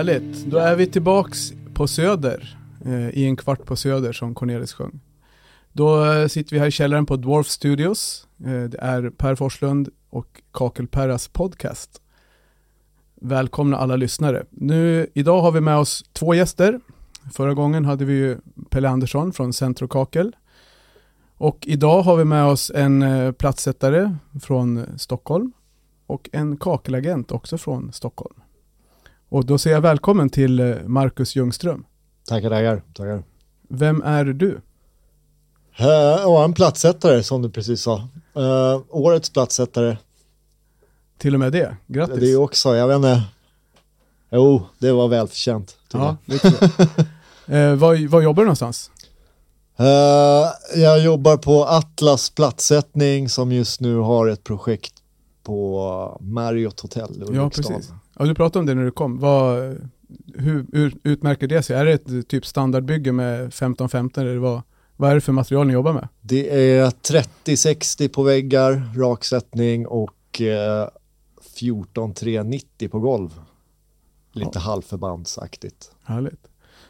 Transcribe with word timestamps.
Härligt. 0.00 0.44
Då 0.46 0.58
är 0.58 0.76
vi 0.76 0.86
tillbaks 0.86 1.52
på 1.74 1.86
Söder. 1.86 2.58
Eh, 2.84 3.08
I 3.08 3.24
en 3.24 3.36
kvart 3.36 3.64
på 3.64 3.76
Söder 3.76 4.12
som 4.12 4.34
Cornelis 4.34 4.72
sjöng. 4.72 5.00
Då 5.72 6.04
eh, 6.04 6.26
sitter 6.26 6.52
vi 6.52 6.58
här 6.58 6.66
i 6.66 6.70
källaren 6.70 7.06
på 7.06 7.16
Dwarf 7.16 7.46
Studios. 7.46 8.28
Eh, 8.44 8.62
det 8.62 8.78
är 8.78 9.10
Per 9.10 9.34
Forslund 9.34 9.88
och 10.10 10.42
Kakelperras 10.52 11.28
podcast. 11.28 12.02
Välkomna 13.14 13.76
alla 13.76 13.96
lyssnare. 13.96 14.44
Nu, 14.50 15.06
idag 15.14 15.40
har 15.40 15.52
vi 15.52 15.60
med 15.60 15.76
oss 15.76 16.04
två 16.12 16.34
gäster. 16.34 16.80
Förra 17.32 17.54
gången 17.54 17.84
hade 17.84 18.04
vi 18.04 18.12
ju 18.12 18.38
Pelle 18.70 18.88
Andersson 18.88 19.32
från 19.32 19.52
Centro 19.52 19.88
Kakel. 19.88 20.36
Och 21.36 21.58
idag 21.66 22.02
har 22.02 22.16
vi 22.16 22.24
med 22.24 22.44
oss 22.44 22.72
en 22.74 23.02
eh, 23.02 23.32
platssättare 23.32 24.16
från 24.42 24.86
Stockholm 24.98 25.52
och 26.06 26.28
en 26.32 26.56
kakelagent 26.56 27.32
också 27.32 27.58
från 27.58 27.92
Stockholm. 27.92 28.34
Och 29.30 29.44
då 29.46 29.58
säger 29.58 29.76
jag 29.76 29.82
välkommen 29.82 30.30
till 30.30 30.60
eh, 30.60 30.76
Marcus 30.86 31.36
Ljungström. 31.36 31.84
Tackar, 32.28 32.50
tackar. 32.50 32.82
tackar. 32.94 33.22
Vem 33.68 34.02
är 34.02 34.24
du? 34.24 34.60
Uh, 35.80 36.44
en 36.44 36.52
platssättare 36.52 37.22
som 37.22 37.42
du 37.42 37.50
precis 37.50 37.82
sa. 37.82 38.08
Uh, 38.36 38.82
årets 38.88 39.30
platssättare. 39.30 39.96
Till 41.18 41.34
och 41.34 41.40
med 41.40 41.52
det, 41.52 41.76
grattis. 41.86 42.20
Det 42.20 42.32
är 42.32 42.40
också, 42.40 42.76
jag 42.76 42.88
vet 42.88 42.96
inte. 42.96 43.22
Jo, 44.30 44.62
det 44.78 44.92
var 44.92 45.08
välförtjänt. 45.08 45.76
Ja, 45.92 46.16
eh, 47.46 47.74
var, 47.74 48.08
var 48.08 48.20
jobbar 48.20 48.42
du 48.42 48.46
någonstans? 48.46 48.90
Uh, 49.80 49.86
jag 50.80 51.00
jobbar 51.00 51.36
på 51.36 51.64
Atlas 51.64 52.30
platssättning 52.30 53.28
som 53.28 53.52
just 53.52 53.80
nu 53.80 53.96
har 53.96 54.28
ett 54.28 54.44
projekt 54.44 54.94
på 55.42 56.18
Marriott 56.20 56.80
Hotel 56.80 57.22
i 57.32 57.36
Ja, 57.36 57.50
precis. 57.50 57.92
Ja, 58.20 58.26
du 58.26 58.34
pratade 58.34 58.58
om 58.60 58.66
det 58.66 58.74
när 58.74 58.84
du 58.84 58.90
kom. 58.90 59.18
Vad, 59.18 59.78
hur, 60.34 60.66
hur 60.72 60.94
utmärker 61.02 61.46
det 61.46 61.62
sig? 61.62 61.76
Är 61.76 61.84
det 61.84 61.92
ett 61.92 62.28
typ 62.28 62.46
standardbygge 62.46 63.12
med 63.12 63.50
15-15 63.50 64.20
eller 64.20 64.36
vad, 64.36 64.62
vad 64.96 65.10
är 65.10 65.14
det 65.14 65.20
för 65.20 65.32
material 65.32 65.66
ni 65.66 65.72
jobbar 65.72 65.92
med? 65.92 66.08
Det 66.20 66.74
är 66.78 66.90
30-60 66.90 68.08
på 68.08 68.22
väggar, 68.22 68.92
raksättning 68.96 69.86
och 69.86 70.40
eh, 70.40 70.88
14-390 71.58 72.88
på 72.88 73.00
golv. 73.00 73.40
Lite 74.32 74.50
ja. 74.54 74.60
halvförbandsaktigt. 74.60 75.92
Härligt. 76.04 76.48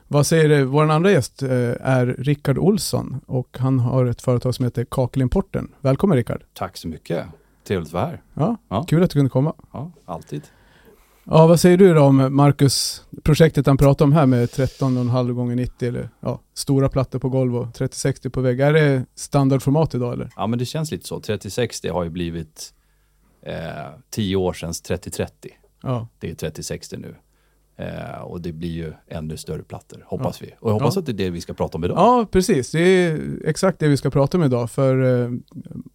Vad 0.08 0.26
säger 0.26 0.48
du? 0.48 0.64
Vår 0.64 0.90
andra 0.90 1.10
gäst 1.10 1.42
eh, 1.42 1.50
är 1.80 2.06
Rickard 2.18 2.58
Olsson 2.58 3.20
och 3.26 3.58
han 3.58 3.78
har 3.78 4.06
ett 4.06 4.22
företag 4.22 4.54
som 4.54 4.64
heter 4.64 4.86
Kakelimporten. 4.90 5.74
Välkommen 5.80 6.16
Rickard. 6.16 6.42
Tack 6.54 6.76
så 6.76 6.88
mycket. 6.88 7.26
Trevligt 7.64 7.88
att 7.88 7.92
vara 7.92 8.06
här. 8.06 8.22
Ja, 8.34 8.56
ja, 8.68 8.82
kul 8.82 9.02
att 9.02 9.10
du 9.10 9.14
kunde 9.14 9.30
komma. 9.30 9.54
Ja, 9.72 9.92
alltid. 10.04 10.42
Ja, 11.24 11.46
vad 11.46 11.60
säger 11.60 11.76
du 11.76 11.94
då 11.94 12.02
om 12.02 12.36
Marcus, 12.36 13.04
projektet 13.22 13.66
han 13.66 13.76
pratar 13.76 14.04
om 14.04 14.12
här 14.12 14.26
med 14.26 14.48
13,5 14.48 15.32
gånger 15.32 15.56
90 15.56 15.88
eller 15.88 16.10
ja, 16.20 16.40
stora 16.54 16.88
plattor 16.88 17.18
på 17.18 17.28
golv 17.28 17.56
och 17.56 17.74
3060 17.74 18.30
på 18.30 18.40
vägg. 18.40 18.60
Är 18.60 18.72
det 18.72 19.04
standardformat 19.14 19.94
idag 19.94 20.12
eller? 20.12 20.30
Ja, 20.36 20.46
men 20.46 20.58
det 20.58 20.64
känns 20.64 20.90
lite 20.90 21.06
så. 21.06 21.20
3060 21.20 21.88
har 21.88 22.04
ju 22.04 22.10
blivit 22.10 22.74
eh, 23.42 23.54
10 24.10 24.36
år 24.36 24.52
sedan 24.52 24.72
3030. 24.72 25.50
Ja. 25.82 26.08
Det 26.18 26.30
är 26.30 26.34
3060 26.34 26.96
nu. 26.96 27.14
Eh, 27.76 28.20
och 28.20 28.40
det 28.40 28.52
blir 28.52 28.70
ju 28.70 28.92
ännu 29.08 29.36
större 29.36 29.62
plattor, 29.62 30.04
hoppas 30.06 30.40
ja. 30.40 30.46
vi. 30.46 30.54
Och 30.60 30.70
jag 30.70 30.74
hoppas 30.74 30.96
ja. 30.96 31.00
att 31.00 31.06
det 31.06 31.12
är 31.12 31.14
det 31.14 31.30
vi 31.30 31.40
ska 31.40 31.54
prata 31.54 31.78
om 31.78 31.84
idag. 31.84 31.98
Ja, 31.98 32.26
precis. 32.30 32.70
Det 32.70 32.80
är 32.80 33.20
exakt 33.44 33.78
det 33.78 33.88
vi 33.88 33.96
ska 33.96 34.10
prata 34.10 34.38
om 34.38 34.44
idag. 34.44 34.70
För 34.70 35.22
eh, 35.22 35.30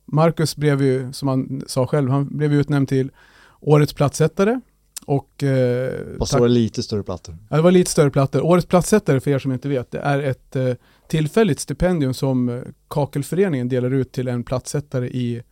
Marcus 0.05 0.55
blev 0.55 0.81
ju, 0.81 1.13
som 1.13 1.27
han 1.27 1.63
sa 1.67 1.87
själv, 1.87 2.09
han 2.09 2.37
blev 2.37 2.53
utnämnd 2.53 2.87
till 2.87 3.11
Årets 3.59 3.93
platssättare 3.93 4.59
och, 5.05 5.43
eh, 5.43 6.17
och 6.19 6.27
så 6.27 6.39
var 6.39 6.47
det 6.47 6.53
lite 6.53 6.83
större 6.83 7.03
plattor. 7.03 7.37
Ja, 7.49 7.55
det 7.55 7.61
var 7.61 7.71
lite 7.71 7.91
större 7.91 8.11
plattor. 8.11 8.41
Årets 8.41 8.67
platssättare, 8.67 9.19
för 9.19 9.31
er 9.31 9.39
som 9.39 9.51
inte 9.51 9.69
vet, 9.69 9.91
det 9.91 9.99
är 9.99 10.19
ett 10.19 10.55
eh, 10.55 10.73
tillfälligt 11.07 11.59
stipendium 11.59 12.13
som 12.13 12.49
eh, 12.49 12.61
Kakelföreningen 12.87 13.69
delar 13.69 13.93
ut 13.93 14.11
till 14.11 14.27
en 14.27 14.43
platssättare 14.43 15.07
i, 15.07 15.43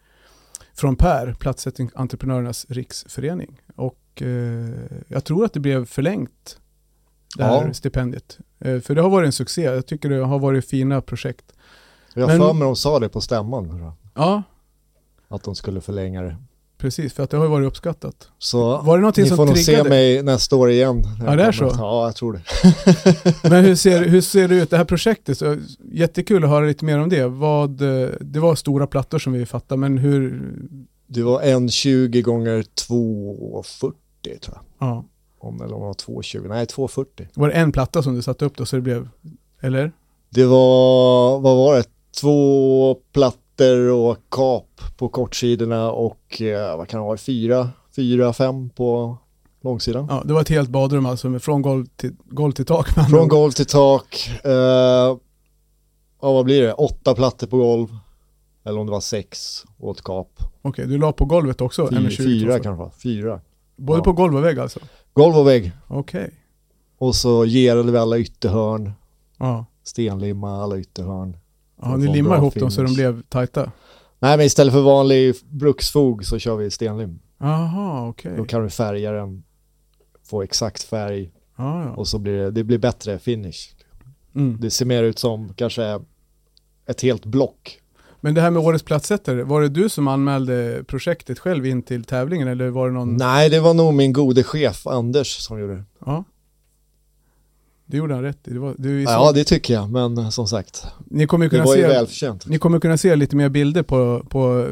från 0.73 0.95
Per, 0.95 1.33
Platssättningsentreprenörernas 1.33 2.65
riksförening. 2.69 3.61
Och 3.75 4.21
eh, 4.21 4.69
jag 5.07 5.23
tror 5.23 5.45
att 5.45 5.53
det 5.53 5.59
blev 5.59 5.85
förlängt, 5.85 6.59
det 7.37 7.43
här 7.43 7.67
ja. 7.67 7.73
stipendiet. 7.73 8.39
Eh, 8.59 8.79
för 8.79 8.95
det 8.95 9.01
har 9.01 9.09
varit 9.09 9.25
en 9.25 9.33
succé. 9.33 9.61
Jag 9.61 9.85
tycker 9.85 10.09
det 10.09 10.25
har 10.25 10.39
varit 10.39 10.69
fina 10.69 11.01
projekt. 11.01 11.53
Jag 12.13 12.27
har 12.27 12.37
för 12.37 12.53
mig 12.53 12.63
de 12.63 12.75
sa 12.75 12.99
det 12.99 13.09
på 13.09 13.21
stämman. 13.21 13.91
Ja. 14.15 14.43
Att 15.27 15.43
de 15.43 15.55
skulle 15.55 15.81
förlänga 15.81 16.21
det. 16.21 16.37
Precis, 16.83 17.13
för 17.13 17.23
att 17.23 17.29
det 17.29 17.37
har 17.37 17.43
ju 17.43 17.49
varit 17.49 17.67
uppskattat. 17.67 18.27
Så 18.37 18.81
var 18.81 18.97
det 18.97 19.01
någonting 19.01 19.23
ni 19.23 19.27
som 19.27 19.37
får 19.37 19.45
nog 19.45 19.57
se 19.57 19.83
mig 19.83 20.23
nästa 20.23 20.55
år 20.55 20.71
igen. 20.71 21.03
Ja, 21.25 21.35
det 21.35 21.43
är 21.43 21.51
så? 21.51 21.71
Ja, 21.77 22.05
jag 22.05 22.15
tror 22.15 22.33
det. 22.33 22.41
Men 23.49 23.65
hur 23.65 23.75
ser, 23.75 24.05
hur 24.05 24.21
ser 24.21 24.47
det 24.47 24.55
ut, 24.55 24.69
det 24.69 24.77
här 24.77 24.85
projektet? 24.85 25.37
Så, 25.37 25.57
jättekul 25.91 26.43
att 26.43 26.49
höra 26.49 26.65
lite 26.65 26.85
mer 26.85 26.99
om 26.99 27.09
det. 27.09 27.27
Vad, 27.27 27.69
det 28.19 28.39
var 28.39 28.55
stora 28.55 28.87
plattor 28.87 29.19
som 29.19 29.33
vi 29.33 29.45
fattade, 29.45 29.79
men 29.79 29.97
hur? 29.97 30.51
Det 31.07 31.23
var 31.23 31.41
en 31.41 31.69
20 31.69 32.21
gånger 32.21 32.65
240 32.87 33.95
tror 34.41 34.57
jag. 34.57 34.87
Ja. 34.87 35.05
Om 35.39 35.61
eller 35.61 35.73
om 35.75 35.81
det 35.81 35.87
var 35.87 35.93
220, 35.93 36.45
nej 36.49 36.65
240. 36.65 37.27
Var 37.33 37.47
det 37.47 37.53
en 37.53 37.71
platta 37.71 38.03
som 38.03 38.15
du 38.15 38.21
satte 38.21 38.45
upp 38.45 38.57
då 38.57 38.65
så 38.65 38.75
det 38.75 38.81
blev, 38.81 39.09
eller? 39.61 39.91
Det 40.29 40.45
var, 40.45 41.39
vad 41.39 41.57
var 41.57 41.75
det, 41.75 41.85
två 42.21 42.95
plattor 43.13 43.89
och 43.89 44.17
kap 44.31 44.72
på 44.97 45.09
kortsidorna 45.09 45.91
och 45.91 46.41
eh, 46.41 46.77
vad 46.77 46.87
kan 46.87 46.99
det 46.99 47.05
vara, 47.05 47.17
fyra, 47.17 47.69
fyra, 47.95 48.33
fem 48.33 48.69
på 48.69 49.17
långsidan. 49.63 50.07
Ja, 50.09 50.21
det 50.25 50.33
var 50.33 50.41
ett 50.41 50.49
helt 50.49 50.69
badrum 50.69 51.05
alltså, 51.05 51.39
från 51.39 51.61
golv 51.61 51.85
till, 51.85 52.15
golv 52.25 52.51
till 52.51 52.65
tak. 52.65 52.87
Från 53.09 53.27
golv 53.27 53.51
till 53.51 53.65
tak, 53.65 54.29
eh, 54.43 54.51
ja 56.21 56.33
vad 56.33 56.45
blir 56.45 56.61
det, 56.61 56.73
åtta 56.73 57.15
plattor 57.15 57.47
på 57.47 57.57
golv, 57.57 57.87
eller 58.65 58.79
om 58.79 58.85
det 58.85 58.91
var 58.91 59.01
sex 59.01 59.63
ett 59.91 60.01
kap. 60.03 60.29
Okej, 60.39 60.69
okay, 60.69 60.85
du 60.85 60.97
la 60.97 61.11
på 61.11 61.25
golvet 61.25 61.61
också? 61.61 61.87
Fyra, 61.89 62.09
fyra 62.09 62.59
kanske, 62.59 62.99
fyra. 62.99 63.41
Både 63.75 63.99
ja. 63.99 64.03
på 64.03 64.13
golv 64.13 64.35
och 64.35 64.43
vägg 64.43 64.59
alltså? 64.59 64.79
Golv 65.13 65.35
och 65.35 65.47
vägg. 65.47 65.71
Okej. 65.87 66.21
Okay. 66.21 66.31
Och 66.97 67.15
så 67.15 67.43
gerade 67.43 67.91
vi 67.91 67.97
alla 67.97 68.17
ytterhörn. 68.17 68.91
Ja. 69.37 69.65
Stenlimma 69.83 70.63
alla 70.63 70.77
ytterhörn. 70.77 71.37
Ja, 71.81 71.97
ni 71.97 72.07
limmar 72.07 72.37
ihop 72.37 72.55
dem 72.55 72.71
så 72.71 72.81
de 72.81 72.93
blev 72.93 73.21
tajta? 73.21 73.71
Nej, 74.23 74.37
men 74.37 74.45
istället 74.45 74.73
för 74.73 74.81
vanlig 74.81 75.35
bruksfog 75.49 76.25
så 76.25 76.39
kör 76.39 76.55
vi 76.55 76.71
stenlim. 76.71 77.19
Jaha, 77.39 78.07
okej. 78.09 78.29
Okay. 78.31 78.37
Då 78.37 78.45
kan 78.45 78.63
du 78.63 78.69
färga 78.69 79.11
den, 79.11 79.43
få 80.29 80.41
exakt 80.41 80.83
färg 80.83 81.31
ah, 81.55 81.83
ja. 81.83 81.89
och 81.89 82.07
så 82.07 82.19
blir 82.19 82.33
det, 82.33 82.51
det 82.51 82.63
blir 82.63 82.77
bättre 82.77 83.19
finish. 83.19 83.75
Mm. 84.35 84.57
Det 84.59 84.71
ser 84.71 84.85
mer 84.85 85.03
ut 85.03 85.19
som 85.19 85.53
kanske 85.53 85.99
ett 86.87 87.01
helt 87.01 87.25
block. 87.25 87.79
Men 88.21 88.33
det 88.33 88.41
här 88.41 88.51
med 88.51 88.61
årets 88.61 88.83
platssättare, 88.83 89.43
var 89.43 89.61
det 89.61 89.69
du 89.69 89.89
som 89.89 90.07
anmälde 90.07 90.83
projektet 90.87 91.39
själv 91.39 91.65
in 91.65 91.83
till 91.83 92.03
tävlingen 92.03 92.47
eller 92.47 92.69
var 92.69 92.87
det 92.87 92.93
någon? 92.93 93.17
Nej, 93.17 93.49
det 93.49 93.59
var 93.59 93.73
nog 93.73 93.93
min 93.93 94.13
gode 94.13 94.43
chef 94.43 94.87
Anders 94.87 95.37
som 95.37 95.59
gjorde 95.59 95.75
det. 95.75 95.83
Ja. 96.05 96.23
Det 97.93 97.97
gjorde 97.97 98.13
han 98.13 98.23
rätt 98.23 98.47
i. 98.47 98.53
Det 98.53 98.59
var, 98.59 98.75
det 98.77 99.01
ja, 99.01 99.31
det 99.31 99.43
tycker 99.43 99.73
jag, 99.73 99.89
men 99.89 100.31
som 100.31 100.47
sagt, 100.47 100.85
ni 101.05 101.27
kommer 101.27 101.49
kunna 101.49 101.63
det 101.63 101.67
var 101.67 101.75
se, 101.75 101.81
ju 101.81 101.87
välförtjänt. 101.87 102.47
Ni 102.47 102.57
kommer 102.57 102.79
kunna 102.79 102.97
se 102.97 103.15
lite 103.15 103.35
mer 103.35 103.49
bilder 103.49 103.83
på, 103.83 104.25
på 104.29 104.67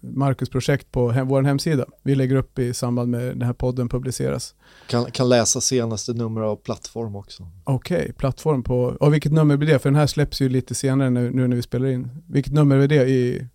Marcus 0.00 0.48
projekt 0.48 0.92
på 0.92 1.10
hem, 1.10 1.28
vår 1.28 1.42
hemsida. 1.42 1.86
Vi 2.02 2.14
lägger 2.14 2.36
upp 2.36 2.58
i 2.58 2.74
samband 2.74 3.10
med 3.10 3.20
den 3.20 3.42
här 3.42 3.52
podden 3.52 3.88
publiceras. 3.88 4.54
Kan, 4.86 5.10
kan 5.10 5.28
läsa 5.28 5.60
senaste 5.60 6.12
nummer 6.12 6.40
av 6.40 6.56
plattform 6.56 7.16
också. 7.16 7.46
Okej, 7.64 8.00
okay, 8.00 8.12
plattform 8.12 8.62
på, 8.62 8.96
och 9.00 9.14
vilket 9.14 9.32
nummer 9.32 9.56
blir 9.56 9.72
det? 9.72 9.78
För 9.78 9.90
den 9.90 9.98
här 9.98 10.06
släpps 10.06 10.40
ju 10.40 10.48
lite 10.48 10.74
senare 10.74 11.10
nu, 11.10 11.30
nu 11.30 11.48
när 11.48 11.56
vi 11.56 11.62
spelar 11.62 11.88
in. 11.88 12.08
Vilket 12.26 12.52
nummer 12.52 12.76
är 12.76 12.88
det 12.88 13.08
i? 13.08 13.48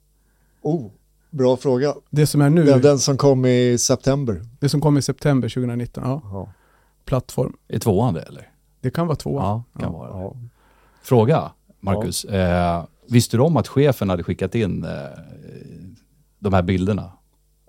Oh, 0.62 0.92
bra 1.30 1.58
fråga. 1.58 1.96
Det 2.10 2.28
som 2.28 2.42
är 2.42 2.50
nu? 2.50 2.64
Den, 2.64 2.82
den 2.82 3.00
som 3.00 3.18
kom 3.18 3.46
i 3.46 3.78
september. 3.78 4.42
Det 4.60 4.70
som 4.70 4.82
kom 4.82 4.98
i 4.98 5.02
september 5.02 5.50
2019, 5.50 6.04
ja. 6.06 6.22
ja. 6.24 6.54
Plattform. 7.06 7.54
Är 7.68 7.80
tvåan 7.80 8.14
det 8.14 8.22
eller? 8.22 8.51
Det 8.82 8.92
kan 8.92 9.08
vara 9.08 9.16
två. 9.16 9.40
Ja, 9.40 9.64
kan 9.74 9.94
ja. 9.94 9.98
vara 9.98 10.10
ja. 10.10 10.36
Fråga, 11.04 11.52
Marcus. 11.80 12.26
Ja. 12.30 12.36
Eh, 12.36 12.84
visste 13.10 13.38
du 13.38 13.44
om 13.44 13.58
att 13.58 13.68
chefen 13.68 14.10
hade 14.10 14.24
skickat 14.24 14.56
in 14.56 14.84
eh, 14.84 14.92
de 16.40 16.54
här 16.54 16.62
bilderna? 16.62 17.12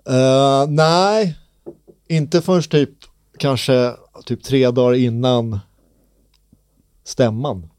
Uh, 0.09 0.69
nej, 0.69 1.37
inte 2.07 2.41
förrän 2.41 2.63
typ 2.63 2.89
kanske 3.37 3.93
typ 4.25 4.43
tre 4.43 4.71
dagar 4.71 4.93
innan 4.93 5.59
stämman. 7.03 7.69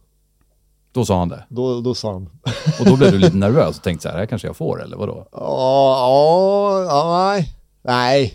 Då 0.92 1.04
sa 1.04 1.19
han 1.19 1.28
det? 1.28 1.44
Då, 1.48 1.81
då 1.81 1.94
sa 1.94 2.12
han. 2.12 2.31
Och 2.81 2.86
då 2.86 2.96
blev 2.96 3.12
du 3.12 3.19
lite 3.19 3.36
nervös 3.36 3.76
och 3.76 3.82
tänkte 3.82 4.02
så 4.02 4.08
här, 4.08 4.19
här 4.19 4.26
kanske 4.26 4.48
jag 4.48 4.56
får 4.56 4.82
eller 4.82 4.96
vadå? 4.96 5.28
Ja, 5.32 6.84
ja, 6.88 7.32
nej. 7.32 7.54
Nej, 7.82 8.34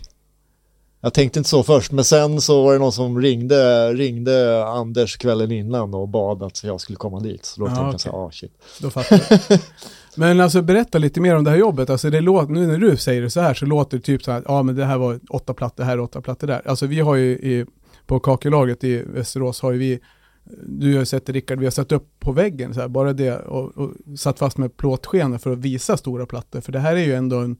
jag 1.00 1.14
tänkte 1.14 1.38
inte 1.38 1.50
så 1.50 1.62
först, 1.62 1.92
men 1.92 2.04
sen 2.04 2.40
så 2.40 2.62
var 2.62 2.72
det 2.72 2.78
någon 2.78 2.92
som 2.92 3.20
ringde, 3.20 3.92
ringde 3.92 4.64
Anders 4.66 5.16
kvällen 5.16 5.52
innan 5.52 5.94
och 5.94 6.08
bad 6.08 6.42
att 6.42 6.64
jag 6.64 6.80
skulle 6.80 6.96
komma 6.96 7.20
dit. 7.20 7.44
Så 7.44 7.60
då 7.60 7.66
ah, 7.66 7.68
tänkte 7.68 7.82
okay. 7.82 7.92
jag 7.92 8.00
så 8.00 8.10
här, 8.10 8.26
ah 8.26 8.30
shit. 8.30 8.52
Då 8.80 8.90
fattar 8.90 9.22
jag. 9.48 9.60
men 10.16 10.40
alltså 10.40 10.62
berätta 10.62 10.98
lite 10.98 11.20
mer 11.20 11.36
om 11.36 11.44
det 11.44 11.50
här 11.50 11.58
jobbet. 11.58 11.90
Alltså 11.90 12.10
det 12.10 12.20
låter, 12.20 12.52
nu 12.52 12.66
när 12.66 12.78
du 12.78 12.96
säger 12.96 13.22
det 13.22 13.30
så 13.30 13.40
här 13.40 13.54
så 13.54 13.66
låter 13.66 13.96
det 13.96 14.02
typ 14.02 14.22
så 14.22 14.32
här, 14.32 14.42
ja 14.46 14.54
ah, 14.54 14.62
men 14.62 14.76
det 14.76 14.84
här 14.84 14.98
var 14.98 15.20
åtta 15.30 15.54
plattor 15.54 15.84
här, 15.84 16.00
åtta 16.00 16.20
plattor 16.20 16.46
där. 16.46 16.62
Alltså 16.64 16.86
vi 16.86 17.00
har 17.00 17.14
ju 17.14 17.30
i 17.30 17.66
på 18.06 18.20
kakelaget 18.20 18.84
i 18.84 19.02
Västerås 19.02 19.60
har 19.60 19.72
ju 19.72 19.78
vi, 19.78 20.00
du 20.66 20.96
har 20.98 21.04
sett 21.04 21.28
Rickard, 21.28 21.58
vi 21.58 21.66
har 21.66 21.70
satt 21.70 21.92
upp 21.92 22.20
på 22.20 22.32
väggen 22.32 22.74
så 22.74 22.80
här, 22.80 22.88
bara 22.88 23.12
det 23.12 23.38
och, 23.38 23.78
och 23.78 24.18
satt 24.18 24.38
fast 24.38 24.58
med 24.58 24.76
plåtskena 24.76 25.38
för 25.38 25.52
att 25.52 25.58
visa 25.58 25.96
stora 25.96 26.26
plattor. 26.26 26.60
För 26.60 26.72
det 26.72 26.78
här 26.78 26.96
är 26.96 27.04
ju 27.04 27.14
ändå 27.14 27.38
en, 27.38 27.56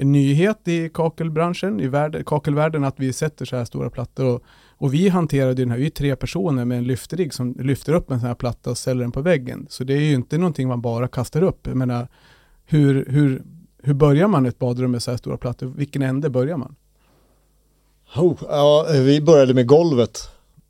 en 0.00 0.12
nyhet 0.12 0.68
i 0.68 0.88
kakelbranschen, 0.88 1.80
i 1.80 1.88
värld, 1.88 2.26
kakelvärlden, 2.26 2.84
att 2.84 3.00
vi 3.00 3.12
sätter 3.12 3.44
så 3.44 3.56
här 3.56 3.64
stora 3.64 3.90
plattor. 3.90 4.26
Och, 4.26 4.42
och 4.68 4.94
vi 4.94 5.08
hanterade 5.08 5.54
den 5.54 5.70
här, 5.70 5.78
vi 5.78 5.86
är 5.86 5.90
tre 5.90 6.16
personer 6.16 6.64
med 6.64 6.78
en 6.78 6.84
lyftrigg 6.84 7.34
som 7.34 7.56
lyfter 7.58 7.92
upp 7.92 8.10
en 8.10 8.20
sån 8.20 8.28
här 8.28 8.34
platta 8.34 8.70
och 8.70 8.78
ställer 8.78 9.00
den 9.00 9.12
på 9.12 9.20
väggen. 9.20 9.66
Så 9.70 9.84
det 9.84 9.94
är 9.94 10.00
ju 10.00 10.14
inte 10.14 10.38
någonting 10.38 10.68
man 10.68 10.80
bara 10.80 11.08
kastar 11.08 11.42
upp. 11.42 11.66
Jag 11.66 11.76
menar, 11.76 12.08
hur, 12.64 13.06
hur, 13.08 13.42
hur 13.82 13.94
börjar 13.94 14.28
man 14.28 14.46
ett 14.46 14.58
badrum 14.58 14.90
med 14.90 15.02
så 15.02 15.10
här 15.10 15.18
stora 15.18 15.36
plattor? 15.36 15.66
Vilken 15.66 16.02
ände 16.02 16.30
börjar 16.30 16.56
man? 16.56 16.74
Oh, 18.16 18.36
ja, 18.40 18.86
vi 18.92 19.20
började 19.20 19.54
med 19.54 19.66
golvet. 19.66 20.18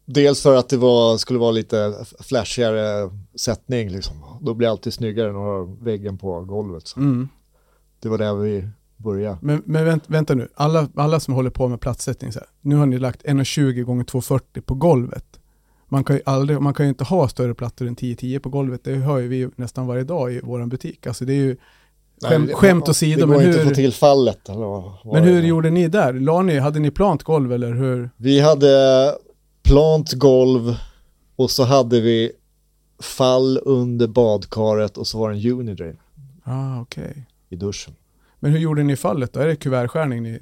Dels 0.04 0.42
för 0.42 0.56
att 0.56 0.68
det 0.68 0.76
var, 0.76 1.16
skulle 1.16 1.38
vara 1.38 1.50
lite 1.50 1.94
flashigare 2.20 3.10
sättning. 3.34 3.88
Liksom. 3.88 4.16
Då 4.40 4.54
blir 4.54 4.66
det 4.66 4.70
alltid 4.70 4.92
snyggare 4.92 5.28
än 5.28 5.36
att 5.36 5.42
ha 5.42 5.76
väggen 5.80 6.18
på 6.18 6.40
golvet. 6.40 6.96
Mm. 6.96 7.28
Det 8.00 8.08
var 8.08 8.18
där 8.18 8.34
vi 8.34 8.68
började. 9.02 9.38
Men, 9.42 9.62
men 9.64 9.84
vänt, 9.84 10.04
vänta 10.06 10.34
nu, 10.34 10.48
alla, 10.54 10.88
alla 10.94 11.20
som 11.20 11.34
håller 11.34 11.50
på 11.50 11.68
med 11.68 11.80
platssättning, 11.80 12.32
så 12.32 12.38
här, 12.38 12.48
nu 12.60 12.76
har 12.76 12.86
ni 12.86 12.98
lagt 12.98 13.22
1,20 13.22 13.82
gånger 13.82 14.04
2,40 14.04 14.60
på 14.60 14.74
golvet. 14.74 15.24
Man 15.88 16.04
kan, 16.04 16.16
ju 16.16 16.22
aldrig, 16.26 16.60
man 16.60 16.74
kan 16.74 16.86
ju 16.86 16.90
inte 16.90 17.04
ha 17.04 17.28
större 17.28 17.54
plattor 17.54 17.86
än 17.86 17.96
10-10 17.96 18.38
på 18.38 18.48
golvet, 18.48 18.84
det 18.84 18.94
hör 18.94 19.18
ju 19.18 19.28
vi 19.28 19.48
nästan 19.56 19.86
varje 19.86 20.04
dag 20.04 20.32
i 20.32 20.40
vår 20.42 20.66
butik. 20.66 21.06
Alltså 21.06 21.24
det 21.24 21.32
är 21.32 21.36
ju 21.36 21.56
Skäm, 22.22 22.44
Nej, 22.44 22.54
skämt 22.54 22.88
åsido. 22.88 23.20
Det 23.20 23.26
går 23.26 23.38
men 23.38 23.46
inte 23.46 23.58
hur, 23.58 23.68
få 23.68 23.74
till 23.74 23.92
fallet. 23.92 24.48
men 25.12 25.24
hur 25.24 25.42
gjorde 25.42 25.70
ni 25.70 25.88
där? 25.88 26.12
La 26.12 26.42
ni, 26.42 26.58
hade 26.58 26.78
ni 26.78 26.90
plant 26.90 27.22
golv 27.22 27.52
eller 27.52 27.72
hur? 27.72 28.10
Vi 28.16 28.40
hade 28.40 29.14
plant 29.62 30.12
golv 30.12 30.76
och 31.36 31.50
så 31.50 31.64
hade 31.64 32.00
vi 32.00 32.32
fall 33.02 33.58
under 33.62 34.08
badkaret 34.08 34.96
och 34.96 35.06
så 35.06 35.18
var 35.18 35.30
det 35.30 35.36
en 35.36 35.52
unidrain. 35.52 35.96
Ah, 36.44 36.80
okej. 36.80 37.04
Okay. 37.04 37.22
I 37.48 37.56
duschen. 37.56 37.94
Men 38.40 38.52
hur 38.52 38.58
gjorde 38.58 38.82
ni 38.82 38.96
fallet 38.96 39.32
då? 39.32 39.40
Är 39.40 39.46
det 39.46 39.56
kuvertskärning 39.56 40.22
ni? 40.22 40.40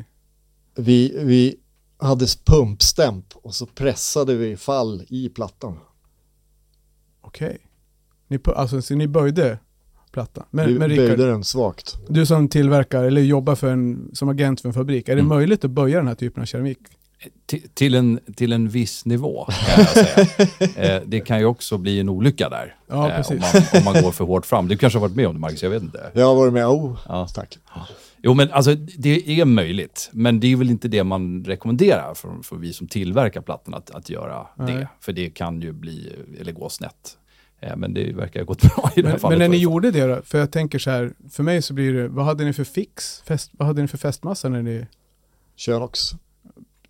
Vi, 0.76 1.24
vi 1.24 1.56
hade 1.98 2.26
pumpstämp 2.44 3.26
och 3.34 3.54
så 3.54 3.66
pressade 3.66 4.34
vi 4.34 4.56
fall 4.56 5.04
i 5.08 5.28
plattan. 5.28 5.78
Okej. 7.20 7.58
Okay. 8.30 8.54
alltså, 8.54 8.82
så 8.82 8.94
ni 8.94 9.08
böjde 9.08 9.58
platta. 10.10 10.46
Men, 10.50 10.66
vi 10.66 10.78
men 10.78 10.88
Richard, 10.88 11.06
böjde 11.06 11.26
den 11.26 11.44
svagt. 11.44 11.96
Du 12.08 12.26
som 12.26 12.48
tillverkar 12.48 13.04
eller 13.04 13.20
jobbar 13.20 13.54
för 13.54 13.72
en, 13.72 14.10
som 14.12 14.28
agent 14.28 14.60
för 14.60 14.68
en 14.68 14.74
fabrik, 14.74 15.08
är 15.08 15.14
det 15.16 15.20
mm. 15.20 15.28
möjligt 15.28 15.64
att 15.64 15.70
böja 15.70 15.98
den 15.98 16.08
här 16.08 16.14
typen 16.14 16.42
av 16.42 16.46
keramik? 16.46 16.78
Till, 17.74 17.94
en, 17.94 18.20
till 18.36 18.52
en 18.52 18.68
viss 18.68 19.04
nivå, 19.04 19.44
kan 19.44 19.84
jag 19.84 19.88
säga. 19.88 20.96
eh, 20.96 21.02
det 21.06 21.20
kan 21.20 21.38
ju 21.38 21.44
också 21.44 21.78
bli 21.78 22.00
en 22.00 22.08
olycka 22.08 22.48
där. 22.48 22.76
Ja, 22.86 23.10
eh, 23.10 23.30
om, 23.30 23.38
man, 23.38 23.62
om 23.74 23.84
man 23.84 24.02
går 24.02 24.12
för 24.12 24.24
hårt 24.24 24.46
fram. 24.46 24.68
Du 24.68 24.76
kanske 24.76 24.98
har 24.98 25.08
varit 25.08 25.16
med 25.16 25.26
om 25.26 25.34
det, 25.34 25.40
Marcus? 25.40 25.62
Jag 25.62 25.70
vet 25.70 25.82
inte. 25.82 26.10
Jag 26.14 26.26
har 26.26 26.34
varit 26.34 26.52
med, 26.52 26.66
oh, 26.66 26.98
ja. 27.08 27.28
tack. 27.34 27.58
Jo, 28.22 28.34
men 28.34 28.50
alltså 28.50 28.74
det 28.74 29.40
är 29.40 29.44
möjligt. 29.44 30.10
Men 30.12 30.40
det 30.40 30.52
är 30.52 30.56
väl 30.56 30.70
inte 30.70 30.88
det 30.88 31.04
man 31.04 31.44
rekommenderar 31.44 32.14
för, 32.14 32.42
för 32.42 32.56
vi 32.56 32.72
som 32.72 32.88
tillverkar 32.88 33.40
plattorna 33.40 33.76
att, 33.76 33.90
att 33.90 34.10
göra 34.10 34.46
Nej. 34.56 34.74
det. 34.74 34.88
För 35.00 35.12
det 35.12 35.30
kan 35.30 35.60
ju 35.60 35.72
bli, 35.72 36.12
eller 36.40 36.52
gå 36.52 36.68
snett. 36.68 37.18
Eh, 37.60 37.76
men 37.76 37.94
det 37.94 38.12
verkar 38.12 38.40
ha 38.40 38.44
gått 38.44 38.62
bra 38.76 38.90
i 38.96 39.02
det 39.02 39.08
här 39.08 39.14
men, 39.14 39.20
fallet. 39.20 39.38
Men 39.38 39.50
när 39.50 39.56
ni 39.56 39.62
gjorde 39.62 39.90
det 39.90 40.06
då? 40.06 40.22
För 40.22 40.38
jag 40.38 40.52
tänker 40.52 40.78
så 40.78 40.90
här, 40.90 41.12
för 41.30 41.42
mig 41.42 41.62
så 41.62 41.74
blir 41.74 41.92
det, 41.92 42.08
vad 42.08 42.24
hade 42.24 42.44
ni 42.44 42.52
för 42.52 42.64
fix? 42.64 43.22
Fest, 43.26 43.50
vad 43.52 43.68
hade 43.68 43.82
ni 43.82 43.88
för 43.88 43.98
fästmassa 43.98 44.48
när 44.48 44.62
ni... 44.62 44.86
Könox. 45.56 46.00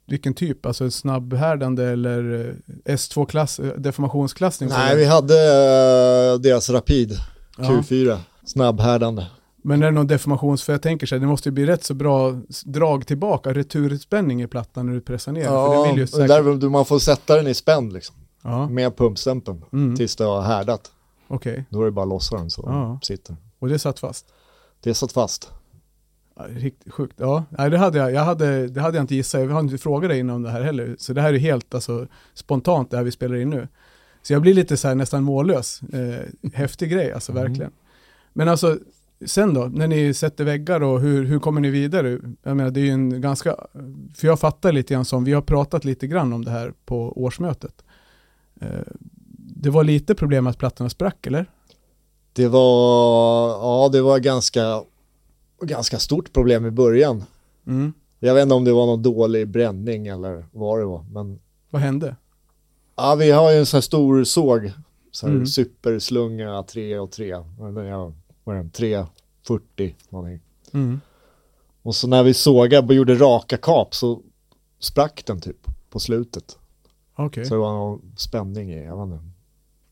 Vilken 0.09 0.35
typ? 0.35 0.67
Alltså 0.67 0.91
snabbhärdande 0.91 1.85
eller 1.85 2.55
eh, 2.85 2.95
S2-klass, 2.95 3.61
eh, 3.61 3.73
deformationsklassning? 3.77 4.69
Nej, 4.69 4.97
vi 4.97 5.05
hade 5.05 5.35
uh, 5.35 6.41
deras 6.41 6.71
Rapid 6.71 7.13
Q4, 7.57 8.09
ja. 8.09 8.19
snabbhärdande. 8.45 9.27
Men 9.63 9.83
är 9.83 9.87
det 9.87 9.93
någon 9.93 10.07
deformations, 10.07 10.63
för 10.63 10.73
jag 10.73 10.83
tänker 10.83 11.07
så 11.07 11.15
här, 11.15 11.21
det 11.21 11.27
måste 11.27 11.49
ju 11.49 11.53
bli 11.53 11.67
rätt 11.67 11.85
så 11.85 11.95
bra 11.95 12.41
drag 12.65 13.07
tillbaka, 13.07 13.55
returspänning 13.55 14.43
i 14.43 14.47
plattan 14.47 14.87
när 14.87 14.93
du 14.93 15.01
pressar 15.01 15.33
ner. 15.33 15.43
Ja, 15.43 15.83
för 15.85 15.89
det 15.89 15.95
vill 15.95 16.09
säkert... 16.09 16.29
där, 16.29 16.69
man 16.69 16.85
får 16.85 16.99
sätta 16.99 17.37
den 17.37 17.47
i 17.47 17.55
spänn 17.55 17.93
liksom 17.93 18.17
ja. 18.43 18.69
med 18.69 18.97
pumpstämpeln 18.97 19.65
mm. 19.73 19.97
tills 19.97 20.17
det 20.17 20.25
har 20.25 20.43
härdat. 20.43 20.91
Okay. 21.29 21.65
Då 21.71 21.81
är 21.81 21.85
det 21.85 21.91
bara 21.91 22.03
att 22.03 22.09
lossa 22.09 22.37
den 22.37 22.51
så 22.51 22.63
ja. 22.67 22.99
sitter. 23.03 23.37
Och 23.59 23.69
det 23.69 23.79
satt 23.79 23.99
fast? 23.99 24.27
Det 24.81 24.95
satt 24.95 25.13
fast. 25.13 25.51
Riktigt 26.47 26.93
sjukt. 26.93 27.15
Ja, 27.17 27.45
Nej, 27.51 27.71
det 27.71 27.79
hade 27.79 27.99
jag, 27.99 28.13
jag 28.13 28.25
hade, 28.25 28.69
det 28.69 28.81
hade 28.81 28.97
jag 28.97 29.03
inte 29.03 29.15
gissat. 29.15 29.41
Jag 29.41 29.49
har 29.49 29.61
inte 29.61 29.79
frågat 29.79 30.11
dig 30.11 30.19
innan 30.19 30.43
det 30.43 30.51
här 30.51 30.63
heller. 30.63 30.97
Så 30.99 31.13
det 31.13 31.21
här 31.21 31.35
är 31.35 31.39
helt 31.39 31.75
alltså, 31.75 32.07
spontant 32.35 32.91
det 32.91 32.97
här 32.97 33.05
vi 33.05 33.11
spelar 33.11 33.37
in 33.37 33.51
nu. 33.51 33.69
Så 34.23 34.33
jag 34.33 34.43
blir 34.43 34.55
lite 34.55 34.77
så 34.77 34.89
här 34.89 34.95
nästan 34.95 35.25
mållös. 35.25 35.83
Eh, 35.83 36.51
häftig 36.53 36.91
grej, 36.91 37.13
alltså 37.13 37.33
mm. 37.33 37.45
verkligen. 37.45 37.73
Men 38.33 38.49
alltså, 38.49 38.79
sen 39.27 39.55
då, 39.55 39.65
när 39.65 39.89
ni 39.89 40.15
sätter 40.15 40.45
väggar 40.45 40.83
och 40.83 41.01
hur, 41.01 41.25
hur 41.25 41.39
kommer 41.39 41.61
ni 41.61 41.71
vidare? 41.71 42.19
Jag 42.43 42.57
menar, 42.57 42.71
det 42.71 42.81
är 42.81 42.85
ju 42.85 42.91
en 42.91 43.21
ganska, 43.21 43.57
för 44.15 44.27
jag 44.27 44.41
fattar 44.41 44.73
lite 44.73 44.95
grann 44.95 45.05
som, 45.05 45.25
vi 45.25 45.33
har 45.33 45.43
pratat 45.43 45.85
lite 45.85 46.07
grann 46.07 46.33
om 46.33 46.45
det 46.45 46.51
här 46.51 46.73
på 46.85 47.23
årsmötet. 47.23 47.85
Eh, 48.61 48.69
det 49.39 49.71
var 49.71 49.85
lite 49.85 50.15
problem 50.15 50.47
att 50.47 50.59
plattorna 50.59 50.91
sprack, 50.91 51.27
eller? 51.27 51.51
Det 52.33 52.49
var, 52.49 53.49
ja 53.49 53.89
det 53.93 54.03
var 54.03 54.19
ganska, 54.19 54.83
ganska 55.61 55.99
stort 55.99 56.33
problem 56.33 56.67
i 56.67 56.71
början. 56.71 57.25
Mm. 57.67 57.93
Jag 58.19 58.35
vet 58.35 58.43
inte 58.43 58.55
om 58.55 58.65
det 58.65 58.73
var 58.73 58.87
någon 58.87 59.03
dålig 59.03 59.49
bränning 59.49 60.07
eller 60.07 60.47
vad 60.53 60.79
det 60.79 60.85
var, 60.85 61.03
men... 61.11 61.39
Vad 61.71 61.83
hände? 61.83 62.17
Ja, 62.97 63.15
vi 63.15 63.31
har 63.31 63.53
ju 63.53 63.59
en 63.59 63.67
sån 63.67 63.77
här 63.77 63.83
stor 63.83 64.25
såg, 64.25 64.73
så 65.11 65.27
här 65.27 65.35
mm. 65.35 65.47
superslunga 65.47 66.63
3 66.63 66.99
och 66.99 67.11
3, 67.11 67.37
vad 67.59 67.79
är 67.79 68.55
den, 68.55 68.71
340 68.71 69.95
någonting. 70.09 70.41
Mm. 70.73 71.01
Och 71.83 71.95
så 71.95 72.09
när 72.09 72.23
vi 72.23 72.35
sågade 72.35 72.87
och 72.87 72.95
gjorde 72.95 73.15
raka 73.15 73.57
kap 73.57 73.95
så 73.95 74.23
sprack 74.79 75.23
den 75.27 75.41
typ 75.41 75.67
på 75.91 76.01
slutet. 76.01 76.59
Okay. 77.17 77.45
Så 77.45 77.55
det 77.55 77.61
var 77.61 77.73
någon 77.73 78.13
spänning 78.17 78.73
i, 78.73 78.85
jag 78.85 79.07
vet 79.07 79.15
inte. 79.15 79.25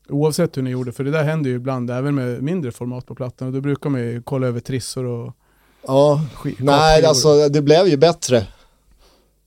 Oavsett 0.09 0.57
hur 0.57 0.61
ni 0.61 0.69
gjorde, 0.69 0.91
för 0.91 1.03
det 1.03 1.11
där 1.11 1.23
händer 1.23 1.49
ju 1.49 1.55
ibland 1.55 1.91
även 1.91 2.15
med 2.15 2.43
mindre 2.43 2.71
format 2.71 3.05
på 3.05 3.15
plattan 3.15 3.47
och 3.47 3.53
då 3.53 3.61
brukar 3.61 3.89
man 3.89 4.01
ju 4.01 4.21
kolla 4.21 4.47
över 4.47 4.59
trissor 4.59 5.05
och 5.05 5.33
Ja, 5.87 6.21
nej 6.57 7.05
alltså 7.05 7.49
det 7.49 7.61
blev 7.61 7.87
ju 7.87 7.97
bättre 7.97 8.47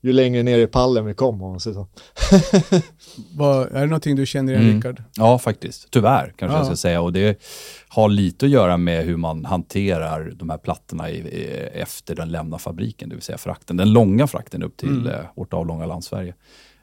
ju 0.03 0.13
längre 0.13 0.43
ner 0.43 0.59
i 0.59 0.67
pallen 0.67 1.07
vi 1.07 1.15
kom 1.15 1.43
om 1.43 1.51
man 1.51 1.61
säger 1.61 1.75
så. 1.75 1.87
Vad, 3.37 3.73
är 3.73 3.81
det 3.81 3.87
någonting 3.87 4.17
du 4.17 4.27
känner 4.27 4.53
igen 4.53 4.65
mm. 4.65 4.77
Rickard? 4.77 5.03
Ja, 5.17 5.39
faktiskt. 5.39 5.91
Tyvärr 5.91 6.33
kanske 6.37 6.55
ja. 6.55 6.59
jag 6.59 6.67
ska 6.67 6.77
säga. 6.77 7.01
Och 7.01 7.13
det 7.13 7.43
har 7.89 8.09
lite 8.09 8.47
att 8.47 8.51
göra 8.51 8.77
med 8.77 9.05
hur 9.05 9.17
man 9.17 9.45
hanterar 9.45 10.33
de 10.35 10.51
här 10.51 10.59
plattorna 10.59 11.11
i, 11.11 11.45
efter 11.75 12.15
den 12.15 12.31
lämnar 12.31 12.59
fabriken, 12.59 13.09
det 13.09 13.15
vill 13.15 13.23
säga 13.23 13.39
frakten. 13.39 13.77
Den 13.77 13.93
långa 13.93 14.27
frakten 14.27 14.63
upp 14.63 14.77
till 14.77 14.89
mm. 14.89 15.07
eh, 15.07 15.21
vårt 15.37 15.53
avlånga 15.53 15.87
land 15.87 16.05
Sverige. 16.05 16.35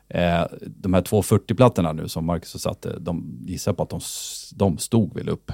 Eh, 0.10 0.44
de 0.66 0.94
här 0.94 1.02
240-plattorna 1.02 1.94
nu 1.94 2.08
som 2.08 2.26
Marcus 2.26 2.62
satte, 2.62 3.00
de 3.00 3.40
gissar 3.48 3.74
på 3.74 3.84
att 3.84 3.90
de, 3.90 4.00
de 4.56 4.78
stod 4.78 5.14
väl 5.16 5.30
upp? 5.30 5.52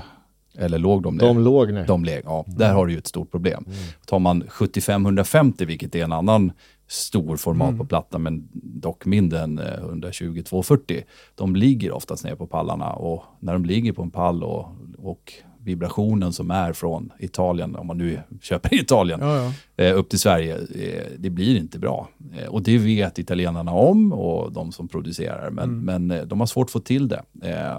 Eller 0.58 0.80
låg 0.80 1.04
de 1.04 1.16
ner? 1.16 1.26
De 1.26 1.40
låg 1.40 1.74
ner. 1.74 1.86
De 1.88 2.06
låg, 2.06 2.22
ja. 2.24 2.44
Mm. 2.48 2.58
Där 2.58 2.74
har 2.74 2.86
du 2.86 2.94
ju 2.94 3.00
ett 3.00 3.08
stort 3.08 3.32
problem. 3.32 3.64
Mm. 3.68 3.78
Tar 4.06 4.20
man 4.20 4.44
75-150, 4.44 5.66
vilket 5.66 5.96
är 5.96 6.04
en 6.04 6.12
annan 6.12 6.52
stor 6.88 7.38
format 7.38 7.68
mm. 7.68 7.78
på 7.78 7.86
plattan, 7.86 8.24
men 8.24 8.50
dock 8.54 9.06
mindre 9.06 9.40
än 9.40 9.60
120-240, 9.60 10.98
eh, 10.98 11.04
de 11.36 11.56
ligger 11.56 11.92
oftast 11.92 12.24
ner 12.24 12.36
på 12.36 12.48
pallarna 12.48 12.94
och 12.94 13.24
när 13.40 13.54
de 13.54 13.66
ligger 13.66 13.94
på 13.94 14.02
en 14.02 14.12
pall 14.12 14.44
och, 14.44 14.68
och 14.98 15.34
vibrationen 15.64 16.34
som 16.34 16.52
är 16.52 16.74
från 16.74 17.12
Italien, 17.20 17.76
om 17.76 17.88
man 17.88 17.98
nu 17.98 18.20
köper 18.42 18.74
i 18.74 18.78
Italien, 18.78 19.20
ja, 19.22 19.38
ja. 19.38 19.54
Eh, 19.84 19.98
upp 19.98 20.10
till 20.10 20.20
Sverige, 20.20 20.58
eh, 20.58 21.04
det 21.18 21.30
blir 21.30 21.58
inte 21.58 21.80
bra. 21.80 22.10
Eh, 22.38 22.48
och 22.48 22.64
det 22.64 22.78
vet 22.78 23.20
italienarna 23.20 23.72
om 23.72 24.14
och 24.14 24.52
de 24.52 24.72
som 24.72 24.88
producerar, 24.88 25.50
men, 25.50 25.64
mm. 25.64 26.08
men 26.08 26.28
de 26.28 26.40
har 26.40 26.48
svårt 26.48 26.66
att 26.66 26.72
få 26.72 26.80
till 26.80 27.08
det. 27.08 27.24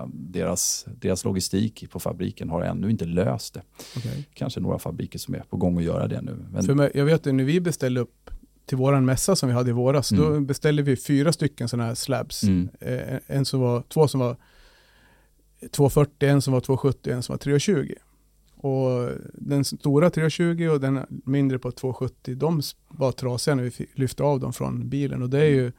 Deras, 0.06 0.86
deras 1.00 1.24
logistik 1.24 1.90
på 1.90 2.00
fabriken 2.00 2.48
har 2.48 2.62
ännu 2.62 2.90
inte 2.90 3.04
löst 3.04 3.54
det. 3.54 3.62
Okay. 3.96 4.22
Kanske 4.34 4.60
några 4.60 4.78
fabriker 4.78 5.18
som 5.18 5.34
är 5.34 5.42
på 5.50 5.56
gång 5.56 5.78
att 5.78 5.84
göra 5.84 6.08
det 6.08 6.20
nu. 6.20 6.36
Men... 6.52 6.64
För 6.64 6.90
jag 6.94 7.04
vet 7.04 7.26
att 7.26 7.34
när 7.34 7.44
vi 7.44 7.60
beställde 7.60 8.00
upp 8.00 8.30
till 8.66 8.76
våran 8.76 9.04
mässa 9.04 9.36
som 9.36 9.48
vi 9.48 9.54
hade 9.54 9.70
i 9.70 9.72
våras, 9.72 10.12
mm. 10.12 10.24
då 10.24 10.40
beställde 10.40 10.82
vi 10.82 10.96
fyra 10.96 11.32
stycken 11.32 11.68
sådana 11.68 11.88
här 11.88 11.94
slabs. 11.94 12.42
Mm. 12.42 12.68
En 13.26 13.44
som 13.44 13.60
var, 13.60 13.82
två 13.88 14.08
som 14.08 14.20
var 14.20 14.36
240, 15.70 16.28
en 16.28 16.42
som 16.42 16.52
var 16.52 16.60
270 16.60 17.10
och 17.10 17.16
en 17.16 17.22
som 17.22 17.32
var 17.32 17.38
320. 17.38 17.94
Och 18.56 19.10
den 19.34 19.64
stora 19.64 20.10
320 20.10 20.68
och 20.72 20.80
den 20.80 21.06
mindre 21.08 21.58
på 21.58 21.70
270, 21.70 22.34
de 22.36 22.62
var 22.88 23.12
trasiga 23.12 23.54
när 23.54 23.62
vi 23.62 23.86
lyfte 23.94 24.22
av 24.22 24.40
dem 24.40 24.52
från 24.52 24.88
bilen. 24.88 25.22
Och 25.22 25.30
det 25.30 25.38
är 25.38 25.50
ju 25.50 25.72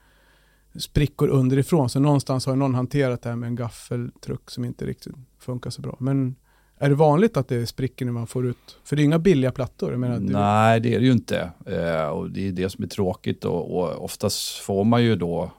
sprickor 0.80 1.30
underifrån, 1.30 1.90
så 1.90 2.00
någonstans 2.00 2.46
har 2.46 2.56
någon 2.56 2.76
hanterat 2.76 3.22
det 3.22 3.30
här 3.30 3.36
med 3.36 3.48
en 3.48 3.56
gaffeltruck 3.56 4.52
som 4.52 4.66
inte 4.66 4.86
riktigt 4.86 5.14
funkar 5.40 5.70
så 5.70 5.82
bra. 5.82 5.98
Men 6.00 6.36
är 6.78 6.90
det 6.90 6.96
vanligt 6.96 7.38
att 7.38 7.48
det 7.48 7.68
spricker 7.68 8.06
när 8.06 8.12
man 8.12 8.28
får 8.28 8.46
ut, 8.46 8.78
för 8.84 8.96
det 8.96 9.02
är 9.02 9.04
inga 9.04 9.20
billiga 9.20 9.52
plattor? 9.52 9.96
Menar, 9.96 10.20
Nej, 10.20 10.80
det 10.80 10.96
är 10.96 11.00
det 11.00 11.06
ju 11.06 11.12
inte. 11.12 11.52
Eh, 11.66 12.08
och 12.08 12.32
det 12.32 12.48
är 12.48 12.52
det 12.52 12.70
som 12.70 12.84
är 12.84 12.88
tråkigt 12.88 13.46
och, 13.46 13.78
och 13.78 14.04
oftast 14.04 14.56
får 14.56 14.84
man 14.84 15.04
ju 15.04 15.16
då 15.16 15.52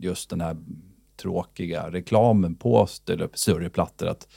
just 0.00 0.30
den 0.30 0.40
här 0.40 0.56
tråkiga 1.16 1.90
reklamen 1.90 2.54
på 2.54 2.88
större 3.34 3.68
plattor. 3.68 4.06
Att, 4.06 4.28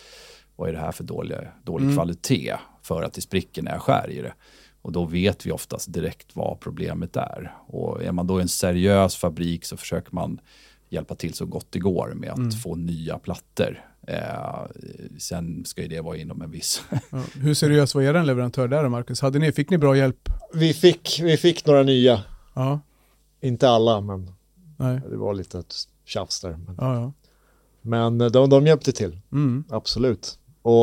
vad 0.55 0.69
är 0.69 0.73
det 0.73 0.79
här 0.79 0.91
för 0.91 1.03
dålig, 1.03 1.37
dålig 1.63 1.85
mm. 1.85 1.95
kvalitet? 1.95 2.55
För 2.81 3.03
att 3.03 3.13
det 3.13 3.21
spricker 3.21 3.61
när 3.61 3.71
jag 3.71 3.81
skär 3.81 4.09
i 4.09 4.21
det. 4.21 4.33
Och 4.81 4.91
då 4.91 5.05
vet 5.05 5.45
vi 5.45 5.51
oftast 5.51 5.93
direkt 5.93 6.35
vad 6.35 6.59
problemet 6.59 7.15
är. 7.15 7.55
Och 7.67 8.03
är 8.03 8.11
man 8.11 8.27
då 8.27 8.39
en 8.39 8.47
seriös 8.47 9.15
fabrik 9.15 9.65
så 9.65 9.77
försöker 9.77 10.15
man 10.15 10.39
hjälpa 10.89 11.15
till 11.15 11.33
så 11.33 11.45
gott 11.45 11.67
det 11.69 11.79
går 11.79 12.13
med 12.15 12.29
att 12.29 12.37
mm. 12.37 12.51
få 12.51 12.75
nya 12.75 13.19
plattor. 13.19 13.85
Eh, 14.07 14.65
sen 15.17 15.65
ska 15.65 15.81
ju 15.81 15.87
det 15.87 16.01
vara 16.01 16.17
inom 16.17 16.41
en 16.41 16.51
viss... 16.51 16.83
Ja. 17.11 17.23
Hur 17.33 17.53
seriös 17.53 17.95
var 17.95 18.01
er 18.01 18.23
leverantör 18.23 18.67
där 18.67 18.89
Marcus? 18.89 19.21
Hade 19.21 19.39
ni, 19.39 19.51
fick 19.51 19.69
ni 19.69 19.77
bra 19.77 19.97
hjälp? 19.97 20.29
Vi 20.53 20.73
fick, 20.73 21.19
vi 21.23 21.37
fick 21.37 21.65
några 21.65 21.83
nya. 21.83 22.23
Ja. 22.53 22.79
Inte 23.41 23.69
alla, 23.69 24.01
men 24.01 24.31
Nej. 24.77 25.01
det 25.09 25.17
var 25.17 25.33
lite 25.33 25.59
ett 25.59 25.75
tjafs 26.09 26.39
där. 26.41 26.57
Men, 26.65 26.75
ja, 26.79 26.95
ja. 26.95 27.13
men 27.81 28.17
de, 28.17 28.49
de 28.49 28.67
hjälpte 28.67 28.91
till, 28.91 29.19
mm. 29.31 29.63
absolut. 29.69 30.39
Och 30.61 30.73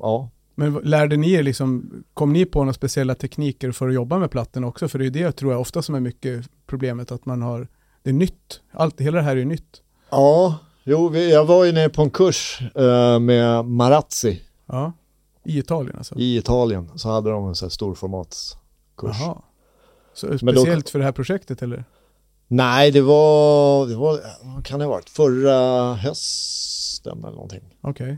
ja, 0.00 0.30
men 0.54 0.74
lärde 0.74 1.16
ni 1.16 1.32
er 1.32 1.42
liksom, 1.42 1.90
kom 2.14 2.32
ni 2.32 2.44
på 2.44 2.58
några 2.58 2.72
speciella 2.72 3.14
tekniker 3.14 3.72
för 3.72 3.88
att 3.88 3.94
jobba 3.94 4.18
med 4.18 4.30
plattorna 4.30 4.66
också? 4.66 4.88
För 4.88 4.98
det 4.98 5.06
är 5.06 5.10
det 5.10 5.32
tror 5.32 5.52
jag 5.52 5.60
ofta 5.60 5.82
som 5.82 5.94
är 5.94 6.00
mycket 6.00 6.48
problemet, 6.66 7.12
att 7.12 7.26
man 7.26 7.42
har, 7.42 7.68
det 8.02 8.10
är 8.10 8.14
nytt, 8.14 8.60
allt, 8.72 9.00
hela 9.00 9.16
det 9.16 9.24
här 9.24 9.36
är 9.36 9.44
nytt. 9.44 9.82
Ja, 10.10 10.58
jo, 10.84 11.08
vi, 11.08 11.32
jag 11.32 11.44
var 11.44 11.64
ju 11.64 11.72
nere 11.72 11.88
på 11.88 12.02
en 12.02 12.10
kurs 12.10 12.62
uh, 12.78 13.18
med 13.18 13.64
Marazzi. 13.64 14.42
Ja, 14.66 14.92
i 15.44 15.58
Italien 15.58 15.96
alltså? 15.96 16.14
I 16.18 16.36
Italien, 16.36 16.90
så 16.94 17.08
hade 17.08 17.30
de 17.30 17.48
en 17.48 17.54
sån 17.54 17.66
här 17.66 17.70
storformatskurs. 17.70 19.16
Jaha. 19.20 19.42
Så 20.14 20.38
speciellt 20.38 20.86
då, 20.86 20.90
för 20.90 20.98
det 20.98 21.04
här 21.04 21.12
projektet 21.12 21.62
eller? 21.62 21.84
Nej, 22.56 22.90
det 22.90 23.00
var, 23.00 23.86
det 23.86 23.96
var, 23.96 24.20
vad 24.42 24.66
kan 24.66 24.78
det 24.78 24.84
ha 24.84 24.92
varit, 24.92 25.10
förra 25.10 25.94
hösten 25.94 27.18
eller 27.18 27.30
någonting. 27.30 27.76
Okej. 27.80 28.04
Okay. 28.04 28.16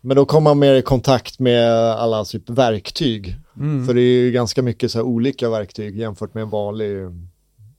Men 0.00 0.16
då 0.16 0.24
kommer 0.24 0.50
man 0.50 0.58
mer 0.58 0.74
i 0.74 0.82
kontakt 0.82 1.38
med 1.38 1.72
alla 1.72 2.24
typ 2.24 2.50
verktyg. 2.50 3.36
Mm. 3.56 3.86
För 3.86 3.94
det 3.94 4.00
är 4.00 4.20
ju 4.20 4.30
ganska 4.30 4.62
mycket 4.62 4.90
så 4.90 5.02
olika 5.02 5.50
verktyg 5.50 5.96
jämfört 5.96 6.34
med 6.34 6.42
en 6.42 6.50
vanlig, 6.50 6.96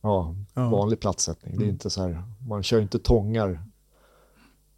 ja, 0.01 0.36
ja. 0.54 0.70
vanlig 0.70 1.00
plattsättning. 1.00 1.54
Mm. 1.54 1.60
Det 1.60 1.63
är 1.63 1.68
mm. 1.68 1.75
inte 1.75 1.89
så 1.89 2.01
här, 2.01 2.24
man 2.48 2.63
kör 2.63 2.82
inte 2.82 3.00
tångar 3.00 3.60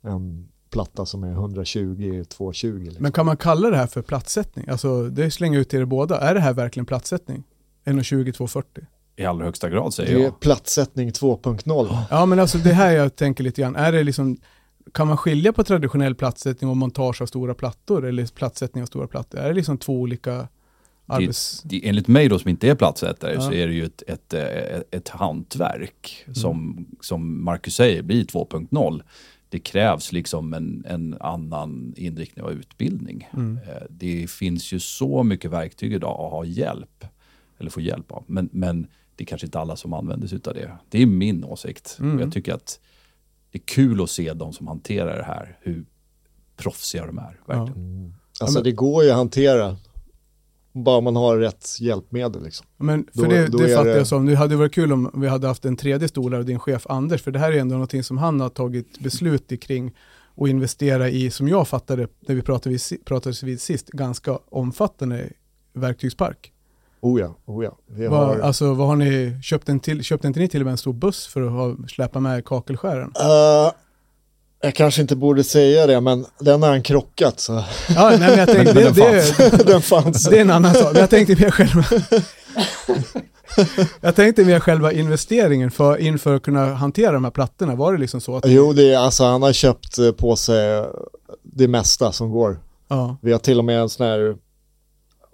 en 0.02 0.48
platta 0.70 1.06
som 1.06 1.24
är 1.24 1.36
120-220. 1.36 2.84
Liksom. 2.84 3.04
Men 3.04 3.12
kan 3.12 3.26
man 3.26 3.38
kalla 3.38 3.70
det 3.70 3.78
här 3.78 3.88
för 3.88 4.02
plattsättning? 4.02 4.70
Alltså 4.70 5.04
det 5.04 5.32
slänger 5.32 5.60
ut 5.60 5.70
till 5.70 5.80
er 5.80 5.86
båda. 5.86 6.20
Är 6.20 6.34
det 6.34 6.40
här 6.40 6.54
verkligen 6.54 6.86
plattsättning? 6.86 7.44
120-240? 7.86 8.64
I 9.20 9.26
allra 9.26 9.46
högsta 9.46 9.70
grad 9.70 9.94
säger 9.94 10.12
jag. 10.12 10.22
Det 10.22 10.26
är 10.26 10.32
plattsättning 10.32 11.12
2.0. 11.12 11.98
Ja 12.10 12.26
men 12.26 12.40
alltså 12.40 12.58
det 12.58 12.74
här 12.74 12.92
jag 12.92 13.16
tänker 13.16 13.44
lite 13.44 13.62
grann, 13.62 13.76
är 13.76 13.92
det 13.92 14.04
liksom 14.04 14.38
kan 14.94 15.08
man 15.08 15.18
skilja 15.18 15.54
på 15.54 15.64
traditionell 15.64 16.16
plattsättning 16.16 16.70
och 16.70 16.78
montage 16.78 17.22
av 17.22 17.26
stora 17.26 17.54
plattor 17.54 18.06
eller 18.06 18.26
plattsättning 18.26 18.82
av 18.82 18.86
stora 18.86 19.08
plattor? 19.08 19.40
Är 19.40 19.48
det 19.48 19.54
liksom 19.54 19.78
två 19.78 19.94
olika 19.94 20.48
arbets... 21.06 21.62
Det, 21.62 21.80
det, 21.80 21.90
enligt 21.90 22.08
mig 22.08 22.30
då 22.30 22.40
som 22.40 22.50
inte 22.50 22.70
är 22.70 22.76
plattsättare 22.76 23.34
ja. 23.34 23.42
så 23.42 23.54
är 23.54 23.68
det 23.68 23.74
ju 23.74 23.86
ett, 23.86 24.04
ett, 24.08 24.34
ett, 24.34 24.96
ett 24.96 25.10
hantverk 25.10 26.24
mm. 26.26 26.36
som, 26.36 26.88
som 27.02 27.44
Marcus 27.44 27.76
säger 27.76 28.02
blir 28.02 28.24
2.0. 28.24 29.02
Det 29.50 29.60
krävs 29.60 30.12
liksom 30.12 30.54
en, 30.54 30.86
en 30.88 31.18
annan 31.20 31.94
inriktning 31.98 32.46
av 32.46 32.52
utbildning. 32.52 33.30
Mm. 33.34 33.58
Eh, 33.68 33.84
det 33.90 34.30
finns 34.30 34.72
ju 34.72 34.80
så 34.80 35.24
mycket 35.24 35.52
verktyg 35.52 35.94
idag 35.94 36.26
att 36.26 36.32
ha 36.32 36.46
hjälp, 36.46 37.06
eller 37.58 37.70
få 37.70 37.82
hjälp 37.82 38.12
av. 38.12 38.24
Men, 38.28 38.50
men 38.52 38.88
det 39.18 39.24
är 39.24 39.26
kanske 39.26 39.48
inte 39.48 39.60
alla 39.60 39.76
som 39.76 39.94
använder 39.94 40.28
sig 40.28 40.40
av 40.46 40.54
det. 40.54 40.78
Det 40.90 41.02
är 41.02 41.06
min 41.06 41.44
åsikt. 41.44 41.98
Mm. 42.00 42.20
Jag 42.20 42.32
tycker 42.32 42.54
att 42.54 42.80
det 43.52 43.58
är 43.58 43.64
kul 43.66 44.02
att 44.02 44.10
se 44.10 44.34
de 44.34 44.54
som 44.54 44.68
hanterar 44.68 45.18
det 45.18 45.24
här, 45.24 45.58
hur 45.62 45.86
proffsiga 46.56 47.06
de 47.06 47.18
är. 47.18 47.40
Verkligen. 47.46 47.68
Ja. 47.68 47.74
Mm. 47.76 48.14
Alltså 48.42 48.62
det 48.62 48.72
går 48.72 49.04
ju 49.04 49.10
att 49.10 49.16
hantera, 49.16 49.78
bara 50.72 51.02
man 51.02 51.16
har 51.16 51.38
rätt 51.38 51.78
hjälpmedel. 51.80 52.44
Liksom. 52.44 52.68
Men 52.78 53.08
för 53.16 53.22
då, 53.22 53.30
det, 53.30 53.48
då 53.48 53.58
det 53.58 53.76
fattar 53.76 53.86
det... 53.86 53.98
jag 53.98 54.08
som, 54.08 54.26
det 54.26 54.36
hade 54.36 54.56
varit 54.56 54.74
kul 54.74 54.94
om 54.94 55.12
vi 55.16 55.28
hade 55.28 55.48
haft 55.48 55.66
en 55.66 55.78
tredje 55.78 56.08
stolare, 56.08 56.44
din 56.44 56.60
chef 56.60 56.88
Anders, 56.90 57.22
för 57.22 57.32
det 57.32 57.40
här 57.40 57.52
är 57.52 57.58
ändå 57.58 57.74
någonting 57.74 58.04
som 58.04 58.18
han 58.18 58.40
har 58.40 58.50
tagit 58.50 59.00
beslut 59.00 59.52
i 59.52 59.58
kring 59.58 59.96
och 60.36 60.50
investera 60.50 61.10
i, 61.10 61.32
som 61.32 61.48
jag 61.48 61.68
fattade 61.68 62.08
när 62.20 62.36
vi 62.36 62.42
pratade 62.42 62.70
vid, 62.70 63.06
pratades 63.06 63.44
vid 63.44 63.62
sist, 63.62 63.88
ganska 63.88 64.40
omfattande 64.50 65.30
verktygspark. 65.74 66.54
Oh 67.02 67.20
ja, 67.20 67.36
oh 67.46 67.64
ja. 67.64 67.78
Vi 67.88 68.08
vad, 68.08 68.28
har... 68.28 68.40
Alltså 68.40 68.74
vad 68.74 68.88
har 68.88 68.96
ni, 68.96 69.40
köpt 69.44 69.70
en 69.70 69.80
till, 69.80 70.04
köpte 70.04 70.28
inte 70.28 70.40
ni 70.40 70.48
till 70.48 70.62
och 70.62 70.66
med 70.66 70.72
en 70.72 70.78
stor 70.78 70.94
buss 70.94 71.28
för 71.28 71.42
att 71.42 71.52
ha, 71.52 71.76
släppa 71.88 72.20
med 72.20 72.46
kakelskären? 72.46 73.08
Uh, 73.08 73.72
jag 74.62 74.76
kanske 74.76 75.02
inte 75.02 75.16
borde 75.16 75.44
säga 75.44 75.88
det, 75.88 76.02
men 76.02 76.26
den 76.40 76.64
har 76.64 76.70
han 76.70 76.84
krockat 76.84 77.40
så. 77.40 77.64
Ja, 77.96 78.10
nej, 78.10 78.20
men 78.20 78.38
jag 78.38 78.48
tänkte, 78.52 78.74
det, 78.74 78.84
den, 78.84 78.96
fanns. 78.96 79.38
Den 79.66 79.82
fanns. 79.82 80.24
Det 80.24 80.38
är 80.38 80.42
en 80.42 80.52
annan 80.52 80.74
sak, 80.74 80.94
men 80.94 81.02
jag 81.02 81.10
tänkte 81.10 81.36
mer 81.36 81.52
själva. 81.52 81.84
jag 84.02 84.16
tänkte 84.16 84.46
mer 84.46 84.60
själva 84.60 84.92
investeringen 84.92 85.72
för, 85.72 85.98
inför 85.98 86.36
att 86.36 86.44
kunna 86.44 86.74
hantera 86.74 87.12
de 87.12 87.24
här 87.24 87.32
plattorna. 87.32 87.76
Var 87.76 87.94
det 87.94 88.00
liksom 88.00 88.22
så 88.22 88.38
att... 88.38 88.44
Jo, 88.48 88.74
det 88.74 88.94
är, 88.94 88.98
alltså 88.98 89.24
han 89.24 89.42
har 89.42 89.54
köpt 89.54 89.98
eh, 89.98 90.12
på 90.12 90.36
sig 90.36 90.86
det 91.44 91.68
mesta 91.68 92.12
som 92.12 92.32
går. 92.32 92.60
Ja. 92.88 93.18
Vi 93.22 93.32
har 93.32 93.40
till 93.40 93.60
och 93.60 93.66
med 93.66 93.80
en 93.80 93.90
sån 93.90 94.08
här 94.08 94.36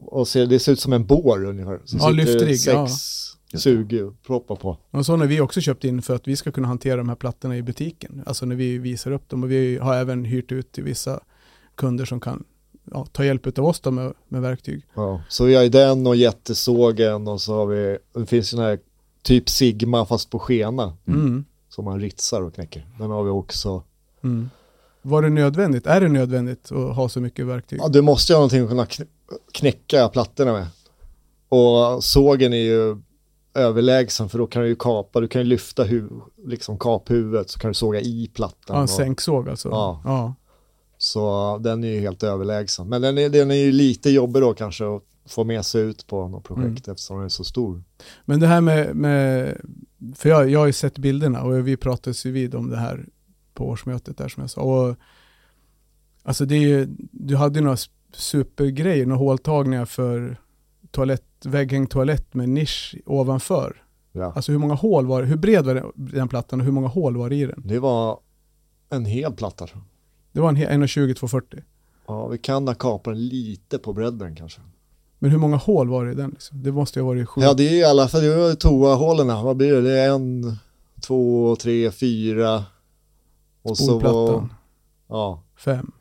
och 0.07 0.27
ser, 0.27 0.45
det 0.45 0.59
ser 0.59 0.71
ut 0.71 0.79
som 0.79 0.93
en 0.93 1.05
bår 1.05 1.45
ungefär. 1.45 1.81
Så 1.85 1.97
ja, 1.99 2.09
lyftrigg. 2.09 2.59
Sex 2.59 2.91
ja. 3.51 3.59
sugproppar 3.59 4.55
på. 4.55 4.77
Och 4.91 5.05
så 5.05 5.17
har 5.17 5.25
vi 5.25 5.41
också 5.41 5.61
köpt 5.61 5.83
in 5.83 6.01
för 6.01 6.15
att 6.15 6.27
vi 6.27 6.35
ska 6.35 6.51
kunna 6.51 6.67
hantera 6.67 6.97
de 6.97 7.09
här 7.09 7.15
plattorna 7.15 7.57
i 7.57 7.61
butiken. 7.61 8.23
Alltså 8.25 8.45
när 8.45 8.55
vi 8.55 8.77
visar 8.77 9.11
upp 9.11 9.29
dem. 9.29 9.43
Och 9.43 9.51
vi 9.51 9.77
har 9.77 9.95
även 9.95 10.25
hyrt 10.25 10.51
ut 10.51 10.71
till 10.71 10.83
vissa 10.83 11.19
kunder 11.75 12.05
som 12.05 12.19
kan 12.19 12.43
ja, 12.91 13.05
ta 13.11 13.25
hjälp 13.25 13.57
av 13.57 13.65
oss 13.65 13.79
då 13.79 13.91
med, 13.91 14.13
med 14.27 14.41
verktyg. 14.41 14.85
Ja, 14.93 15.21
så 15.29 15.45
vi 15.45 15.55
har 15.55 15.63
ju 15.63 15.69
den 15.69 16.07
och 16.07 16.15
jättesågen 16.15 17.27
och 17.27 17.41
så 17.41 17.53
har 17.55 17.65
vi, 17.65 17.97
det 18.13 18.25
finns 18.25 18.53
ju 18.53 18.57
den 18.57 18.65
här 18.65 18.79
typ 19.21 19.49
Sigma 19.49 20.05
fast 20.05 20.29
på 20.29 20.39
skena. 20.39 20.97
Mm. 21.07 21.45
Som 21.69 21.85
man 21.85 21.99
ritsar 21.99 22.41
och 22.41 22.53
knäcker. 22.53 22.87
Den 22.99 23.09
har 23.09 23.23
vi 23.23 23.29
också. 23.29 23.83
Mm. 24.23 24.49
Var 25.01 25.21
det 25.21 25.29
nödvändigt? 25.29 25.87
Är 25.87 26.01
det 26.01 26.09
nödvändigt 26.09 26.71
att 26.71 26.95
ha 26.95 27.09
så 27.09 27.21
mycket 27.21 27.45
verktyg? 27.45 27.79
Ja, 27.81 27.87
du 27.87 28.01
måste 28.01 28.33
ju 28.33 28.35
ha 28.35 28.39
någonting 28.39 28.61
att 28.61 28.69
kunna 28.69 28.85
knäcka 29.51 30.09
plattorna 30.09 30.53
med. 30.53 30.67
Och 31.49 32.03
sågen 32.03 32.53
är 32.53 32.57
ju 32.57 32.97
överlägsen 33.53 34.29
för 34.29 34.37
då 34.37 34.47
kan 34.47 34.61
du 34.61 34.67
ju 34.67 34.75
kapa, 34.75 35.19
du 35.19 35.27
kan 35.27 35.41
ju 35.41 35.47
lyfta 35.47 35.83
huv, 35.83 36.09
liksom 36.45 36.79
kaphuvudet 36.79 37.49
så 37.49 37.59
kan 37.59 37.67
du 37.67 37.73
såga 37.73 38.01
i 38.01 38.29
plattan. 38.33 38.75
Ja, 38.75 38.81
en 38.81 38.87
sänksåg 38.87 39.49
alltså. 39.49 39.69
Ja. 39.69 40.01
ja. 40.05 40.35
Så 40.97 41.57
den 41.57 41.83
är 41.83 41.87
ju 41.87 41.99
helt 41.99 42.23
överlägsen. 42.23 42.89
Men 42.89 43.01
den 43.01 43.17
är, 43.17 43.29
den 43.29 43.51
är 43.51 43.55
ju 43.55 43.71
lite 43.71 44.09
jobbig 44.09 44.41
då 44.41 44.53
kanske 44.53 44.95
att 44.95 45.03
få 45.25 45.43
med 45.43 45.65
sig 45.65 45.81
ut 45.81 46.07
på 46.07 46.27
något 46.27 46.43
projekt 46.43 46.87
mm. 46.87 46.93
eftersom 46.93 47.17
den 47.17 47.25
är 47.25 47.29
så 47.29 47.43
stor. 47.43 47.83
Men 48.25 48.39
det 48.39 48.47
här 48.47 48.61
med, 48.61 48.95
med 48.95 49.57
för 50.15 50.29
jag, 50.29 50.49
jag 50.49 50.59
har 50.59 50.67
ju 50.67 50.73
sett 50.73 50.97
bilderna 50.97 51.43
och 51.43 51.67
vi 51.67 51.77
pratade 51.77 52.15
ju 52.23 52.31
vid 52.31 52.55
om 52.55 52.69
det 52.69 52.77
här 52.77 53.05
på 53.53 53.67
årsmötet 53.67 54.17
där 54.17 54.27
som 54.27 54.41
jag 54.41 54.49
sa. 54.49 54.61
Och, 54.61 54.95
alltså 56.23 56.45
det 56.45 56.55
är 56.55 56.59
ju, 56.59 56.87
du 57.11 57.35
hade 57.35 57.59
ju 57.59 57.65
några 57.65 57.77
supergrejer, 58.15 59.05
några 59.05 59.19
håltagningar 59.19 59.85
för 59.85 60.37
toalett, 60.91 61.23
vägghängd 61.45 61.89
toalett 61.89 62.33
med 62.33 62.49
nisch 62.49 62.95
ovanför. 63.05 63.83
Ja. 64.11 64.33
Alltså 64.35 64.51
hur 64.51 64.59
många 64.59 64.73
hål 64.73 65.05
var 65.05 65.23
hur 65.23 65.37
bred 65.37 65.65
var 65.65 65.91
den 65.95 66.27
plattan 66.27 66.59
och 66.59 66.65
hur 66.65 66.73
många 66.73 66.87
hål 66.87 67.17
var 67.17 67.29
det 67.29 67.35
i 67.35 67.45
den? 67.45 67.61
Det 67.65 67.79
var 67.79 68.19
en 68.89 69.05
hel 69.05 69.33
platta. 69.33 69.67
Det 70.31 70.41
var 70.41 70.49
en 70.49 70.57
1,20-240? 70.57 71.63
Ja, 72.07 72.27
vi 72.27 72.37
kan 72.37 72.67
ha 72.67 72.75
kapat 72.75 73.13
den 73.13 73.27
lite 73.27 73.77
på 73.77 73.93
bredden 73.93 74.35
kanske. 74.35 74.61
Men 75.19 75.31
hur 75.31 75.37
många 75.37 75.57
hål 75.57 75.89
var 75.89 76.05
det 76.05 76.11
i 76.11 76.15
den? 76.15 76.29
Liksom? 76.29 76.63
Det 76.63 76.71
måste 76.71 76.99
ju 76.99 77.03
ha 77.03 77.07
varit 77.07 77.29
sju. 77.29 77.41
Ja, 77.41 77.53
det 77.53 77.63
är 77.63 77.73
i 77.73 77.83
alla 77.83 78.07
fall 78.07 78.21
det 78.21 78.27
är 78.27 78.55
toahålen. 78.55 79.27
Vad 79.27 79.57
blir 79.57 79.73
det? 79.73 79.81
Det 79.81 79.99
är 79.99 80.11
en, 80.11 80.57
två, 81.01 81.55
tre, 81.55 81.91
fyra. 81.91 82.63
Och 83.61 83.77
Spolplattan. 83.77 84.27
Så 84.27 84.33
var, 84.37 84.49
ja. 85.07 85.43
Fem. 85.57 85.91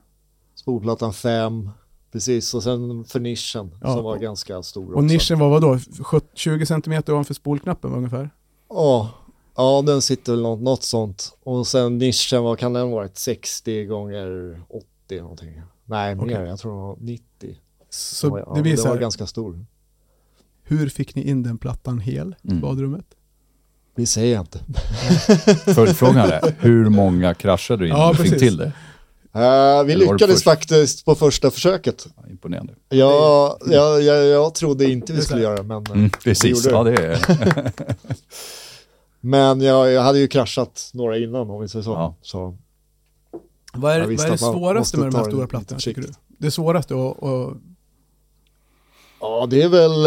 Spolplattan 0.54 1.12
fem. 1.12 1.70
Precis, 2.12 2.54
och 2.54 2.62
sen 2.62 3.04
för 3.04 3.20
nischen 3.20 3.70
ja. 3.80 3.94
som 3.94 4.04
var 4.04 4.18
ganska 4.18 4.62
stor 4.62 4.92
Och 4.92 4.96
också. 4.96 5.00
nischen 5.00 5.38
var 5.38 5.48
vad 5.48 5.62
då? 5.62 5.78
20 6.34 6.66
cm 6.66 7.02
ovanför 7.08 7.34
spolknappen 7.34 7.92
ungefär? 7.92 8.30
Ja, 8.68 9.10
ja 9.56 9.82
den 9.86 10.02
sitter 10.02 10.32
väl 10.32 10.42
något, 10.42 10.60
något 10.60 10.82
sånt. 10.82 11.36
Och 11.42 11.66
sen 11.66 11.98
nischen, 11.98 12.42
vad 12.42 12.58
kan 12.58 12.72
den 12.72 12.90
vara? 12.90 13.08
60 13.14 13.84
gånger 13.84 14.60
80 15.08 15.20
någonting. 15.20 15.62
Nej, 15.84 16.16
okay. 16.16 16.26
mer, 16.26 16.44
jag 16.44 16.58
tror 16.58 16.72
det 16.72 16.78
var 16.78 16.96
90. 17.00 17.24
Så 17.90 18.30
var, 18.30 18.38
ja, 18.38 18.52
det, 18.54 18.62
blir 18.62 18.76
det 18.76 18.82
var 18.82 18.96
ganska 18.96 19.26
stor. 19.26 19.66
Hur 20.62 20.88
fick 20.88 21.14
ni 21.14 21.28
in 21.28 21.42
den 21.42 21.58
plattan 21.58 21.98
hel 21.98 22.34
i 22.42 22.50
mm. 22.50 22.60
badrummet? 22.60 23.06
Vi 23.94 24.06
säger 24.06 24.40
inte. 24.40 24.58
Följdfrågan 25.74 26.30
är, 26.30 26.54
hur 26.58 26.88
många 26.88 27.34
kraschade 27.34 27.82
du 27.82 27.86
innan 27.86 28.00
ja, 28.00 28.12
du 28.12 28.22
fick 28.22 28.38
till 28.38 28.56
det? 28.56 28.72
Uh, 29.36 29.84
vi 29.84 29.96
lyckades 29.96 30.44
faktiskt 30.44 31.04
på 31.04 31.14
första 31.14 31.50
försöket. 31.50 32.06
Ja, 32.16 32.30
imponerande. 32.30 32.74
Ja, 32.88 33.58
jag, 33.66 34.02
jag, 34.02 34.26
jag 34.26 34.54
trodde 34.54 34.90
inte 34.90 35.12
vi 35.12 35.22
skulle 35.22 35.42
göra 35.42 35.56
det, 35.56 35.62
men 35.62 35.86
mm, 35.86 36.10
Precis, 36.10 36.66
ja 36.66 36.84
det 36.84 36.92
är 36.92 37.72
Men 39.20 39.60
jag, 39.60 39.92
jag 39.92 40.02
hade 40.02 40.18
ju 40.18 40.28
kraschat 40.28 40.90
några 40.94 41.18
innan 41.18 41.50
om 41.50 41.60
vi 41.60 41.68
säger 41.68 41.82
så. 41.82 41.90
Ja. 41.90 42.16
så 42.22 42.56
vad 43.74 43.92
är, 43.92 44.00
vad 44.00 44.20
är 44.20 44.30
det 44.30 44.38
svåraste 44.38 44.98
med 44.98 45.10
de 45.10 45.16
här 45.16 45.24
stora 45.24 45.46
plattorna 45.46 45.80
tycker 45.80 46.02
du? 46.02 46.08
Det 46.28 46.50
svåraste 46.50 46.94
att, 46.94 47.22
att 47.22 47.56
Ja, 49.20 49.46
det 49.50 49.62
är 49.62 49.68
väl, 49.68 50.06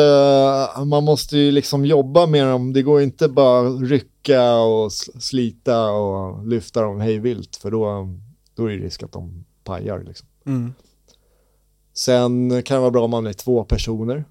uh, 0.79 0.85
man 0.85 1.03
måste 1.03 1.37
ju 1.37 1.51
liksom 1.51 1.85
jobba 1.85 2.25
med 2.25 2.47
dem. 2.47 2.73
Det 2.73 2.81
går 2.81 3.01
inte 3.01 3.29
bara 3.29 3.69
rycka 3.69 4.53
och 4.53 4.91
slita 5.19 5.91
och 5.91 6.47
lyfta 6.47 6.81
dem 6.81 6.99
hejvilt 6.99 7.55
för 7.55 7.71
då, 7.71 8.07
då 8.55 8.65
är 8.65 8.77
det 8.77 8.85
risk 8.85 9.03
att 9.03 9.11
de 9.11 9.45
pajar 9.63 10.03
liksom. 10.03 10.27
Mm. 10.45 10.73
Sen 11.93 12.63
kan 12.63 12.75
det 12.75 12.81
vara 12.81 12.91
bra 12.91 13.03
om 13.03 13.11
man 13.11 13.27
är 13.27 13.33
två 13.33 13.63
personer. 13.63 14.25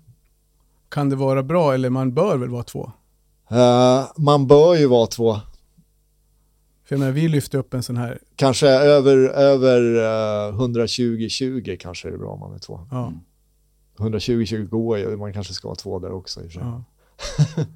Kan 0.89 1.09
det 1.09 1.17
vara 1.17 1.43
bra 1.43 1.75
eller 1.75 1.91
man 1.91 2.15
bör 2.15 2.37
väl 2.37 2.49
vara 2.49 2.63
två? 2.63 2.93
Uh, 3.53 4.07
man 4.17 4.47
bör 4.47 4.75
ju 4.75 4.87
vara 4.87 5.07
två. 5.07 5.35
För 6.85 6.95
jag 6.95 7.01
menar, 7.01 7.13
vi 7.13 7.29
lyfter 7.29 7.59
upp 7.59 7.75
en 7.75 7.83
sån 7.83 7.97
här. 7.97 8.19
Kanske 8.37 8.69
över, 8.69 9.17
över 9.29 9.81
uh, 10.51 10.61
120-20 10.61 11.77
kanske 11.77 12.09
är 12.09 12.13
det 12.13 12.19
bra 12.19 12.31
om 12.31 12.41
man 12.41 12.55
är 12.55 12.59
två. 12.59 12.81
Ja. 12.91 13.13
120-20 13.97 14.65
går 14.65 14.99
ju, 14.99 15.17
man 15.17 15.33
kanske 15.33 15.55
ska 15.55 15.69
vara 15.69 15.77
två 15.77 15.99
där 15.99 16.13
också 16.13 16.43
i 16.43 16.47
och 16.47 16.53
för 16.53 16.61
sig. 16.61 16.63
Ja. 16.63 16.85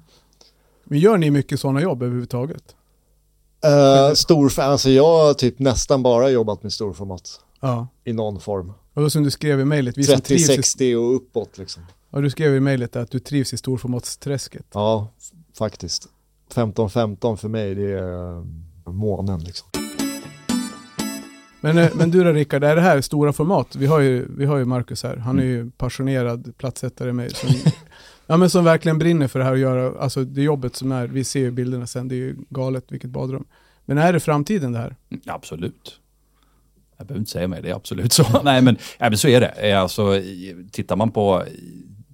Men 0.83 0.99
gör 0.99 1.17
ni 1.17 1.31
mycket 1.31 1.59
sådana 1.59 1.81
jobb 1.81 2.03
överhuvudtaget? 2.03 2.75
Uh, 3.65 4.13
stor, 4.13 4.59
alltså 4.59 4.89
jag 4.89 5.25
har 5.25 5.33
typ 5.33 5.59
nästan 5.59 6.03
bara 6.03 6.29
jobbat 6.29 6.63
med 6.63 6.73
storformat. 6.73 7.41
Ja. 7.59 7.87
I 8.03 8.13
någon 8.13 8.39
form. 8.39 8.73
Och 8.93 9.01
då 9.01 9.09
som 9.09 9.23
du 9.23 9.31
skrev 9.31 9.59
i 9.59 9.65
mejlet. 9.65 9.97
30-60 9.97 10.81
i... 10.81 10.95
och 10.95 11.15
uppåt 11.15 11.57
liksom. 11.57 11.83
Och 12.09 12.21
du 12.21 12.29
skrev 12.29 12.55
i 12.55 12.59
mejlet 12.59 12.95
att 12.95 13.11
du 13.11 13.19
trivs 13.19 13.53
i 13.53 13.57
storformatsträsket. 13.57 14.65
Ja, 14.73 15.07
faktiskt. 15.57 16.07
15-15 16.53 17.35
för 17.35 17.47
mig, 17.47 17.75
det 17.75 17.91
är 17.91 18.37
uh, 18.37 18.43
månen 18.85 19.43
liksom. 19.43 19.67
Men, 21.61 21.77
eh, 21.77 21.89
men 21.93 22.11
du 22.11 22.23
då 22.23 22.31
Rickard, 22.31 22.63
är 22.63 22.75
det 22.75 22.81
här 22.81 23.01
stora 23.01 23.33
format? 23.33 23.75
Vi 23.75 23.85
har 23.85 23.99
ju, 23.99 24.27
vi 24.37 24.45
har 24.45 24.57
ju 24.57 24.65
Marcus 24.65 25.03
här, 25.03 25.17
han 25.17 25.39
är 25.39 25.43
ju 25.43 25.71
passionerad 25.71 26.53
plattsättare 26.57 27.13
med 27.13 27.35
som, 27.35 27.49
ja, 28.29 28.37
men 28.37 28.49
som 28.49 28.63
verkligen 28.63 28.97
brinner 28.97 29.27
för 29.27 29.39
det 29.39 29.45
här 29.45 29.53
att 29.53 29.59
göra, 29.59 29.99
alltså 29.99 30.23
det 30.23 30.41
jobbet 30.41 30.75
som 30.75 30.91
är, 30.91 31.07
vi 31.07 31.23
ser 31.23 31.39
ju 31.39 31.51
bilderna 31.51 31.87
sen, 31.87 32.07
det 32.07 32.15
är 32.15 32.17
ju 32.17 32.35
galet 32.49 32.85
vilket 32.91 33.09
badrum. 33.09 33.45
Men 33.85 33.97
är 33.97 34.13
det 34.13 34.19
framtiden 34.19 34.71
det 34.71 34.79
här? 34.79 34.95
Mm, 35.09 35.21
absolut. 35.25 35.99
Jag 36.97 37.07
behöver 37.07 37.19
inte 37.19 37.31
säga 37.31 37.47
mer, 37.47 37.61
det 37.61 37.69
är 37.69 37.75
absolut 37.75 38.13
så. 38.13 38.23
Nej 38.43 38.61
men, 38.61 38.77
ja, 38.97 39.09
men 39.09 39.17
så 39.17 39.27
är 39.27 39.41
det. 39.41 39.47
Eh, 39.47 39.81
alltså, 39.81 40.21
tittar 40.71 40.95
man 40.95 41.11
på 41.11 41.43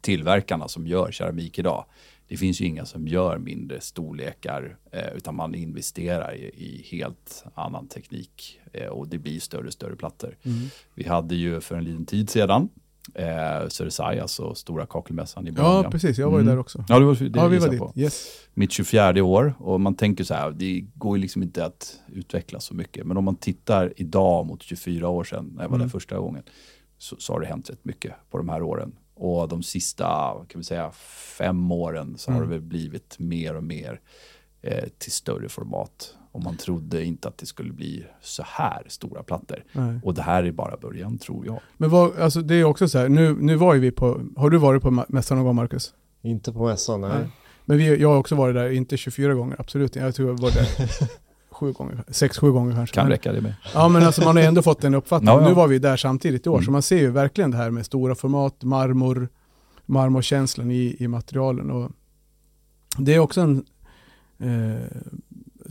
tillverkarna 0.01 0.67
som 0.67 0.87
gör 0.87 1.11
keramik 1.11 1.59
idag, 1.59 1.85
det 2.27 2.37
finns 2.37 2.61
ju 2.61 2.65
inga 2.65 2.85
som 2.85 3.07
gör 3.07 3.37
mindre 3.37 3.81
storlekar 3.81 4.77
eh, 4.91 5.15
utan 5.15 5.35
man 5.35 5.55
investerar 5.55 6.35
i, 6.35 6.85
helt 6.91 7.43
annan 7.55 7.87
teknik 7.87 8.59
eh, 8.73 8.87
och 8.87 9.07
det 9.07 9.17
blir 9.17 9.39
större 9.39 9.67
och 9.67 9.73
större 9.73 9.95
plattor. 9.95 10.37
Mm. 10.43 10.67
Vi 10.93 11.07
hade 11.07 11.35
ju 11.35 11.61
för 11.61 11.75
en 11.75 11.83
liten 11.83 12.05
tid 12.05 12.29
sedan 12.29 12.69
eh, 13.13 13.67
Cersei, 13.67 14.19
alltså 14.19 14.55
stora 14.55 14.85
kakelmässan 14.85 15.47
i 15.47 15.51
Bologna. 15.51 15.83
Ja, 15.83 15.91
precis. 15.91 16.17
Jag 16.17 16.31
var 16.31 16.37
ju 16.37 16.41
mm. 16.41 16.55
där 16.55 16.61
också. 16.61 16.85
Ja, 16.87 16.99
det 16.99 17.05
var, 17.05 17.15
det 17.15 17.39
ja 17.39 17.47
vi 17.47 17.57
var 17.57 17.69
dit. 17.69 17.81
Yes. 17.95 18.27
Mitt 18.53 18.71
24 18.71 19.23
år 19.23 19.53
och 19.59 19.81
man 19.81 19.95
tänker 19.95 20.23
så 20.23 20.33
här, 20.33 20.51
det 20.51 20.85
går 20.93 21.17
ju 21.17 21.21
liksom 21.21 21.43
inte 21.43 21.65
att 21.65 21.99
utveckla 22.07 22.59
så 22.59 22.75
mycket. 22.75 23.07
Men 23.07 23.17
om 23.17 23.23
man 23.23 23.35
tittar 23.35 23.93
idag 23.95 24.45
mot 24.45 24.63
24 24.63 25.09
år 25.09 25.23
sedan, 25.23 25.51
när 25.55 25.63
jag 25.63 25.69
var 25.69 25.75
mm. 25.75 25.87
där 25.87 25.91
första 25.91 26.17
gången, 26.17 26.43
så, 26.97 27.15
så 27.19 27.33
har 27.33 27.39
det 27.39 27.47
hänt 27.47 27.69
rätt 27.69 27.85
mycket 27.85 28.13
på 28.29 28.37
de 28.37 28.49
här 28.49 28.61
åren. 28.61 28.95
Och 29.13 29.47
de 29.47 29.63
sista 29.63 30.05
kan 30.47 30.59
vi 30.59 30.63
säga, 30.63 30.91
fem 31.37 31.71
åren 31.71 32.17
så 32.17 32.31
mm. 32.31 32.41
har 32.41 32.47
det 32.47 32.53
väl 32.53 32.61
blivit 32.61 33.19
mer 33.19 33.55
och 33.55 33.63
mer 33.63 34.01
eh, 34.61 34.83
till 34.97 35.11
större 35.11 35.49
format. 35.49 36.15
Och 36.35 36.43
man 36.43 36.57
trodde 36.57 37.05
inte 37.05 37.27
att 37.27 37.37
det 37.37 37.45
skulle 37.45 37.73
bli 37.73 38.05
så 38.21 38.43
här 38.45 38.83
stora 38.87 39.23
plattor. 39.23 39.63
Nej. 39.71 39.99
Och 40.03 40.13
det 40.13 40.21
här 40.21 40.43
är 40.43 40.51
bara 40.51 40.77
början 40.77 41.17
tror 41.17 41.45
jag. 41.45 41.59
Men 41.77 41.89
vad, 41.89 42.19
alltså 42.19 42.41
det 42.41 42.55
är 42.55 42.63
också 42.63 42.87
så 42.87 42.97
här, 42.97 43.09
nu, 43.09 43.35
nu 43.39 43.55
var 43.55 43.73
ju 43.73 43.79
vi 43.79 43.91
på, 43.91 44.21
har 44.37 44.49
du 44.49 44.57
varit 44.57 44.81
på 44.81 45.05
mässan 45.07 45.37
någon 45.37 45.45
gång 45.45 45.55
Marcus? 45.55 45.93
Inte 46.21 46.53
på 46.53 46.65
mässan, 46.65 47.01
nej. 47.01 47.09
nej. 47.09 47.27
Men 47.65 47.77
vi, 47.77 48.01
jag 48.01 48.09
har 48.09 48.17
också 48.17 48.35
varit 48.35 48.55
där, 48.55 48.69
inte 48.69 48.97
24 48.97 49.33
gånger, 49.33 49.55
absolut 49.59 49.95
Jag 49.95 50.15
tror 50.15 50.29
jag 50.29 50.39
var 50.39 50.51
där 50.51 50.67
sju 51.51 51.71
gånger, 51.71 52.03
sex, 52.07 52.37
sju 52.37 52.51
gånger 52.51 52.75
kanske. 52.75 52.95
Kan 52.95 53.09
räcka 53.09 53.31
det 53.31 53.41
med. 53.41 53.53
Ja 53.73 53.89
men 53.89 54.03
alltså 54.03 54.23
man 54.23 54.35
har 54.35 54.43
ändå 54.43 54.61
fått 54.61 54.83
en 54.83 54.95
uppfattning. 54.95 55.29
Ja. 55.29 55.47
Nu 55.47 55.53
var 55.53 55.67
vi 55.67 55.79
där 55.79 55.97
samtidigt 55.97 56.45
i 56.45 56.49
år, 56.49 56.55
mm. 56.55 56.65
så 56.65 56.71
man 56.71 56.81
ser 56.81 56.97
ju 56.97 57.11
verkligen 57.11 57.51
det 57.51 57.57
här 57.57 57.71
med 57.71 57.85
stora 57.85 58.15
format, 58.15 58.63
marmor, 58.63 59.29
marmorkänslan 59.85 60.71
i, 60.71 60.95
i 60.99 61.07
materialen. 61.07 61.71
Och 61.71 61.91
det 62.97 63.13
är 63.13 63.19
också 63.19 63.41
en, 63.41 63.65
eh, 64.39 64.97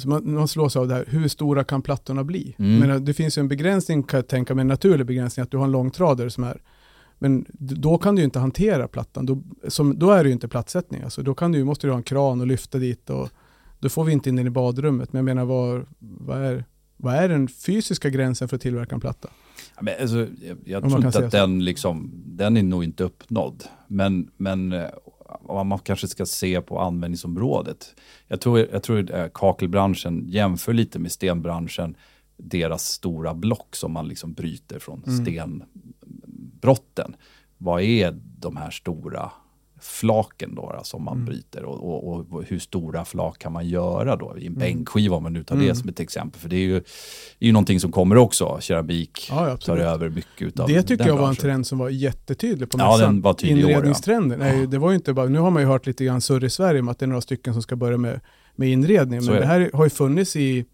man, 0.04 0.35
man 0.35 0.48
slås 0.48 0.76
av 0.76 0.88
det 0.88 0.94
här, 0.94 1.04
hur 1.09 1.28
stora 1.28 1.64
kan 1.64 1.83
plattorna 1.83 2.24
bli? 2.24 2.57
Mm. 2.59 2.78
Men 2.78 3.04
det 3.04 3.14
finns 3.14 3.38
ju 3.38 3.40
en 3.40 3.48
begränsning, 3.48 4.02
kan 4.02 4.18
jag 4.18 4.28
tänka 4.28 4.54
mig, 4.54 4.61
en 4.62 4.68
naturlig 4.68 5.07
begränsning, 5.07 5.42
att 5.42 5.50
du 5.50 5.57
har 5.57 5.64
en 5.64 5.72
långtradare 5.72 6.30
som 6.30 6.44
är 6.44 6.61
men 7.18 7.44
då 7.59 7.98
kan 7.98 8.14
du 8.14 8.20
ju 8.20 8.24
inte 8.24 8.38
hantera 8.38 8.88
plattan, 8.88 9.26
då, 9.26 9.42
som, 9.68 9.98
då 9.98 10.11
är 10.11 10.24
det 10.24 10.28
ju 10.28 10.33
inte 10.33 10.48
plattsättning. 10.48 11.02
Alltså, 11.02 11.22
då 11.22 11.35
kan 11.35 11.52
du, 11.52 11.64
måste 11.64 11.87
du 11.87 11.90
ha 11.90 11.96
en 11.96 12.02
kran 12.02 12.40
och 12.40 12.46
lyfta 12.46 12.78
dit 12.78 13.11
och 13.11 13.30
då 13.78 13.88
får 13.88 14.04
vi 14.04 14.12
inte 14.12 14.28
in 14.28 14.37
den 14.37 14.46
i 14.46 14.50
badrummet. 14.50 15.12
Men 15.12 15.18
jag 15.18 15.24
menar, 15.24 15.44
vad, 15.44 15.87
vad, 15.98 16.38
är, 16.38 16.64
vad 16.96 17.14
är 17.14 17.28
den 17.28 17.48
fysiska 17.48 18.11
gränsen 18.11 18.48
för 18.48 18.57
att 18.57 18.62
tillverka 18.62 18.94
en 18.94 19.00
platta? 19.00 19.28
Ja, 19.76 19.83
men 19.83 19.94
alltså, 20.00 20.16
jag 20.16 20.59
jag 20.64 20.83
tror 20.83 21.07
inte 21.07 21.24
att 21.24 21.30
den, 21.30 21.64
liksom, 21.64 22.11
den 22.26 22.57
är 22.57 22.62
nog 22.62 22.85
inte 22.85 23.04
uppnådd. 23.04 23.64
Men, 23.88 24.30
men 24.37 24.72
eh, 25.35 25.51
om 25.51 25.68
man 25.68 25.79
kanske 25.79 26.09
ska 26.09 26.27
se 26.27 26.61
på 26.61 26.79
användningsområdet. 26.81 27.94
Jag 28.27 28.40
tror, 28.40 28.59
jag 28.59 28.83
tror 28.83 29.14
äh, 29.14 29.29
kakelbranschen 29.35 30.25
jämför 30.29 30.73
lite 30.73 30.99
med 30.99 31.12
stenbranschen, 31.12 31.97
deras 32.37 32.88
stora 32.88 33.35
block 33.35 33.77
som 33.77 33.92
man 33.92 34.09
liksom 34.09 34.33
bryter 34.33 34.79
från 34.79 35.05
mm. 35.07 35.25
stenbrotten. 35.25 37.16
Vad 37.59 37.83
är 37.83 38.20
de 38.38 38.57
här 38.57 38.70
stora 38.70 39.31
flaken 39.87 40.55
då, 40.55 40.81
som 40.83 41.05
man 41.05 41.14
mm. 41.14 41.27
bryter 41.27 41.64
och, 41.64 42.09
och, 42.09 42.33
och, 42.33 42.44
hur 42.44 42.59
stora 42.59 43.05
flak 43.05 43.38
kan 43.38 43.53
man 43.53 43.68
göra 43.68 44.16
då 44.16 44.35
i 44.38 44.40
en 44.40 44.47
mm. 44.47 44.59
bänkskiva 44.59 45.16
om 45.16 45.23
man 45.23 45.33
nu 45.33 45.44
tar 45.44 45.57
det 45.57 45.64
mm. 45.64 45.77
som 45.77 45.88
ett 45.88 46.01
exempel. 46.01 46.40
För 46.40 46.49
det 46.49 46.57
är 46.57 46.61
ju, 46.61 46.77
är 46.77 46.83
ju 47.38 47.53
någonting 47.53 47.81
som 47.81 47.92
kommer 47.92 48.16
också, 48.16 48.59
keramik 48.61 49.29
ja, 49.31 49.57
tar 49.57 49.77
över 49.77 50.09
mycket 50.09 50.61
av 50.61 50.68
Det 50.68 50.83
tycker 50.83 51.07
jag 51.07 51.16
var 51.16 51.29
en 51.29 51.37
trend 51.37 51.66
som 51.66 51.79
var 51.79 51.88
jättetydlig 51.88 52.70
på 52.70 52.77
mässan. 52.77 53.01
Ja, 53.01 53.07
den 53.07 53.20
var 53.20 53.35
tydlig 53.35 53.62
Inredningstrenden, 53.62 54.40
år, 54.40 54.47
ja. 54.47 54.55
Nej, 54.55 54.66
det 54.66 54.79
var 54.79 54.90
ju 54.90 54.97
inte 54.97 55.12
bara, 55.12 55.27
nu 55.27 55.38
har 55.38 55.51
man 55.51 55.62
ju 55.62 55.68
hört 55.68 55.87
lite 55.87 56.05
grann 56.05 56.20
surr 56.20 56.44
i 56.44 56.51
Sverige 56.51 56.81
om 56.81 56.88
att 56.88 56.99
det 56.99 57.05
är 57.05 57.09
några 57.09 57.20
stycken 57.20 57.53
som 57.53 57.62
ska 57.62 57.77
börja 57.77 57.99
med, 57.99 58.20
med 58.55 58.68
inredning, 58.68 59.25
men 59.25 59.35
det. 59.35 59.40
det 59.40 59.47
här 59.47 59.70
har 59.73 59.85
ju 59.85 59.90
funnits 59.90 60.37
i, 60.37 60.64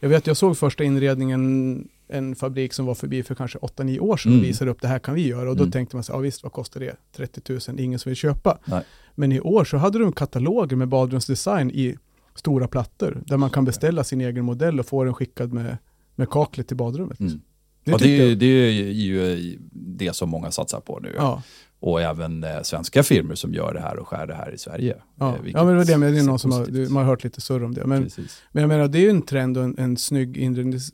jag 0.00 0.08
vet 0.08 0.26
jag 0.26 0.36
såg 0.36 0.58
första 0.58 0.84
inredningen 0.84 1.84
en 2.12 2.36
fabrik 2.36 2.72
som 2.72 2.86
var 2.86 2.94
förbi 2.94 3.22
för 3.22 3.34
kanske 3.34 3.58
8-9 3.58 3.98
år 3.98 4.16
sedan 4.16 4.32
mm. 4.32 4.40
och 4.40 4.48
visade 4.48 4.70
upp 4.70 4.80
det 4.80 4.88
här 4.88 4.98
kan 4.98 5.14
vi 5.14 5.26
göra. 5.26 5.50
Och 5.50 5.56
då 5.56 5.62
mm. 5.62 5.72
tänkte 5.72 5.96
man 5.96 6.02
så 6.04 6.12
ja 6.12 6.18
visst, 6.18 6.42
vad 6.42 6.52
kostar 6.52 6.80
det? 6.80 6.96
30 7.16 7.52
000, 7.68 7.80
ingen 7.80 7.98
som 7.98 8.10
vill 8.10 8.16
köpa. 8.16 8.58
Nej. 8.64 8.82
Men 9.14 9.32
i 9.32 9.40
år 9.40 9.64
så 9.64 9.76
hade 9.76 9.98
de 9.98 10.12
kataloger 10.12 10.76
med 10.76 10.88
badrumsdesign 10.88 11.70
i 11.70 11.96
stora 12.34 12.68
plattor, 12.68 13.22
där 13.26 13.36
man 13.36 13.50
kan 13.50 13.64
beställa 13.64 14.04
sin 14.04 14.20
egen 14.20 14.44
modell 14.44 14.80
och 14.80 14.86
få 14.86 15.04
den 15.04 15.14
skickad 15.14 15.52
med, 15.52 15.76
med 16.14 16.30
kaklet 16.30 16.68
till 16.68 16.76
badrummet. 16.76 17.20
Mm. 17.20 17.40
Det, 17.84 17.90
ja, 17.90 17.98
det, 17.98 18.20
är, 18.20 18.36
det 18.36 18.46
är 18.46 18.90
ju 18.90 19.58
det 19.72 20.16
som 20.16 20.30
många 20.30 20.50
satsar 20.50 20.80
på 20.80 20.98
nu. 21.02 21.14
Ja 21.16 21.42
och 21.80 22.00
även 22.00 22.44
eh, 22.44 22.62
svenska 22.62 23.02
firmor 23.02 23.34
som 23.34 23.54
gör 23.54 23.74
det 23.74 23.80
här 23.80 23.98
och 23.98 24.08
skär 24.08 24.26
det 24.26 24.34
här 24.34 24.54
i 24.54 24.58
Sverige. 24.58 24.96
Ja, 25.18 25.34
eh, 25.34 25.50
ja 25.52 25.64
men 25.64 25.76
det, 25.76 25.84
det, 25.84 26.10
det 26.10 26.18
är 26.18 26.22
någon 26.22 26.38
som 26.38 26.52
har, 26.52 26.90
man 26.90 27.02
har 27.02 27.10
hört 27.10 27.24
lite 27.24 27.40
surr 27.40 27.64
om 27.64 27.74
det. 27.74 27.86
Men, 27.86 28.10
men 28.52 28.62
jag 28.62 28.68
menar, 28.68 28.88
det 28.88 28.98
är 28.98 29.02
ju 29.02 29.10
en 29.10 29.22
trend 29.22 29.58
och 29.58 29.64
en, 29.64 29.78
en 29.78 29.96
snygg 29.96 30.36
inrednings, 30.36 30.92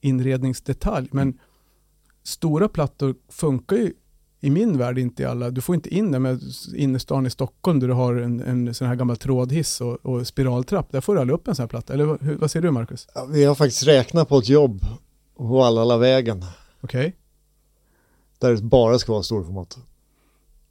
inredningsdetalj. 0.00 1.08
Men 1.10 1.28
mm. 1.28 1.38
stora 2.22 2.68
plattor 2.68 3.14
funkar 3.28 3.76
ju 3.76 3.92
i 4.40 4.50
min 4.50 4.78
värld 4.78 4.98
inte 4.98 5.22
i 5.22 5.26
alla, 5.26 5.50
du 5.50 5.60
får 5.60 5.74
inte 5.74 5.94
in 5.94 6.12
det 6.12 6.18
med 6.18 6.40
innerstan 6.76 7.26
i 7.26 7.30
Stockholm 7.30 7.80
där 7.80 7.88
du 7.88 7.94
har 7.94 8.14
en, 8.14 8.40
en 8.40 8.74
sån 8.74 8.88
här 8.88 8.94
gammal 8.94 9.16
trådhiss 9.16 9.80
och, 9.80 10.06
och 10.06 10.26
spiraltrapp. 10.26 10.92
Där 10.92 11.00
får 11.00 11.14
du 11.14 11.20
aldrig 11.20 11.34
upp 11.34 11.48
en 11.48 11.54
sån 11.54 11.62
här 11.62 11.68
platta. 11.68 11.94
Eller 11.94 12.04
vad, 12.04 12.22
vad 12.22 12.50
säger 12.50 12.62
du 12.62 12.70
Marcus? 12.70 13.08
Ja, 13.14 13.24
vi 13.24 13.44
har 13.44 13.54
faktiskt 13.54 13.86
räknat 13.86 14.28
på 14.28 14.38
ett 14.38 14.48
jobb 14.48 14.80
på 15.36 15.44
Vallala-vägen. 15.44 16.44
Okej. 16.80 17.00
Okay. 17.00 17.12
Där 18.38 18.52
det 18.52 18.62
bara 18.62 18.98
ska 18.98 19.12
vara 19.12 19.22
storformat. 19.22 19.78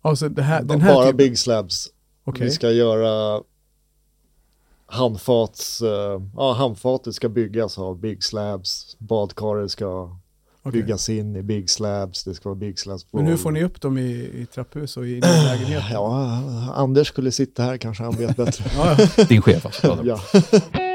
Alltså 0.01 0.29
det 0.29 0.41
här, 0.41 0.63
den 0.63 0.81
här 0.81 0.93
Bara 0.93 1.05
typen... 1.05 1.17
big 1.17 1.37
slabs. 1.37 1.89
Okay. 2.25 2.45
Vi 2.45 2.51
ska 2.51 2.71
göra 2.71 3.41
handfats, 4.85 5.81
uh, 5.81 5.89
ja 6.35 6.53
handfatet 6.53 7.15
ska 7.15 7.29
byggas 7.29 7.77
av 7.77 7.99
big 7.99 8.23
slabs, 8.23 8.95
badkaret 8.99 9.71
ska 9.71 10.17
okay. 10.63 10.81
byggas 10.81 11.09
in 11.09 11.35
i 11.35 11.43
big 11.43 11.69
slabs, 11.69 12.23
det 12.23 12.33
ska 12.33 12.49
vara 12.49 12.59
big 12.59 12.79
slabs. 12.79 13.07
Men 13.11 13.25
hur 13.25 13.37
får 13.37 13.51
ni 13.51 13.63
upp 13.63 13.81
dem 13.81 13.97
i, 13.97 14.11
i 14.11 14.47
trapphus 14.53 14.97
och 14.97 15.05
i 15.05 15.21
lägenhet? 15.21 15.83
Ja, 15.91 16.41
Anders 16.75 17.07
skulle 17.07 17.31
sitta 17.31 17.63
här 17.63 17.77
kanske 17.77 18.03
han 18.03 18.13
vet 18.15 18.37
bättre. 18.37 18.65
Din 19.29 19.41
chef 19.41 19.65
alltså? 19.65 19.99
ja. 20.03 20.19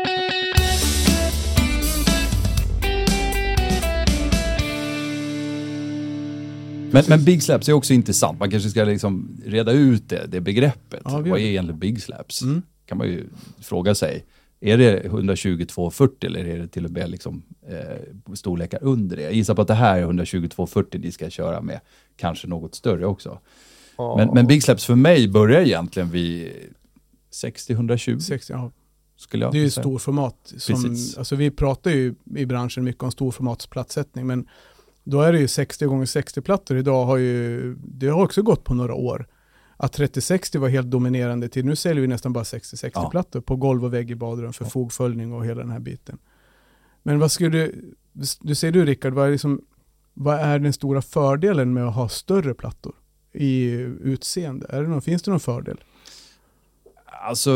Men, 6.96 7.04
men 7.09 7.24
big 7.24 7.42
slaps 7.42 7.68
är 7.68 7.72
också 7.72 7.94
intressant. 7.94 8.38
Man 8.38 8.50
kanske 8.50 8.70
ska 8.70 8.85
liksom 8.85 9.40
reda 9.46 9.72
ut 9.72 10.09
det, 10.09 10.26
det 10.26 10.40
begreppet. 10.40 11.02
Ja, 11.04 11.11
Vad 11.11 11.26
är 11.26 11.38
egentligen 11.38 11.78
big 11.78 12.02
slaps? 12.02 12.42
Mm. 12.42 12.62
kan 12.87 12.98
man 12.98 13.06
ju 13.06 13.24
fråga 13.61 13.94
sig. 13.94 14.24
är 14.61 14.78
det 14.78 15.00
12240 15.00 16.26
eller 16.26 16.44
är 16.44 16.59
det 16.59 16.68
till 16.68 16.85
och 16.85 16.90
med 16.90 17.11
liksom, 17.11 17.42
eh, 17.68 18.35
storlekar 18.35 18.78
under 18.82 19.16
det? 19.16 19.22
Jag 19.22 19.32
gissar 19.32 19.54
på 19.54 19.62
att 19.62 19.68
det 19.68 19.74
här 19.74 19.98
är 19.98 20.02
12240 20.02 21.00
ni 21.00 21.12
ska 21.12 21.30
köra 21.30 21.61
med, 21.61 21.80
kanske 22.16 22.46
något 22.46 22.74
större 22.74 23.06
också. 23.06 23.38
Oh. 23.96 24.16
Men, 24.16 24.28
men 24.35 24.46
Big 24.46 24.62
Slaps 24.62 24.85
för 24.85 24.94
mig 24.94 25.28
börjar 25.28 25.61
egentligen 25.61 26.11
vid 26.11 26.52
60-120. 27.32 28.18
60, 28.18 28.52
ja. 28.52 28.70
Skulle 29.16 29.44
jag 29.44 29.52
det 29.52 29.59
är 29.59 29.62
ju 29.62 29.70
storformat. 29.70 30.52
Som, 30.56 30.96
alltså 31.18 31.37
vi 31.37 31.50
pratar 31.50 31.90
ju 31.90 32.14
i 32.37 32.46
branschen 32.46 32.85
mycket 32.85 33.02
om 33.02 33.11
storformatsplattsättning, 33.11 34.26
men 34.26 34.48
då 35.06 35.20
är 35.20 35.32
det 35.32 35.38
ju 35.38 35.48
60 35.48 36.02
x 36.02 36.10
60 36.10 36.40
plattor. 36.40 36.76
Idag 36.76 37.04
har 37.04 37.16
ju, 37.16 37.74
det 37.74 38.08
har 38.08 38.22
också 38.22 38.42
gått 38.42 38.64
på 38.64 38.74
några 38.74 38.94
år. 38.94 39.26
Att 39.76 39.92
3060 39.92 40.58
var 40.58 40.68
helt 40.68 40.90
dominerande 40.90 41.48
till, 41.48 41.64
nu 41.64 41.76
säljer 41.76 42.00
vi 42.00 42.08
nästan 42.08 42.32
bara 42.32 42.44
60-60 42.44 42.90
ja. 42.94 43.10
plattor 43.10 43.40
på 43.40 43.56
golv 43.56 43.84
och 43.84 43.94
vägg 43.94 44.10
i 44.10 44.14
badrum 44.14 44.52
för 44.52 44.64
ja. 44.64 44.70
fogföljning 44.70 45.32
och 45.32 45.46
hela 45.46 45.60
den 45.60 45.70
här 45.70 45.78
biten. 45.78 46.18
Men 47.02 47.18
vad 47.18 47.32
skulle 47.32 47.50
du, 47.50 47.94
du 48.40 48.54
säger 48.54 48.72
du 48.72 48.84
Rickard, 48.84 49.12
vad 49.12 49.26
är, 49.26 49.30
liksom, 49.30 49.60
vad 50.14 50.38
är 50.38 50.58
den 50.58 50.72
stora 50.72 51.02
fördelen 51.02 51.72
med 51.72 51.86
att 51.86 51.94
ha 51.94 52.08
större 52.08 52.54
plattor 52.54 52.94
i 53.32 53.70
utseende? 54.02 54.66
Är 54.68 54.82
det 54.82 54.88
någon, 54.88 55.02
finns 55.02 55.22
det 55.22 55.30
någon 55.30 55.40
fördel? 55.40 55.76
Alltså, 57.20 57.50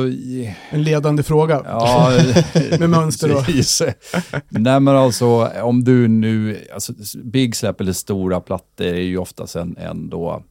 en 0.71 0.83
ledande 0.83 1.23
fråga. 1.23 1.63
Ja, 1.65 2.11
med 2.79 2.91
mönster 2.91 3.29
då. 3.29 3.45
Nej 4.49 4.81
men 4.81 4.89
alltså 4.89 5.51
om 5.63 5.85
du 5.85 6.09
nu, 6.09 6.67
alltså 6.75 6.93
Big 7.25 7.57
Slap 7.57 7.81
eller 7.81 7.93
stora 7.93 8.41
plattor 8.41 8.87
är 8.87 9.01
ju 9.01 9.19
oftast 9.19 9.57
en, 9.57 9.77
en 9.77 10.09
då 10.11 10.43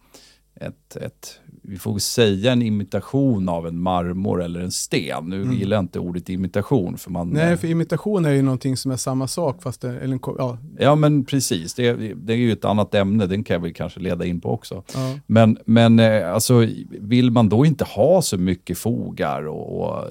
ett, 0.56 0.96
ett 0.96 1.40
vi 1.70 1.78
får 1.78 2.00
säga 2.00 2.52
en 2.52 2.62
imitation 2.62 3.50
av 3.50 3.68
en 3.68 3.80
marmor 3.80 4.44
eller 4.44 4.60
en 4.60 4.72
sten. 4.72 5.26
Nu 5.26 5.42
mm. 5.42 5.58
gillar 5.58 5.78
jag 5.78 5.84
inte 5.84 6.00
ordet 6.00 6.30
imitation. 6.30 6.98
För 6.98 7.12
man, 7.12 7.30
Nej, 7.30 7.58
för 7.58 7.68
imitation 7.68 8.26
är 8.26 8.32
ju 8.32 8.42
någonting 8.42 8.78
som 8.78 8.92
är 8.92 8.98
samma 8.98 9.28
sak. 9.28 9.64
Fast 9.64 9.82
det, 9.82 10.00
eller, 10.00 10.20
ja. 10.24 10.58
ja, 10.80 10.96
men 10.96 11.26
precis. 11.26 11.74
Det, 11.74 11.94
det 12.14 12.34
är 12.34 12.38
ju 12.38 12.52
ett 12.52 12.66
annat 12.66 12.96
ämne, 12.96 13.26
den 13.26 13.44
kan 13.44 13.62
väl 13.62 13.74
kanske 13.74 14.00
leda 14.00 14.26
in 14.26 14.42
på 14.42 14.50
också. 14.50 14.84
Ja. 14.94 15.20
Men, 15.28 15.58
men 15.66 16.00
eh, 16.00 16.34
alltså, 16.34 16.68
vill 16.90 17.32
man 17.32 17.50
då 17.50 17.66
inte 17.66 17.84
ha 17.84 18.22
så 18.22 18.38
mycket 18.38 18.78
fogar 18.78 19.48
och, 19.48 19.82
och 19.82 20.08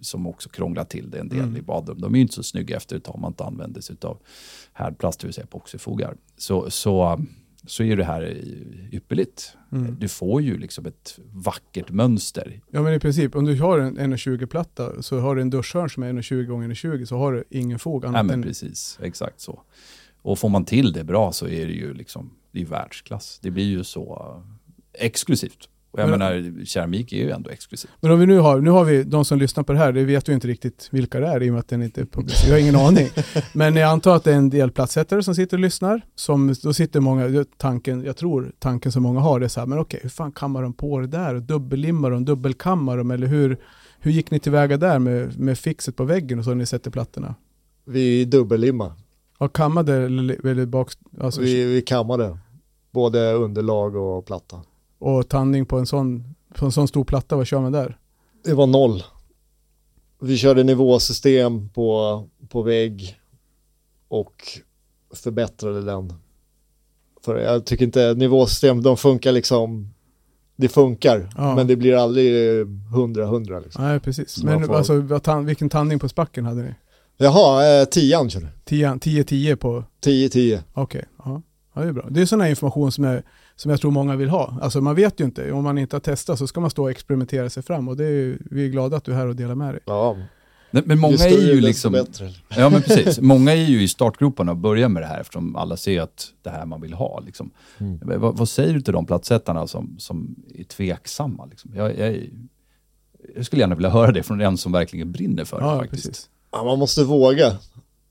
som 0.00 0.26
också 0.26 0.48
krånglar 0.48 0.84
till 0.84 1.10
det 1.10 1.18
en 1.18 1.28
del 1.28 1.38
mm. 1.38 1.56
i 1.56 1.62
badrum. 1.62 2.00
De 2.00 2.14
är 2.14 2.18
ju 2.18 2.22
inte 2.22 2.34
så 2.34 2.42
snygga 2.42 2.76
efter 2.76 2.96
ett 2.96 3.04
tag 3.04 3.14
om 3.14 3.20
man 3.20 3.30
inte 3.30 3.44
använder 3.44 3.80
sig 3.80 3.96
av 4.02 4.18
härdplast, 4.72 5.20
det 5.20 5.26
vill 5.26 5.34
säga 5.34 5.44
epoxyfogar. 5.44 6.16
Så, 6.36 6.70
så 6.70 7.20
så 7.66 7.82
är 7.82 7.96
det 7.96 8.04
här 8.04 8.22
ypperligt. 8.92 9.56
Mm. 9.72 9.96
Du 10.00 10.08
får 10.08 10.42
ju 10.42 10.58
liksom 10.58 10.86
ett 10.86 11.18
vackert 11.32 11.90
mönster. 11.90 12.60
Ja 12.70 12.82
men 12.82 12.94
i 12.94 13.00
princip, 13.00 13.36
om 13.36 13.44
du 13.44 13.60
har 13.60 13.78
en 13.78 13.98
1,20-platta 13.98 15.02
så 15.02 15.18
har 15.18 15.36
du 15.36 15.42
en 15.42 15.50
duschhörn 15.50 15.90
som 15.90 16.02
är 16.02 16.12
1,20 16.12 16.70
x 16.70 16.78
20 16.78 17.06
så 17.06 17.16
har 17.16 17.32
du 17.32 17.44
ingen 17.50 17.78
fog 17.78 18.06
annat 18.06 18.18
ja, 18.18 18.22
men 18.22 18.34
än... 18.34 18.42
precis, 18.42 18.98
exakt 19.02 19.40
så. 19.40 19.62
Och 20.22 20.38
får 20.38 20.48
man 20.48 20.64
till 20.64 20.92
det 20.92 21.04
bra 21.04 21.32
så 21.32 21.48
är 21.48 21.66
det 21.66 21.72
ju 21.72 21.94
liksom, 21.94 22.30
det 22.52 22.60
är 22.60 22.64
världsklass. 22.64 23.38
Det 23.42 23.50
blir 23.50 23.64
ju 23.64 23.84
så 23.84 24.42
exklusivt. 24.92 25.68
Och 25.96 26.02
jag 26.02 26.10
men, 26.10 26.18
menar, 26.18 26.64
keramik 26.64 27.12
är 27.12 27.16
ju 27.16 27.30
ändå 27.30 27.50
exklusivt. 27.50 27.92
Men 28.00 28.10
om 28.10 28.20
vi 28.20 28.26
nu 28.26 28.38
har, 28.38 28.60
nu 28.60 28.70
har 28.70 28.84
vi 28.84 29.02
de 29.02 29.24
som 29.24 29.38
lyssnar 29.38 29.64
på 29.64 29.72
det 29.72 29.78
här, 29.78 29.92
det 29.92 30.04
vet 30.04 30.28
ju 30.28 30.32
inte 30.32 30.48
riktigt 30.48 30.88
vilka 30.90 31.20
det 31.20 31.26
är 31.26 31.42
i 31.42 31.48
och 31.48 31.52
med 31.52 31.60
att 31.60 31.68
den 31.68 31.82
inte 31.82 32.00
är 32.00 32.04
publicerad. 32.04 32.48
Jag 32.48 32.54
har 32.54 32.60
ingen 32.60 32.76
aning. 32.76 33.08
Men 33.52 33.76
jag 33.76 33.90
antar 33.90 34.16
att 34.16 34.24
det 34.24 34.32
är 34.32 34.36
en 34.36 34.50
del 34.50 34.70
platssättare 34.70 35.22
som 35.22 35.34
sitter 35.34 35.56
och 35.56 35.60
lyssnar. 35.60 36.00
Som, 36.14 36.54
då 36.62 36.72
sitter 36.72 37.00
många, 37.00 37.44
tanken, 37.56 38.04
jag 38.04 38.16
tror 38.16 38.52
tanken 38.58 38.92
som 38.92 39.02
många 39.02 39.20
har 39.20 39.40
är 39.40 39.48
så 39.48 39.60
här, 39.60 39.66
men 39.66 39.78
okej, 39.78 40.00
hur 40.02 40.08
fan 40.08 40.32
kammar 40.32 40.62
de 40.62 40.72
på 40.72 41.00
det 41.00 41.06
där? 41.06 41.34
Dubbellimmar 41.34 42.10
de, 42.10 42.24
dubbelkammar 42.24 42.96
de? 42.96 43.10
Eller 43.10 43.26
hur, 43.26 43.58
hur 44.00 44.10
gick 44.10 44.30
ni 44.30 44.38
tillväga 44.38 44.76
där 44.76 44.98
med, 44.98 45.38
med 45.40 45.58
fixet 45.58 45.96
på 45.96 46.04
väggen 46.04 46.38
och 46.38 46.44
så 46.44 46.50
när 46.50 46.56
ni 46.56 46.66
sätter 46.66 46.90
plattorna? 46.90 47.34
Vi 47.84 48.24
dubbellimmar. 48.24 48.92
Ja, 49.38 49.48
kammade 49.48 49.94
eller, 49.94 50.46
eller 50.46 50.66
bak, 50.66 50.92
alltså, 51.20 51.40
vi, 51.40 51.64
vi 51.64 51.82
kammade, 51.82 52.38
både 52.90 53.32
underlag 53.32 53.96
och 53.96 54.26
platta. 54.26 54.56
Och 54.98 55.28
tandning 55.28 55.66
på 55.66 55.78
en 55.78 55.86
sån, 55.86 56.34
på 56.54 56.64
en 56.66 56.72
sån 56.72 56.88
stor 56.88 57.04
platta, 57.04 57.36
vad 57.36 57.46
kör 57.46 57.60
man 57.60 57.72
där? 57.72 57.98
Det 58.44 58.54
var 58.54 58.66
noll. 58.66 59.02
Vi 60.20 60.36
körde 60.36 60.64
nivåsystem 60.64 61.68
på, 61.68 62.22
på 62.48 62.62
vägg 62.62 63.20
och 64.08 64.42
förbättrade 65.14 65.82
den. 65.82 66.12
För 67.24 67.38
jag 67.38 67.66
tycker 67.66 67.84
inte 67.84 68.14
nivåsystem, 68.14 68.82
de 68.82 68.96
funkar 68.96 69.32
liksom, 69.32 69.94
det 70.56 70.68
funkar, 70.68 71.30
ja. 71.36 71.54
men 71.54 71.66
det 71.66 71.76
blir 71.76 71.96
aldrig 71.96 72.66
hundra 72.94 73.26
hundra. 73.26 73.60
Liksom. 73.60 73.84
Nej, 73.84 74.00
precis. 74.00 74.42
Men 74.42 74.66
får... 74.66 74.76
alltså, 74.76 75.40
vilken 75.44 75.68
tandning 75.68 75.98
på 75.98 76.08
spacken 76.08 76.44
hade 76.44 76.62
ni? 76.62 76.74
Jaha, 77.16 77.80
eh, 77.80 77.84
tian 77.84 78.30
körde 78.30 78.48
Tian, 78.64 79.00
10-10 79.00 79.56
på? 79.56 79.84
10-10. 80.04 80.28
Okej, 80.28 80.62
okay. 80.74 81.02
ja. 81.24 81.42
ja. 81.74 81.82
det 81.82 81.88
är 81.88 81.92
bra. 81.92 82.06
Det 82.10 82.20
är 82.20 82.26
sån 82.26 82.40
här 82.40 82.48
information 82.48 82.92
som 82.92 83.04
är 83.04 83.22
som 83.56 83.70
jag 83.70 83.80
tror 83.80 83.90
många 83.90 84.16
vill 84.16 84.28
ha. 84.28 84.58
Alltså 84.62 84.80
man 84.80 84.94
vet 84.94 85.20
ju 85.20 85.24
inte, 85.24 85.52
om 85.52 85.64
man 85.64 85.78
inte 85.78 85.96
har 85.96 86.00
testat 86.00 86.38
så 86.38 86.46
ska 86.46 86.60
man 86.60 86.70
stå 86.70 86.82
och 86.82 86.90
experimentera 86.90 87.50
sig 87.50 87.62
fram 87.62 87.88
och 87.88 87.96
det 87.96 88.04
är, 88.04 88.38
vi 88.50 88.64
är 88.64 88.68
glada 88.68 88.96
att 88.96 89.04
du 89.04 89.12
är 89.12 89.16
här 89.16 89.26
och 89.26 89.36
delar 89.36 89.54
med 89.54 89.74
dig. 89.74 89.80
Ja. 89.84 90.16
Men, 90.70 90.82
men 90.86 90.98
många 90.98 91.24
är 91.24 91.54
ju 91.54 91.60
liksom... 91.60 91.92
Bättre. 91.92 92.30
Ja 92.48 92.70
men 92.70 92.82
precis, 92.82 93.20
många 93.20 93.52
är 93.52 93.64
ju 93.64 93.82
i 93.82 93.88
startgroparna 93.88 94.52
och 94.52 94.58
börjar 94.58 94.88
med 94.88 95.02
det 95.02 95.06
här 95.06 95.20
eftersom 95.20 95.56
alla 95.56 95.76
ser 95.76 96.00
att 96.00 96.28
det 96.42 96.50
här 96.50 96.66
man 96.66 96.80
vill 96.80 96.92
ha. 96.92 97.20
Liksom. 97.20 97.50
Mm. 97.78 98.00
Vad, 98.20 98.38
vad, 98.38 98.48
säger 98.48 98.74
du 98.74 98.80
till 98.80 98.92
de 98.92 99.06
platssättarna 99.06 99.66
som, 99.66 99.96
som 99.98 100.36
är 100.54 100.64
tveksamma? 100.64 101.46
Liksom? 101.46 101.72
Jag, 101.74 101.98
jag, 101.98 102.30
jag, 103.36 103.46
skulle 103.46 103.60
gärna 103.60 103.74
vilja 103.74 103.90
höra 103.90 104.12
det 104.12 104.22
från 104.22 104.40
en 104.40 104.56
som 104.56 104.72
verkligen 104.72 105.12
brinner 105.12 105.44
för 105.44 105.60
ja, 105.60 105.72
det 105.72 105.78
faktiskt. 105.78 106.06
Precis. 106.06 106.28
Ja, 106.52 106.64
man 106.64 106.78
måste 106.78 107.04
våga 107.04 107.56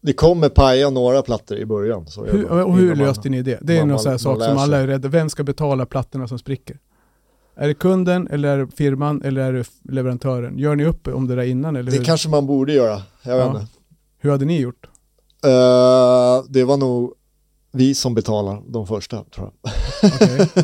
det 0.06 0.13
kommer 0.13 0.50
paja 0.50 0.89
några 0.89 1.22
plattor 1.22 1.58
i 1.58 1.65
början. 1.65 2.08
Så 2.08 2.26
hur, 2.26 2.52
och 2.52 2.78
hur 2.78 2.96
löste 2.96 3.30
ni 3.30 3.41
det? 3.41 3.60
Det 3.62 3.78
är 3.78 3.86
någon 3.86 4.00
sån 4.00 4.12
här 4.12 4.18
sak 4.18 4.44
som 4.44 4.58
alla 4.58 4.78
är 4.78 4.88
rädda 4.88 5.08
Vem 5.08 5.30
ska 5.30 5.44
betala 5.44 5.86
plattorna 5.86 6.28
som 6.28 6.39
spricker? 6.39 6.80
Är 7.56 7.68
det 7.68 7.74
kunden 7.74 8.28
eller 8.28 8.50
är 8.50 8.58
det 8.58 8.76
firman 8.76 9.22
eller 9.22 9.41
är 9.41 9.54
det 9.54 9.65
leverantören? 9.84 10.58
Gör 10.58 10.76
ni 10.76 10.86
upp 10.86 11.08
om 11.08 11.28
det 11.28 11.36
där 11.36 11.44
innan? 11.44 11.76
Eller 11.76 11.91
det 11.91 11.98
hur? 11.98 12.04
kanske 12.04 12.30
man 12.30 12.48
borde 12.48 12.74
göra, 12.74 13.02
jag 13.24 13.39
ja. 13.39 13.48
vet 13.48 13.62
inte. 13.62 13.74
Hur 14.18 14.32
hade 14.32 14.46
ni 14.46 14.60
gjort? 14.60 14.88
Uh, 15.46 16.46
det 16.50 16.63
var 16.63 16.78
nog 16.78 17.13
vi 17.72 17.96
som 17.96 18.15
betalar 18.15 18.62
de 18.68 18.88
första 18.88 19.24
tror 19.24 19.52
jag. 19.62 20.13
Okay. 20.13 20.63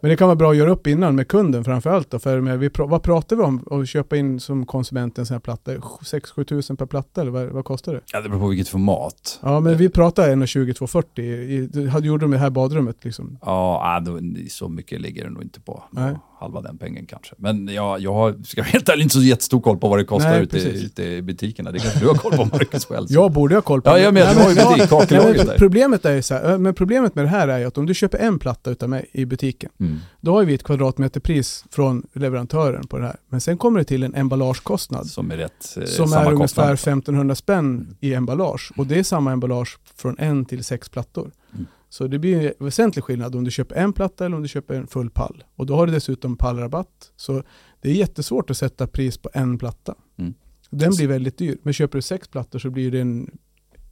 Men 0.00 0.10
det 0.10 0.16
kan 0.16 0.28
vara 0.28 0.36
bra 0.36 0.50
att 0.50 0.56
göra 0.56 0.70
upp 0.70 0.86
innan 0.86 1.14
med 1.14 1.28
kunden 1.28 1.64
framförallt. 1.64 2.10
Då, 2.10 2.18
för 2.18 2.40
med, 2.40 2.58
vi, 2.58 2.70
vad 2.74 3.02
pratar 3.02 3.36
vi 3.36 3.42
om 3.42 3.64
att 3.70 3.88
köpa 3.88 4.16
in 4.16 4.40
som 4.40 4.66
konsument 4.66 5.18
en 5.18 5.26
sån 5.26 5.34
här 5.34 5.40
platta? 5.40 5.72
6-7 5.72 6.44
tusen 6.44 6.76
per 6.76 6.86
platta 6.86 7.20
eller 7.20 7.30
vad, 7.30 7.46
vad, 7.46 7.64
kostar 7.64 7.94
det? 7.94 8.00
Ja, 8.12 8.20
det 8.20 8.28
beror 8.28 8.40
på 8.40 8.48
vilket 8.48 8.68
format. 8.68 9.38
Ja, 9.42 9.60
men 9.60 9.76
vi 9.76 9.88
pratar 9.88 10.28
1,20-2,40. 10.28 12.00
Gjorde 12.04 12.24
de 12.24 12.30
det 12.30 12.38
här 12.38 12.50
badrummet 12.50 13.04
liksom? 13.04 13.38
Ja, 13.42 14.02
då, 14.06 14.20
så 14.50 14.68
mycket 14.68 15.00
ligger 15.00 15.24
det 15.24 15.30
nog 15.30 15.42
inte 15.42 15.60
på. 15.60 15.84
Nej. 15.90 16.16
Halva 16.40 16.60
den 16.60 16.78
pengen 16.78 17.06
kanske. 17.06 17.34
Men 17.38 17.68
jag, 17.68 18.00
jag 18.00 18.14
har, 18.14 18.36
ska 18.44 18.60
jag 18.60 18.64
helt 18.64 18.88
ärligt, 18.88 19.02
inte 19.02 19.14
så 19.14 19.22
jättestor 19.22 19.60
koll 19.60 19.78
på 19.78 19.88
vad 19.88 19.98
det 19.98 20.04
kostar 20.04 20.30
Nej, 20.30 20.42
ute, 20.42 20.58
ute, 20.58 21.02
i 21.02 21.22
butikerna. 21.22 21.72
Det 21.72 21.78
kanske 21.78 22.00
du 22.00 22.06
har 22.06 22.14
koll 22.14 22.32
på 22.32 22.44
Marcus 22.44 22.84
själv. 22.84 23.06
jag 23.10 23.32
borde 23.32 23.54
ha 23.54 23.62
koll 23.62 23.82
på 23.82 23.90
ja, 23.90 23.94
det. 23.94 24.00
Ja, 24.00 24.12
men 24.12 24.36
du 24.36 24.42
har 24.42 25.28
ju 25.28 25.34
där. 25.34 25.58
Problemet 25.58 26.04
är 26.04 26.20
så 26.20 26.34
här, 26.34 26.58
men 26.58 26.74
problemet 26.74 27.14
med 27.14 27.24
det 27.24 27.28
här 27.28 27.48
är 27.48 27.58
ju 27.58 27.64
att 27.64 27.78
om 27.78 27.86
du 27.86 27.94
köper 27.94 28.18
en 28.18 28.38
platta 28.38 28.70
utav 28.70 28.88
mig 28.88 29.10
i 29.12 29.24
butiken, 29.24 29.70
mm. 29.80 29.98
då 30.20 30.34
har 30.34 30.44
vi 30.44 30.54
ett 30.54 30.62
kvadratmeterpris 30.62 31.64
från 31.70 32.06
leverantören 32.12 32.86
på 32.86 32.98
det 32.98 33.06
här. 33.06 33.16
Men 33.28 33.40
sen 33.40 33.58
kommer 33.58 33.78
det 33.78 33.84
till 33.84 34.02
en 34.02 34.14
emballagekostnad. 34.14 35.06
Som 35.06 35.30
är 35.30 35.36
rätt 35.36 35.76
eh, 35.76 35.84
Som 35.84 36.12
är 36.12 36.32
ungefär 36.32 36.74
1500 36.74 37.34
spänn 37.34 37.96
i 38.00 38.14
emballage. 38.14 38.72
Och 38.76 38.86
det 38.86 38.98
är 38.98 39.02
samma 39.02 39.32
emballage 39.32 39.78
från 39.96 40.18
en 40.18 40.44
till 40.44 40.64
sex 40.64 40.88
plattor. 40.88 41.30
Mm. 41.52 41.66
Så 41.88 42.06
det 42.06 42.18
blir 42.18 42.54
en 42.58 42.66
väsentlig 42.66 43.04
skillnad 43.04 43.34
om 43.34 43.44
du 43.44 43.50
köper 43.50 43.74
en 43.76 43.92
platta 43.92 44.26
eller 44.26 44.36
om 44.36 44.42
du 44.42 44.48
köper 44.48 44.74
en 44.74 44.86
full 44.86 45.10
pall. 45.10 45.44
Och 45.56 45.66
då 45.66 45.76
har 45.76 45.86
du 45.86 45.92
dessutom 45.92 46.36
pallrabatt. 46.36 47.12
Så 47.16 47.42
det 47.80 47.90
är 47.90 47.94
jättesvårt 47.94 48.50
att 48.50 48.56
sätta 48.56 48.86
pris 48.86 49.18
på 49.18 49.30
en 49.32 49.58
platta. 49.58 49.94
Mm. 50.18 50.34
Den 50.70 50.94
blir 50.96 51.08
väldigt 51.08 51.38
dyr. 51.38 51.58
Men 51.62 51.72
köper 51.72 51.98
du 51.98 52.02
sex 52.02 52.28
plattor 52.28 52.58
så 52.58 52.70
blir 52.70 52.90
det 52.90 53.00
en 53.00 53.38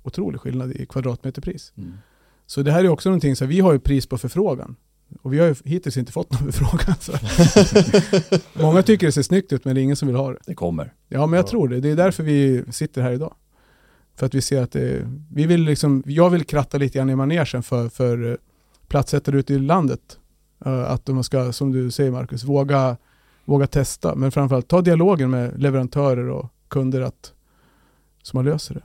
otrolig 0.02 0.40
skillnad 0.40 0.72
i 0.72 0.87
kvadratmeterpris. 0.87 1.72
Mm. 1.76 1.92
Så 2.46 2.62
det 2.62 2.72
här 2.72 2.85
är 2.85 2.88
också 2.88 3.09
någonting, 3.09 3.37
så 3.37 3.46
vi 3.46 3.61
har 3.61 3.72
ju 3.72 3.78
pris 3.78 4.06
på 4.06 4.18
förfrågan. 4.18 4.76
Och 5.22 5.32
vi 5.32 5.38
har 5.38 5.46
ju 5.46 5.54
hittills 5.64 5.96
inte 5.96 6.12
fått 6.12 6.32
någon 6.32 6.52
förfrågan. 6.52 6.96
Många 8.52 8.82
tycker 8.82 9.06
det 9.06 9.12
ser 9.12 9.22
snyggt 9.22 9.52
ut 9.52 9.64
men 9.64 9.74
det 9.74 9.80
är 9.80 9.82
ingen 9.82 9.96
som 9.96 10.09
vill 10.09 10.16
ha 10.16 10.30
det. 10.30 10.38
Det 10.46 10.54
kommer. 10.54 10.94
Ja 11.09 11.26
men 11.26 11.37
jag 11.37 11.46
tror 11.46 11.68
det. 11.68 11.80
Det 11.80 11.90
är 11.90 11.96
därför 11.96 12.22
vi 12.22 12.64
sitter 12.70 13.02
här 13.02 13.12
idag. 13.12 13.35
För 14.16 14.26
att 14.26 14.35
vi 14.35 14.42
ser 14.42 14.62
att 14.62 14.72
det, 14.72 15.09
vi 15.33 15.46
vill 15.46 15.62
liksom, 15.62 16.02
jag 16.07 16.31
vill 16.31 16.44
kratta 16.44 16.79
lite 16.79 16.98
grann 16.98 17.11
i 17.11 17.16
manegen 17.16 17.62
för, 17.62 17.88
för 17.88 18.31
eh, 18.31 18.37
platsättare 18.88 19.38
ute 19.38 19.55
i 19.55 19.59
landet. 19.59 20.18
Uh, 20.66 20.90
att 20.90 21.05
de 21.05 21.24
ska, 21.24 21.52
som 21.52 21.72
du 21.72 21.90
säger 21.90 22.11
Marcus, 22.11 22.44
våga, 22.44 22.96
våga 23.44 23.66
testa. 23.66 24.14
Men 24.14 24.33
framförallt 24.33 24.68
ta 24.68 24.81
dialogen 24.81 25.31
med 25.31 25.62
leverantörer 25.62 26.29
och 26.29 26.52
kunder 26.68 27.00
att, 27.00 27.33
så 28.22 28.37
man 28.37 28.44
löser 28.44 28.74
det. 28.74 28.83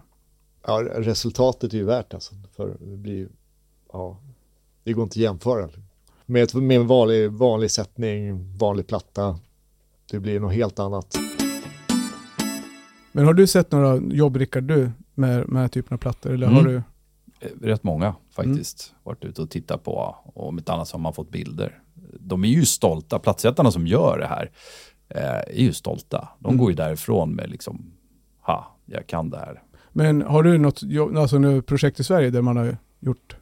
Ja, 0.65 0.83
resultatet 0.95 1.73
är 1.73 1.77
ju 1.77 1.83
värt 1.83 2.13
alltså. 2.13 2.35
För 2.55 2.77
det 2.79 2.97
blir 2.97 3.27
ja, 3.93 4.17
det 4.83 4.93
går 4.93 5.03
inte 5.03 5.13
att 5.13 5.17
jämföra. 5.17 5.69
Med, 6.25 6.43
ett, 6.43 6.53
med 6.53 6.77
en 6.77 6.87
vanlig, 6.87 7.31
vanlig 7.31 7.71
sättning, 7.71 8.53
vanlig 8.57 8.87
platta, 8.87 9.39
det 10.11 10.19
blir 10.19 10.39
något 10.39 10.53
helt 10.53 10.79
annat. 10.79 11.17
Men 13.11 13.25
har 13.25 13.33
du 13.33 13.47
sett 13.47 13.71
några 13.71 13.97
jobb, 13.97 14.35
Rickard, 14.35 14.63
du, 14.63 14.91
med, 15.13 15.49
med 15.49 15.71
typen 15.71 15.93
av 15.93 15.97
plattor? 15.97 16.33
Eller 16.33 16.47
mm. 16.47 16.57
har 16.57 16.63
du... 16.63 16.75
Eh, 17.39 17.49
rätt 17.61 17.83
många 17.83 18.15
faktiskt. 18.31 18.89
Mm. 18.89 19.01
Varit 19.03 19.25
ute 19.25 19.41
och 19.41 19.49
tittat 19.49 19.83
på 19.83 20.15
och 20.23 20.47
om 20.47 20.57
inte 20.57 20.73
annat 20.73 20.87
så 20.87 20.97
har 20.97 21.01
man 21.01 21.13
fått 21.13 21.29
bilder. 21.29 21.81
De 22.19 22.43
är 22.43 22.47
ju 22.47 22.65
stolta, 22.65 23.19
plattsättarna 23.19 23.71
som 23.71 23.87
gör 23.87 24.19
det 24.19 24.27
här 24.27 24.51
eh, 25.09 25.57
är 25.57 25.63
ju 25.63 25.73
stolta. 25.73 26.29
De 26.39 26.47
mm. 26.47 26.57
går 26.57 26.71
ju 26.71 26.75
därifrån 26.75 27.35
med 27.35 27.49
liksom, 27.49 27.91
ha, 28.41 28.77
jag 28.85 29.07
kan 29.07 29.29
det 29.29 29.37
här. 29.37 29.63
Men 29.91 30.21
har 30.21 30.43
du 30.43 30.57
något 30.57 30.83
alltså, 31.17 31.61
projekt 31.61 31.99
i 31.99 32.03
Sverige 32.03 32.29
där 32.29 32.41
man 32.41 32.57
har 32.57 32.77
gjort 32.99 33.35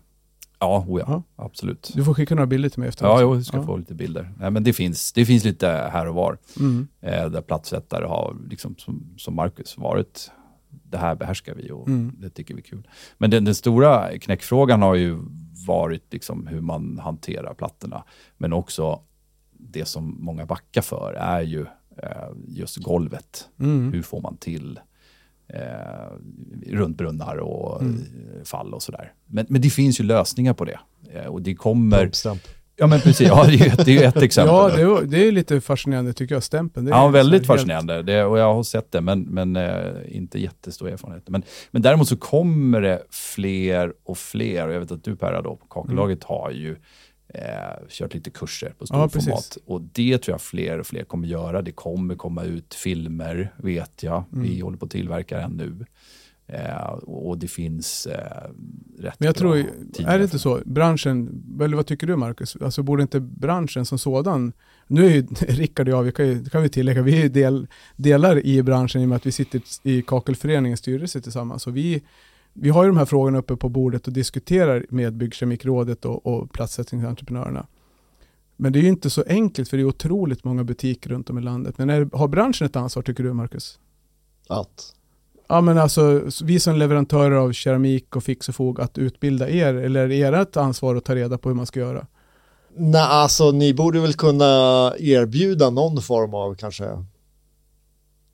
Ja, 0.59 0.85
oh 0.87 0.99
ja, 1.07 1.23
absolut. 1.35 1.91
Du 1.95 2.03
får 2.03 2.13
skicka 2.13 2.35
några 2.35 2.47
bilder 2.47 2.69
till 2.69 2.79
mig 2.79 2.89
efter. 2.89 3.05
Ja, 3.05 3.21
jag 3.21 3.45
ska 3.45 3.57
ja. 3.57 3.63
få 3.63 3.77
lite 3.77 3.93
bilder. 3.93 4.33
Nej, 4.39 4.51
men 4.51 4.63
det 4.63 4.73
finns, 4.73 5.13
det 5.13 5.25
finns 5.25 5.43
lite 5.43 5.67
här 5.67 6.07
och 6.07 6.15
var. 6.15 6.37
Mm. 6.59 6.87
Eh, 7.01 7.29
där 7.29 7.41
plattsättare 7.41 8.05
har, 8.05 8.35
liksom, 8.49 8.75
som, 8.77 9.13
som 9.17 9.35
Marcus, 9.35 9.77
varit 9.77 10.31
det 10.89 10.97
här 10.97 11.15
behärskar 11.15 11.55
vi 11.55 11.71
och 11.71 11.87
mm. 11.87 12.15
det 12.17 12.29
tycker 12.29 12.53
vi 12.53 12.59
är 12.59 12.63
kul. 12.63 12.87
Men 13.17 13.29
den, 13.29 13.45
den, 13.45 13.55
stora 13.55 14.17
knäckfrågan 14.17 14.81
har 14.81 14.95
ju 14.95 15.17
varit 15.67 16.13
liksom 16.13 16.47
hur 16.47 16.61
man 16.61 16.99
hanterar 16.99 17.53
plattorna. 17.53 18.03
Men 18.37 18.53
också 18.53 19.01
det 19.51 19.85
som 19.85 20.17
många 20.19 20.45
backar 20.45 20.81
för 20.81 21.13
är 21.13 21.41
ju 21.41 21.65
eh, 22.03 22.29
just 22.47 22.77
golvet. 22.77 23.49
Mm. 23.59 23.93
Hur 23.93 24.01
får 24.01 24.21
man 24.21 24.37
till 24.37 24.79
eh, 25.47 26.13
runt 26.67 26.97
brunnar 26.97 27.37
och 27.37 27.81
mm. 27.81 28.01
fall 28.45 28.73
och 28.73 28.83
sådär. 28.83 29.13
Men, 29.25 29.45
men 29.49 29.61
det 29.61 29.69
finns 29.69 29.99
ju 29.99 30.03
lösningar 30.03 30.53
på 30.53 30.65
det. 30.65 30.79
Eh, 31.13 31.25
och 31.25 31.41
det 31.41 31.55
kommer... 31.55 32.05
Toppstamp. 32.05 32.41
Ja 32.79 32.87
men 32.87 32.99
precis, 32.99 33.27
ja, 33.27 33.45
det, 33.47 33.59
är, 33.59 33.85
det 33.85 33.97
är 33.97 34.07
ett 34.07 34.21
exempel. 34.21 34.55
ja, 34.55 34.69
det 34.69 34.81
är, 34.81 35.05
det 35.05 35.27
är 35.27 35.31
lite 35.31 35.61
fascinerande 35.61 36.13
tycker 36.13 36.35
jag, 36.35 36.43
stämpeln. 36.43 36.87
ja, 36.87 37.07
väldigt 37.07 37.45
fascinerande. 37.45 37.93
Helt... 37.93 38.07
Det, 38.07 38.23
och 38.23 38.39
jag 38.39 38.53
har 38.53 38.63
sett 38.63 38.91
det, 38.91 39.01
men, 39.01 39.21
men 39.21 39.55
eh, 39.55 39.93
inte 40.07 40.39
jättestor 40.39 40.89
erfarenhet. 40.89 41.29
Men, 41.29 41.43
men 41.71 41.81
däremot 41.81 42.07
så 42.07 42.17
kommer 42.17 42.81
det 42.81 43.03
fler 43.09 43.93
och 44.03 44.17
fler, 44.17 44.67
och 44.67 44.73
jag 44.73 44.79
vet 44.79 44.91
att 44.91 45.03
du 45.03 45.15
Perra 45.15 45.41
då 45.41 45.55
på 45.55 45.65
Kakellaget 45.65 46.23
mm. 46.23 46.39
har 46.39 46.51
ju 46.51 46.75
eh, 47.33 47.87
kört 47.89 48.13
lite 48.13 48.29
kurser 48.29 48.73
på 48.77 48.85
storformat. 48.85 49.57
Ja, 49.57 49.61
och 49.65 49.81
det 49.81 50.17
tror 50.17 50.33
jag 50.33 50.41
fler 50.41 50.79
och 50.79 50.87
fler 50.87 51.03
kommer 51.03 51.27
göra. 51.27 51.61
Det 51.61 51.71
kommer 51.71 52.15
komma 52.15 52.43
ut 52.43 52.73
filmer, 52.73 53.53
vet 53.57 54.03
jag. 54.03 54.23
Mm. 54.33 54.43
Vi 54.43 54.59
håller 54.59 54.77
på 54.77 54.85
att 54.85 54.91
tillverka 54.91 55.41
en 55.41 55.51
nu. 55.51 55.85
Eh, 56.51 56.89
och 56.91 57.37
det 57.37 57.47
finns 57.47 58.05
eh, 58.05 58.49
rätt 58.97 59.19
Men 59.19 59.25
jag 59.25 59.35
tror, 59.35 59.57
är 59.99 60.17
det 60.17 60.23
inte 60.23 60.39
så, 60.39 60.61
branschen, 60.65 61.43
eller 61.61 61.75
vad 61.75 61.85
tycker 61.85 62.07
du 62.07 62.15
Marcus? 62.15 62.57
Alltså 62.61 62.83
borde 62.83 63.01
inte 63.01 63.19
branschen 63.19 63.85
som 63.85 63.99
sådan, 63.99 64.53
nu 64.87 65.05
är 65.05 65.09
ju 65.09 65.21
Rickard 65.47 65.87
och 65.87 65.93
jag, 65.93 66.03
vi 66.03 66.11
kan, 66.11 66.27
ju, 66.27 66.45
kan 66.45 66.61
vi 66.61 66.69
tillägga, 66.69 67.01
vi 67.01 67.21
är 67.21 67.29
del, 67.29 67.67
delar 67.95 68.45
i 68.45 68.63
branschen 68.63 69.01
i 69.01 69.05
och 69.05 69.09
med 69.09 69.15
att 69.15 69.25
vi 69.25 69.31
sitter 69.31 69.61
i 69.83 70.01
Kakelföreningens 70.01 70.79
styrelse 70.79 71.21
tillsammans. 71.21 71.63
Så 71.63 71.71
vi, 71.71 72.03
vi 72.53 72.69
har 72.69 72.83
ju 72.83 72.89
de 72.89 72.97
här 72.97 73.05
frågorna 73.05 73.37
uppe 73.37 73.55
på 73.55 73.69
bordet 73.69 74.07
och 74.07 74.13
diskuterar 74.13 74.85
med 74.89 75.13
Byggkemikrådet 75.13 76.05
och, 76.05 76.25
och 76.25 76.51
platssättningsentreprenörerna. 76.51 77.67
Men 78.57 78.73
det 78.73 78.79
är 78.79 78.83
ju 78.83 78.89
inte 78.89 79.09
så 79.09 79.23
enkelt 79.27 79.69
för 79.69 79.77
det 79.77 79.83
är 79.83 79.87
otroligt 79.87 80.43
många 80.43 80.63
butiker 80.63 81.09
runt 81.09 81.29
om 81.29 81.37
i 81.37 81.41
landet. 81.41 81.77
Men 81.77 81.89
är, 81.89 82.09
har 82.13 82.27
branschen 82.27 82.65
ett 82.65 82.75
ansvar 82.75 83.03
tycker 83.03 83.23
du 83.23 83.33
Marcus? 83.33 83.79
Att? 84.47 84.95
Ja 85.49 85.61
men 85.61 85.77
alltså 85.77 86.21
vi 86.43 86.59
som 86.59 86.75
leverantörer 86.75 87.35
av 87.35 87.51
keramik 87.51 88.15
och 88.15 88.23
fix 88.23 88.49
och 88.49 88.55
fog 88.55 88.81
att 88.81 88.97
utbilda 88.97 89.49
er 89.49 89.73
eller 89.73 90.11
är 90.11 90.31
det 90.31 90.37
ert 90.37 90.57
ansvar 90.57 90.95
att 90.95 91.05
ta 91.05 91.15
reda 91.15 91.37
på 91.37 91.49
hur 91.49 91.55
man 91.55 91.65
ska 91.65 91.79
göra? 91.79 92.07
Nej, 92.75 93.01
alltså 93.01 93.51
ni 93.51 93.73
borde 93.73 93.99
väl 93.99 94.13
kunna 94.13 94.45
erbjuda 94.99 95.69
någon 95.69 96.01
form 96.01 96.33
av 96.33 96.55
kanske 96.55 97.05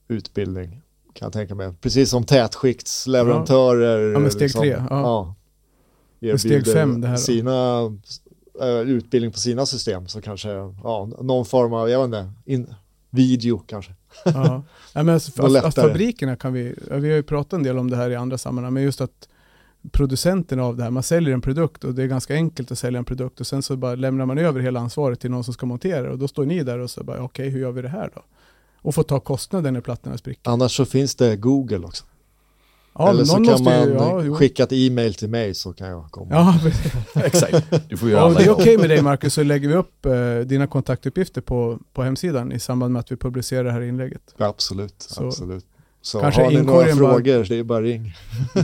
utbildning 0.08 0.82
kan 1.13 1.25
jag 1.25 1.34
tänka 1.34 1.56
mig. 1.56 1.73
Precis 1.82 2.10
som 2.10 2.23
tätskiktsleverantörer. 2.23 4.13
Ja, 4.13 4.19
med 4.19 4.32
steg 4.32 4.41
liksom, 4.41 4.62
tre. 4.62 4.84
Ja. 4.89 5.36
ja 6.19 6.38
steg 6.38 6.67
fem 6.67 7.01
det 7.01 7.08
här. 7.08 7.17
Sina 7.17 7.82
äh, 8.62 8.80
utbildning 8.80 9.32
på 9.32 9.39
sina 9.39 9.65
system 9.65 10.08
så 10.08 10.21
kanske, 10.21 10.49
ja, 10.84 11.10
någon 11.21 11.45
form 11.45 11.73
av, 11.73 11.89
jag 11.89 11.99
vet 11.99 12.06
inte, 12.06 12.32
in, 12.45 12.73
video 13.10 13.58
kanske. 13.67 13.93
Ja, 14.23 14.63
ja 14.93 15.04
men 15.04 15.10
alltså, 15.10 15.43
att, 15.43 15.65
att 15.65 15.75
fabrikerna 15.75 16.36
kan 16.36 16.54
vi, 16.54 16.75
vi 16.91 17.10
har 17.10 17.15
ju 17.15 17.23
pratat 17.23 17.54
en 17.54 17.63
del 17.63 17.78
om 17.78 17.89
det 17.89 17.97
här 17.97 18.10
i 18.10 18.15
andra 18.15 18.38
sammanhang, 18.38 18.73
men 18.73 18.84
just 18.84 19.01
att 19.01 19.30
producenten 19.91 20.60
av 20.60 20.78
det 20.78 20.84
här, 20.84 20.91
man 20.91 21.04
säljer 21.04 21.34
en 21.34 21.41
produkt 21.41 21.84
och 21.84 21.93
det 21.93 22.04
är 22.04 22.08
ganska 22.08 22.34
enkelt 22.34 22.71
att 22.71 22.80
sälja 22.80 22.97
en 22.97 23.06
produkt 23.06 23.39
och 23.39 23.47
sen 23.47 23.63
så 23.63 23.78
bara 23.78 23.95
lämnar 23.95 24.25
man 24.25 24.38
över 24.38 24.60
hela 24.60 24.80
ansvaret 24.80 25.19
till 25.19 25.32
någon 25.32 25.43
som 25.43 25.54
ska 25.54 25.65
montera 25.65 26.12
och 26.12 26.19
då 26.19 26.28
står 26.28 26.45
ni 26.45 26.63
där 26.63 26.80
och 26.80 26.89
så 26.89 27.04
bara, 27.04 27.17
okej, 27.17 27.25
okay, 27.25 27.49
hur 27.49 27.60
gör 27.60 27.71
vi 27.71 27.82
det 27.82 27.89
här 27.89 28.12
då? 28.15 28.21
och 28.86 28.95
få 28.95 29.04
ta 29.04 29.19
kostnaden 29.19 29.73
när 29.73 29.82
plattorna 29.82 30.17
spricker. 30.17 30.51
Annars 30.51 30.75
så 30.75 30.86
finns 30.86 31.15
det 31.15 31.36
Google 31.36 31.86
också. 31.86 32.06
Ja, 32.97 33.10
Eller 33.10 33.25
så 33.25 33.36
kan 33.36 33.63
man 33.63 33.84
ju, 33.84 33.93
ja, 33.93 34.36
skicka 34.36 34.63
ett 34.63 34.71
e-mail 34.71 35.13
till 35.13 35.29
mig 35.29 35.53
så 35.53 35.73
kan 35.73 35.88
jag 35.88 36.12
komma. 36.12 36.36
Ja, 36.36 36.60
exakt. 37.25 37.89
Du 37.89 37.97
får 37.97 38.10
göra 38.10 38.21
ja, 38.21 38.38
det 38.38 38.43
är 38.43 38.49
okej 38.49 38.63
okay 38.63 38.77
med 38.77 38.89
dig 38.89 39.01
Marcus 39.01 39.34
så 39.34 39.43
lägger 39.43 39.67
vi 39.67 39.73
upp 39.73 40.05
eh, 40.05 40.39
dina 40.45 40.67
kontaktuppgifter 40.67 41.41
på, 41.41 41.79
på 41.93 42.03
hemsidan 42.03 42.51
i 42.51 42.60
samband 42.60 42.93
med 42.93 42.99
att 42.99 43.12
vi 43.12 43.15
publicerar 43.15 43.63
det 43.63 43.71
här 43.71 43.81
inlägget. 43.81 44.21
Ja, 44.38 44.45
absolut, 44.45 44.95
så, 44.97 45.27
absolut. 45.27 45.65
Så 46.01 46.19
kanske 46.19 46.41
har 46.41 46.51
ni 46.51 46.62
några 46.62 46.95
frågor, 46.95 47.38
bara, 47.38 47.43
det 47.43 47.60
är 47.60 47.63
bara 47.63 47.81
ring. 47.81 48.13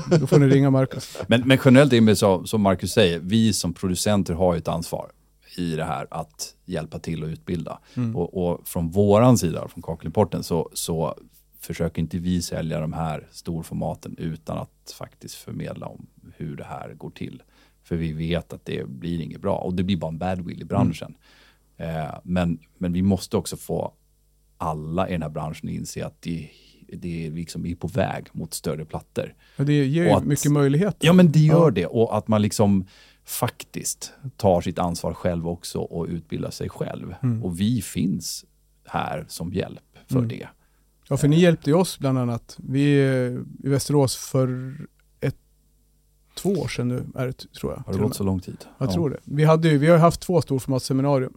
Då 0.20 0.28
får 0.28 0.40
ni 0.40 0.48
ringa 0.48 0.70
Marcus. 0.70 1.18
Men, 1.28 1.42
men 1.48 1.58
generellt 1.66 1.94
är 1.94 2.02
det 2.02 2.16
så, 2.16 2.44
som 2.44 2.62
Marcus 2.62 2.92
säger, 2.92 3.20
vi 3.20 3.54
som 3.54 3.74
producenter 3.74 4.34
har 4.34 4.54
ju 4.54 4.58
ett 4.58 4.68
ansvar 4.68 5.12
i 5.58 5.76
det 5.76 5.84
här 5.84 6.08
att 6.12 6.54
hjälpa 6.66 7.00
till 7.00 7.24
och 7.24 7.30
utbilda. 7.30 7.80
Mm. 7.94 8.16
Och, 8.16 8.46
och, 8.46 8.68
från 8.68 8.90
våran 8.90 9.38
sida, 9.38 9.68
från 9.68 9.82
Kakelimporten, 9.82 10.44
så, 10.44 10.70
så 10.74 11.16
försöker 11.62 12.02
inte 12.02 12.18
vi 12.18 12.42
sälja 12.42 12.80
de 12.80 12.94
här 12.94 13.28
storformaten 13.32 14.16
utan 14.18 14.58
att 14.58 14.96
faktiskt 14.98 15.36
förmedla 15.36 15.86
om 15.88 16.08
hur 16.36 16.56
det 16.56 16.64
här 16.64 16.94
går 16.94 17.10
till. 17.10 17.44
För 17.84 17.96
vi 17.96 18.14
vet 18.14 18.54
att 18.54 18.66
det 18.66 18.88
blir 18.88 19.22
inget 19.22 19.42
bra 19.42 19.58
och 19.58 19.74
det 19.74 19.84
blir 19.84 19.98
bara 19.98 20.12
en 20.12 20.18
badwill 20.18 20.62
i 20.62 20.66
branschen. 20.66 21.16
Mm. 21.78 22.06
Eh, 22.06 22.14
men, 22.24 22.60
men 22.78 22.94
vi 22.94 23.02
måste 23.02 23.38
också 23.38 23.58
få 23.58 23.94
alla 24.58 25.10
i 25.10 25.12
den 25.12 25.22
här 25.22 25.30
branschen 25.30 25.70
att 25.70 25.76
inse 25.76 26.06
att 26.06 26.22
det, 26.22 26.50
det 26.88 27.28
är 27.28 27.32
liksom 27.32 27.66
är 27.66 27.76
på 27.76 27.88
väg 27.88 28.28
mot 28.32 28.54
större 28.54 28.86
plattor. 28.86 29.36
Ja, 29.56 29.64
det 29.64 29.86
ger 29.86 30.20
ju 30.20 30.26
mycket 30.26 30.52
möjligheter. 30.52 31.08
Ja, 31.08 31.14
men 31.14 31.32
det 31.32 31.40
gör 31.40 31.66
ja. 31.66 31.72
det. 31.72 31.86
Och 31.86 32.18
att 32.18 32.28
man 32.28 32.42
liksom 32.42 32.86
faktiskt 33.26 34.14
tar 34.38 34.62
sitt 34.62 34.80
ansvar 34.80 35.14
själv 35.14 35.48
också 35.48 35.80
och 35.80 36.06
utbildar 36.06 36.52
sig 36.52 36.70
själv. 36.70 37.16
Mm. 37.24 37.44
Och 37.44 37.60
vi 37.60 37.82
finns 37.82 38.46
här 38.86 39.26
som 39.28 39.54
hjälp 39.54 39.98
för 40.08 40.18
mm. 40.18 40.28
det. 40.28 40.48
Ja, 41.12 41.18
för 41.18 41.28
ni 41.28 41.40
hjälpte 41.40 41.70
ju 41.70 41.76
oss 41.76 42.00
bland 42.00 42.18
annat. 42.18 42.58
Vi 42.58 43.00
är 43.00 43.44
i 43.64 43.70
Västerås 43.70 44.16
för 44.16 44.76
ett, 45.20 45.36
två 46.36 46.50
år 46.50 46.68
sedan 46.68 46.88
nu, 46.88 47.06
är 47.16 47.28
det, 47.28 47.34
tror 47.34 47.72
jag. 47.72 47.84
Har 47.86 47.94
det 47.94 48.00
gått 48.00 48.16
så 48.16 48.24
lång 48.24 48.40
tid? 48.40 48.58
Jag 48.78 48.90
ja. 48.90 48.94
tror 48.94 49.10
det. 49.10 49.18
Vi, 49.24 49.44
hade 49.44 49.78
vi 49.78 49.88
har 49.88 49.98
haft 49.98 50.22
två 50.22 50.42
storformatsseminarium. 50.42 51.34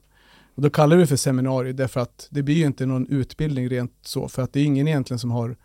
Och 0.55 0.63
då 0.63 0.71
kallar 0.71 0.97
vi 0.97 1.03
det 1.03 1.07
för 1.07 1.17
seminarium 1.17 1.77
därför 1.77 2.01
att 2.01 2.29
det 2.31 2.43
blir 2.43 2.55
ju 2.55 2.67
inte 2.67 2.87
någon 2.87 3.07
utbildning 3.07 3.69
rent 3.69 3.93
så, 4.03 4.29
för 4.29 4.43
att 4.43 4.53
det 4.53 4.61
är 4.61 4.65
ingen 4.65 4.89
egentligen 4.89 5.19
som 5.19 5.31
har 5.31 5.57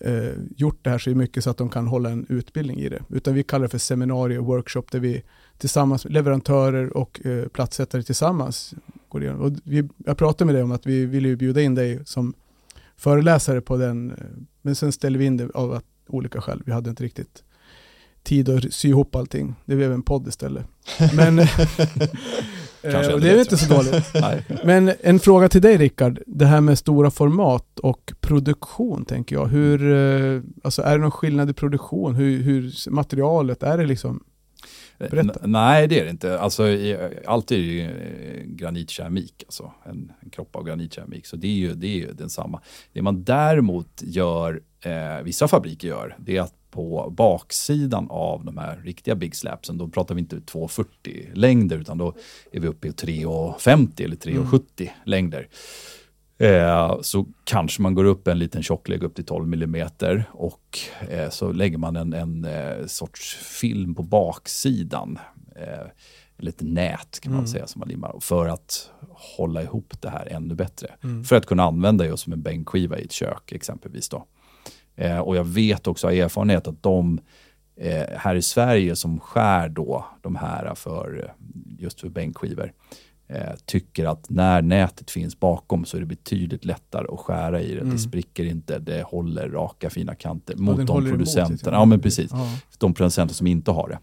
eh, 0.00 0.32
gjort 0.56 0.78
det 0.82 0.90
här 0.90 0.98
så 0.98 1.10
mycket 1.10 1.44
så 1.44 1.50
att 1.50 1.56
de 1.56 1.68
kan 1.68 1.86
hålla 1.86 2.10
en 2.10 2.26
utbildning 2.28 2.78
i 2.78 2.88
det. 2.88 3.02
Utan 3.08 3.34
vi 3.34 3.42
kallar 3.42 3.62
det 3.62 3.68
för 3.68 3.78
seminarium 3.78 4.44
workshop 4.44 4.84
där 4.90 5.00
vi 5.00 5.22
tillsammans 5.58 6.04
leverantörer 6.04 6.96
och 6.96 7.26
eh, 7.26 7.48
platssättare 7.48 8.02
tillsammans 8.02 8.74
går 9.08 9.22
igenom. 9.22 9.40
Och 9.40 9.52
vi, 9.64 9.88
jag 9.96 10.18
pratade 10.18 10.44
med 10.44 10.54
dig 10.54 10.62
om 10.62 10.72
att 10.72 10.86
vi 10.86 11.06
ville 11.06 11.36
bjuda 11.36 11.62
in 11.62 11.74
dig 11.74 12.00
som 12.04 12.34
föreläsare 13.00 13.60
på 13.60 13.76
den, 13.76 14.10
eh, 14.10 14.16
men 14.62 14.74
sen 14.74 14.92
ställde 14.92 15.18
vi 15.18 15.24
in 15.24 15.36
det 15.36 15.50
av 15.54 15.72
att, 15.72 15.84
olika 16.08 16.40
skäl. 16.40 16.62
Vi 16.66 16.72
hade 16.72 16.90
inte 16.90 17.04
riktigt 17.04 17.44
tid 18.22 18.48
att 18.48 18.72
sy 18.72 18.88
ihop 18.88 19.14
allting. 19.14 19.54
Det 19.64 19.76
blev 19.76 19.92
en 19.92 20.02
podd 20.02 20.28
istället. 20.28 20.66
Men, 21.16 21.40
Eh, 22.82 23.18
det 23.18 23.30
är 23.30 23.38
inte 23.38 23.56
så 23.56 23.74
dåligt. 23.74 24.14
Men 24.64 24.92
en 25.00 25.18
fråga 25.18 25.48
till 25.48 25.62
dig 25.62 25.76
Rickard, 25.76 26.20
det 26.26 26.46
här 26.46 26.60
med 26.60 26.78
stora 26.78 27.10
format 27.10 27.78
och 27.78 28.12
produktion 28.20 29.04
tänker 29.04 29.36
jag. 29.36 29.46
Hur, 29.46 29.92
eh, 29.92 30.42
alltså 30.64 30.82
är 30.82 30.92
det 30.92 31.02
någon 31.02 31.10
skillnad 31.10 31.50
i 31.50 31.52
produktion? 31.52 32.14
Hur, 32.14 32.42
hur 32.42 32.90
materialet, 32.90 33.62
är 33.62 33.78
det 33.78 33.86
liksom? 33.86 34.24
Berätta. 35.08 35.46
Nej, 35.46 35.88
det 35.88 36.00
är 36.00 36.04
det 36.04 36.10
inte. 36.10 36.38
Alltså, 36.38 36.64
allt 37.26 37.50
är 37.50 37.56
ju 37.56 37.80
eh, 37.82 38.44
granitkeramik, 38.44 39.44
alltså 39.46 39.72
en, 39.84 40.12
en 40.20 40.30
kropp 40.30 40.56
av 40.56 40.64
granitkeramik. 40.64 41.26
Så 41.26 41.36
det 41.36 41.46
är 41.46 41.56
ju, 41.56 41.74
det 41.74 41.86
är 41.86 41.96
ju 41.96 42.12
densamma. 42.12 42.60
Det 42.92 43.02
man 43.02 43.24
däremot 43.24 44.02
gör, 44.02 44.62
eh, 44.80 45.22
vissa 45.22 45.48
fabriker 45.48 45.88
gör, 45.88 46.16
det 46.18 46.36
är 46.36 46.40
att 46.40 46.54
på 46.70 47.14
baksidan 47.16 48.06
av 48.10 48.44
de 48.44 48.58
här 48.58 48.80
riktiga 48.84 49.14
big 49.14 49.36
slapsen, 49.36 49.78
då 49.78 49.88
pratar 49.88 50.14
vi 50.14 50.20
inte 50.20 50.36
2,40 50.36 51.34
längder 51.34 51.78
utan 51.78 51.98
då 51.98 52.14
är 52.52 52.60
vi 52.60 52.68
uppe 52.68 52.88
i 52.88 52.90
3,50 52.90 54.04
eller 54.04 54.16
3,70 54.16 54.60
mm. 54.78 54.92
längder. 55.04 55.48
Eh, 56.40 57.00
så 57.00 57.26
kanske 57.44 57.82
man 57.82 57.94
går 57.94 58.04
upp 58.04 58.28
en 58.28 58.38
liten 58.38 58.62
tjocklek 58.62 59.02
upp 59.02 59.14
till 59.14 59.24
12 59.24 59.54
mm 59.54 59.88
och 60.32 60.78
eh, 61.08 61.30
så 61.30 61.52
lägger 61.52 61.78
man 61.78 61.96
en, 61.96 62.12
en 62.12 62.44
eh, 62.44 62.86
sorts 62.86 63.34
film 63.34 63.94
på 63.94 64.02
baksidan. 64.02 65.18
Eh, 65.56 65.86
lite 66.38 66.64
nät 66.64 67.20
kan 67.20 67.32
man 67.32 67.38
mm. 67.38 67.48
säga 67.48 67.66
som 67.66 67.78
man 67.78 67.88
limmar 67.88 68.16
för 68.20 68.48
att 68.48 68.90
hålla 69.10 69.62
ihop 69.62 69.94
det 70.00 70.08
här 70.08 70.26
ännu 70.30 70.54
bättre. 70.54 70.94
Mm. 71.04 71.24
För 71.24 71.36
att 71.36 71.46
kunna 71.46 71.62
använda 71.62 72.06
just 72.06 72.22
som 72.22 72.32
en 72.32 72.42
bänkskiva 72.42 72.98
i 72.98 73.04
ett 73.04 73.12
kök 73.12 73.52
exempelvis. 73.52 74.08
Då. 74.08 74.24
Eh, 74.96 75.18
och 75.18 75.36
jag 75.36 75.44
vet 75.44 75.86
också 75.86 76.06
av 76.06 76.12
erfarenhet 76.12 76.66
att 76.66 76.82
de 76.82 77.20
här 78.16 78.34
i 78.34 78.42
Sverige 78.42 78.96
som 78.96 79.20
skär 79.20 79.68
då 79.68 80.06
de 80.20 80.36
här 80.36 80.74
för 80.74 81.34
just 81.78 82.00
för 82.00 82.08
bänkskivor 82.08 82.72
eh, 83.32 83.54
tycker 83.64 84.04
att 84.06 84.30
när 84.30 84.62
nätet 84.62 85.10
finns 85.10 85.40
bakom 85.40 85.84
så 85.84 85.96
är 85.96 86.00
det 86.00 86.06
betydligt 86.06 86.64
lättare 86.64 87.06
att 87.12 87.20
skära 87.20 87.60
i 87.60 87.74
det. 87.74 87.80
Mm. 87.80 87.92
Det 87.92 87.98
spricker 87.98 88.44
inte, 88.44 88.78
det 88.78 89.02
håller 89.02 89.48
raka 89.48 89.90
fina 89.90 90.14
kanter 90.14 90.56
mot 90.56 90.86
de 90.86 91.04
producenterna. 91.10 91.76
Ja, 91.76 91.84
men 91.84 92.00
precis. 92.00 92.30
Ja. 92.30 92.48
De 92.78 92.94
producenter 92.94 93.34
som 93.34 93.46
inte 93.46 93.70
har 93.70 93.88
det. 93.88 93.98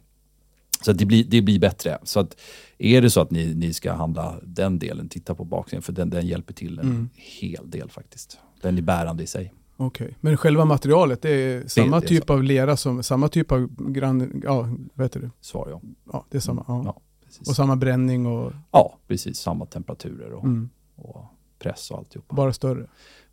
Så 0.82 0.94
det 0.94 1.06
blir, 1.06 1.24
det 1.24 1.42
blir 1.42 1.60
bättre. 1.60 1.98
Så 2.04 2.20
att 2.20 2.38
är 2.78 3.02
det 3.02 3.10
så 3.10 3.22
att 3.22 3.32
ni, 3.32 3.54
ni 3.54 3.74
ska 3.74 3.94
handla 3.94 4.36
den 4.44 4.80
delen, 4.80 5.10
titta 5.10 5.36
på 5.36 5.46
baksidan, 5.46 5.82
för 5.82 5.94
den, 5.94 6.10
den 6.10 6.28
hjälper 6.28 6.54
till 6.54 6.80
en 6.80 6.86
mm. 6.86 7.10
hel 7.13 7.70
del 7.70 7.90
faktiskt. 7.90 8.40
Den 8.62 8.78
är 8.78 8.82
bärande 8.82 9.24
i 9.24 9.28
sig. 9.28 9.54
Okej, 9.80 10.06
okay. 10.06 10.16
men 10.20 10.38
själva 10.38 10.66
materialet, 10.66 11.22
det 11.22 11.30
är 11.30 11.68
samma 11.68 12.00
det, 12.00 12.02
det 12.02 12.06
är 12.06 12.20
typ 12.20 12.28
så. 12.28 12.34
av 12.34 12.44
lera 12.44 12.78
som, 12.78 13.04
samma 13.04 13.30
typ 13.30 13.52
av 13.52 13.92
grann, 13.92 14.42
ja, 14.44 14.70
vet 14.94 15.12
du? 15.12 15.30
Svar 15.42 15.68
ja. 15.72 15.82
Ja, 16.12 16.26
det 16.30 16.38
är 16.38 16.42
samma. 16.42 16.66
Ja. 16.68 16.82
ja 16.86 17.02
och 17.40 17.56
samma 17.56 17.76
bränning 17.76 18.26
och? 18.26 18.54
Ja, 18.72 18.98
precis. 19.08 19.40
Samma 19.40 19.66
temperaturer 19.66 20.32
och, 20.32 20.44
mm. 20.44 20.70
och 20.96 21.26
press 21.60 21.92
och 21.92 21.98
alltihopa. 21.98 22.36
Bara 22.36 22.54
större? 22.54 22.88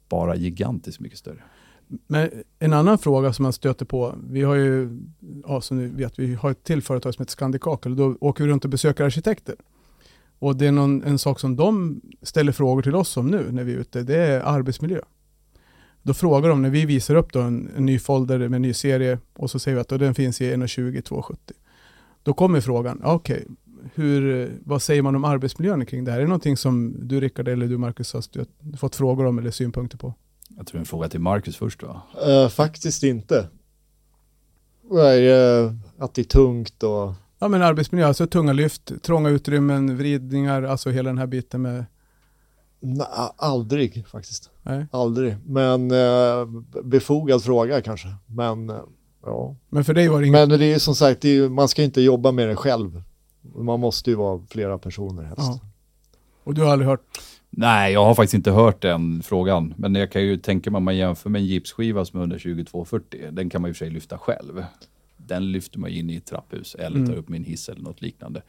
Bara 0.08 0.36
gigantiskt 0.36 1.00
mycket 1.00 1.18
större. 1.18 1.42
Men 2.06 2.30
en 2.58 2.72
annan 2.72 2.98
fråga 2.98 3.32
som 3.32 3.42
man 3.42 3.52
stöter 3.52 3.84
på, 3.84 4.14
vi 4.30 4.42
har 4.42 4.54
ju, 4.54 5.00
ja, 5.46 5.60
som 5.60 5.78
ni 5.78 5.86
vet, 5.86 6.18
vi 6.18 6.34
har 6.34 6.50
ett 6.50 6.64
till 6.64 6.82
företag 6.82 7.14
som 7.14 7.22
heter 7.22 7.32
Scandikakel 7.32 7.92
och 7.92 7.98
då 7.98 8.16
åker 8.20 8.44
vi 8.44 8.50
runt 8.50 8.64
och 8.64 8.70
besöker 8.70 9.04
arkitekter. 9.04 9.56
Och 10.38 10.56
det 10.56 10.66
är 10.66 10.72
någon, 10.72 11.02
en 11.02 11.18
sak 11.18 11.40
som 11.40 11.56
de 11.56 12.00
ställer 12.22 12.52
frågor 12.52 12.82
till 12.82 12.94
oss 12.94 13.16
om 13.16 13.26
nu 13.26 13.52
när 13.52 13.64
vi 13.64 13.72
är 13.72 13.78
ute, 13.78 14.02
det 14.02 14.16
är 14.16 14.40
arbetsmiljö. 14.40 15.00
Då 16.02 16.14
frågar 16.14 16.48
de 16.48 16.62
när 16.62 16.70
vi 16.70 16.86
visar 16.86 17.14
upp 17.14 17.32
då 17.32 17.40
en, 17.40 17.70
en 17.76 17.86
ny 17.86 17.98
folder 17.98 18.38
med 18.38 18.54
en 18.54 18.62
ny 18.62 18.74
serie 18.74 19.18
och 19.32 19.50
så 19.50 19.58
säger 19.58 19.74
vi 19.74 19.80
att 19.80 19.88
den 19.88 20.14
finns 20.14 20.40
i 20.40 20.54
1.20 20.54 21.02
270. 21.02 21.56
Då 22.22 22.32
kommer 22.32 22.60
frågan, 22.60 23.00
okej, 23.04 23.36
okay, 23.36 23.54
hur, 23.94 24.52
vad 24.64 24.82
säger 24.82 25.02
man 25.02 25.16
om 25.16 25.24
arbetsmiljön 25.24 25.86
kring 25.86 26.04
det 26.04 26.10
här? 26.10 26.18
Är 26.18 26.22
det 26.22 26.28
någonting 26.28 26.56
som 26.56 26.96
du 27.08 27.20
Rickard 27.20 27.48
eller 27.48 27.66
du 27.66 27.78
Marcus 27.78 28.12
har 28.12 28.22
fått 28.76 28.96
frågor 28.96 29.26
om 29.26 29.38
eller 29.38 29.50
synpunkter 29.50 29.98
på? 29.98 30.14
Jag 30.56 30.66
tror 30.66 30.80
en 30.80 30.86
fråga 30.86 31.08
till 31.08 31.20
Marcus 31.20 31.56
först 31.56 31.82
va? 31.82 32.02
Uh, 32.28 32.48
faktiskt 32.48 33.02
inte. 33.02 33.48
Nej, 34.90 35.32
uh, 35.62 35.72
att 35.98 36.14
det 36.14 36.22
är 36.22 36.24
tungt 36.24 36.82
och... 36.82 37.14
Ja 37.38 37.48
men 37.48 37.62
arbetsmiljö, 37.62 38.06
alltså 38.06 38.26
tunga 38.26 38.52
lyft, 38.52 39.02
trånga 39.02 39.28
utrymmen, 39.28 39.96
vridningar, 39.96 40.62
alltså 40.62 40.90
hela 40.90 41.10
den 41.10 41.18
här 41.18 41.26
biten 41.26 41.62
med... 41.62 41.84
Nej, 42.80 43.06
aldrig 43.36 44.06
faktiskt. 44.06 44.50
Nej. 44.62 44.86
Aldrig. 44.90 45.36
Men 45.46 45.90
uh, 45.90 46.62
befogad 46.84 47.42
fråga 47.42 47.80
kanske. 47.80 48.08
Men 48.26 48.72
ja. 49.22 49.56
Men 49.68 49.84
för 49.84 49.94
dig 49.94 50.08
var 50.08 50.20
det 50.20 50.26
inget... 50.26 50.48
Men 50.48 50.58
det 50.58 50.74
är 50.74 50.78
som 50.78 50.94
sagt, 50.94 51.24
är, 51.24 51.48
man 51.48 51.68
ska 51.68 51.82
inte 51.82 52.00
jobba 52.00 52.32
med 52.32 52.48
det 52.48 52.56
själv. 52.56 53.02
Man 53.54 53.80
måste 53.80 54.10
ju 54.10 54.16
vara 54.16 54.40
flera 54.50 54.78
personer 54.78 55.22
helst. 55.22 55.38
Ja. 55.38 55.60
Och 56.44 56.54
du 56.54 56.62
har 56.62 56.72
aldrig 56.72 56.88
hört? 56.88 57.06
Nej, 57.50 57.92
jag 57.92 58.04
har 58.04 58.14
faktiskt 58.14 58.34
inte 58.34 58.50
hört 58.50 58.82
den 58.82 59.22
frågan. 59.22 59.74
Men 59.76 59.94
jag 59.94 60.12
kan 60.12 60.22
ju 60.22 60.36
tänka 60.36 60.70
mig 60.70 60.78
om 60.78 60.84
man 60.84 60.96
jämför 60.96 61.30
med 61.30 61.40
en 61.40 61.46
gipsskiva 61.46 62.04
som 62.04 62.20
är 62.20 62.26
12240. 62.26 63.28
Den 63.32 63.50
kan 63.50 63.62
man 63.62 63.70
ju 63.70 63.74
för 63.74 63.78
sig 63.78 63.90
lyfta 63.90 64.18
själv. 64.18 64.64
Den 65.16 65.52
lyfter 65.52 65.78
man 65.78 65.90
in 65.90 66.10
i 66.10 66.16
ett 66.16 66.26
trapphus 66.26 66.74
eller 66.74 66.96
mm. 66.96 67.08
tar 67.08 67.16
upp 67.16 67.28
med 67.28 67.38
en 67.38 67.44
hiss 67.44 67.68
eller 67.68 67.82
något 67.82 68.02
liknande. 68.02 68.42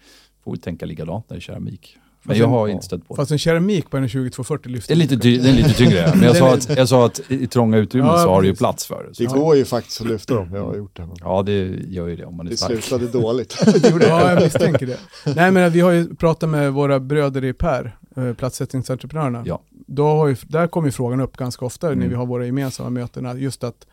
Får 0.44 0.52
vi 0.52 0.58
tänka 0.58 0.86
likadant 0.86 1.30
när 1.30 1.36
det 1.36 1.40
är 1.40 1.42
keramik. 1.42 1.98
Men 2.28 2.38
jag 2.38 2.48
har 2.48 2.68
inte 2.68 2.86
stött 2.86 3.08
på 3.08 3.14
det. 3.14 3.22
Fast 3.22 3.32
en 3.32 3.38
keramik 3.38 3.90
på 3.90 3.98
en 3.98 4.04
2240 4.04 4.72
lyfter 4.72 4.96
det 4.96 5.02
är 5.02 5.02
lite, 5.02 5.18
ty- 5.18 5.38
den 5.38 5.46
är 5.46 5.54
lite 5.54 5.74
tyngre. 5.74 6.12
Men 6.16 6.24
jag 6.24 6.38
sa, 6.38 6.54
att, 6.54 6.78
jag 6.78 6.90
sa 6.90 7.06
att 7.06 7.22
i 7.28 7.48
trånga 7.48 7.78
utrymmen 7.78 8.12
ja, 8.12 8.18
så 8.18 8.30
har 8.30 8.42
du 8.42 8.48
ju 8.48 8.56
plats 8.56 8.86
för 8.86 9.04
det. 9.04 9.24
Det 9.24 9.26
går 9.26 9.56
ju 9.56 9.66
faktiskt 9.66 10.02
att 10.02 10.08
lyfta 10.08 10.36
dem, 10.36 10.50
jag 10.54 10.66
har 10.66 10.76
gjort 10.76 10.98
det. 10.98 11.08
Ja, 11.20 11.44
det 11.44 11.66
gör 11.88 12.08
ju 12.08 12.16
det 12.16 12.26
om 12.26 12.38
man 12.38 12.48
är 12.48 12.52
det 12.52 12.58
stark. 12.58 12.76
Det 12.76 12.82
slutade 12.82 13.12
dåligt. 13.12 13.58
ja, 14.02 14.32
jag 14.32 14.44
misstänker 14.44 14.86
det. 14.86 15.00
Nej, 15.36 15.52
men 15.52 15.72
vi 15.72 15.80
har 15.80 15.92
ju 15.92 16.16
pratat 16.16 16.50
med 16.50 16.74
våra 16.74 17.00
bröder 17.00 17.44
i 17.44 17.54
Per, 17.54 17.98
eh, 18.16 18.34
platssättningsentreprenörerna. 18.34 19.44
Ja. 19.46 19.62
Då 19.70 20.08
har 20.08 20.28
ju, 20.28 20.36
där 20.48 20.68
kommer 20.68 20.88
ju 20.88 20.92
frågan 20.92 21.22
upp 21.22 21.38
ganska 21.38 21.66
ofta 21.66 21.88
mm. 21.88 22.00
när 22.00 22.08
vi 22.08 22.16
har 22.16 22.26
våra 22.26 22.46
gemensamma 22.46 22.90
möten, 22.90 23.40
just 23.42 23.64
att 23.64 23.86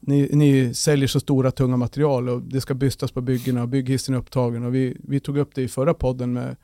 ni, 0.00 0.28
ni, 0.32 0.74
säljer 0.74 1.08
så 1.08 1.20
stora 1.20 1.50
tunga 1.50 1.76
material 1.76 2.28
och 2.28 2.42
det 2.42 2.60
ska 2.60 2.74
bystas 2.74 3.12
på 3.12 3.20
byggena 3.20 3.62
och 3.62 3.68
bygghissen 3.68 4.14
är 4.14 4.18
upptagen. 4.18 4.64
Och 4.64 4.74
vi, 4.74 4.96
vi 4.98 5.20
tog 5.20 5.38
upp 5.38 5.54
det 5.54 5.62
i 5.62 5.68
förra 5.68 5.94
podden 5.94 6.32
med 6.32 6.56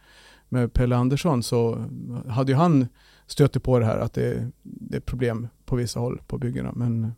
med 0.48 0.72
Pelle 0.72 0.96
Andersson 0.96 1.42
så 1.42 1.88
hade 2.28 2.52
ju 2.52 2.56
han 2.56 2.86
stött 3.26 3.62
på 3.62 3.78
det 3.78 3.84
här 3.84 3.98
att 3.98 4.12
det, 4.12 4.50
det, 4.62 4.96
är 4.96 5.00
problem 5.00 5.48
på 5.64 5.76
vissa 5.76 6.00
håll 6.00 6.22
på 6.26 6.38
byggena. 6.38 6.72
Men, 6.72 7.12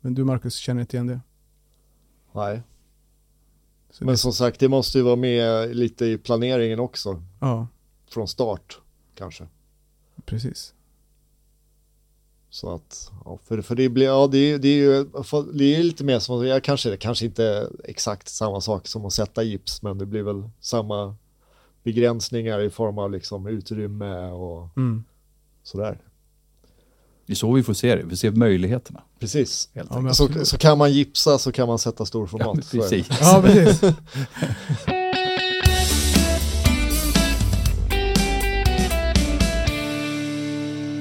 men 0.00 0.14
du 0.14 0.24
Marcus 0.24 0.54
känner 0.54 0.80
inte 0.80 0.96
igen 0.96 1.06
det? 1.06 1.20
Nej. 2.32 2.62
Så 3.90 4.04
men 4.04 4.12
det... 4.12 4.18
som 4.18 4.32
sagt, 4.32 4.60
det 4.60 4.68
måste 4.68 4.98
ju 4.98 5.04
vara 5.04 5.16
med 5.16 5.76
lite 5.76 6.06
i 6.06 6.18
planeringen 6.18 6.80
också. 6.80 7.22
Ja. 7.40 7.66
Från 8.10 8.28
start 8.28 8.80
kanske. 9.14 9.46
Precis. 10.24 10.74
Så 12.50 12.74
att, 12.74 13.12
ja, 13.24 13.38
för, 13.44 13.62
för 13.62 13.74
det 13.74 13.88
blir, 13.88 14.06
ja 14.06 14.26
det, 14.26 14.58
det 14.58 14.68
är 14.68 14.76
ju, 14.76 15.04
det 15.52 15.76
är 15.76 15.82
lite 15.82 16.04
mer 16.04 16.18
som, 16.18 16.46
jag 16.46 16.64
kanske, 16.64 16.96
kanske 16.96 17.24
inte 17.24 17.70
exakt 17.84 18.28
samma 18.28 18.60
sak 18.60 18.86
som 18.86 19.06
att 19.06 19.12
sätta 19.12 19.42
gips, 19.42 19.82
men 19.82 19.98
det 19.98 20.06
blir 20.06 20.22
väl 20.22 20.50
samma 20.60 21.16
begränsningar 21.82 22.60
i 22.60 22.70
form 22.70 22.98
av 22.98 23.12
liksom 23.12 23.46
utrymme 23.46 24.30
och 24.30 24.76
mm. 24.76 25.04
sådär. 25.62 25.98
Det 27.26 27.32
är 27.32 27.36
så 27.36 27.52
vi 27.52 27.62
får 27.62 27.74
se 27.74 27.96
det, 27.96 28.02
vi 28.02 28.08
får 28.08 28.16
se 28.16 28.30
möjligheterna. 28.30 29.02
Precis. 29.18 29.68
Ja, 29.72 30.14
så, 30.14 30.28
så, 30.44 30.58
kan 30.58 30.78
man 30.78 30.92
gipsa 30.92 31.38
så 31.38 31.52
kan 31.52 31.68
man 31.68 31.78
sätta 31.78 32.06
storformat. 32.06 32.72
Ja, 32.72 32.80
precis. 32.80 33.08
Ja, 33.20 33.42
precis. 33.44 33.82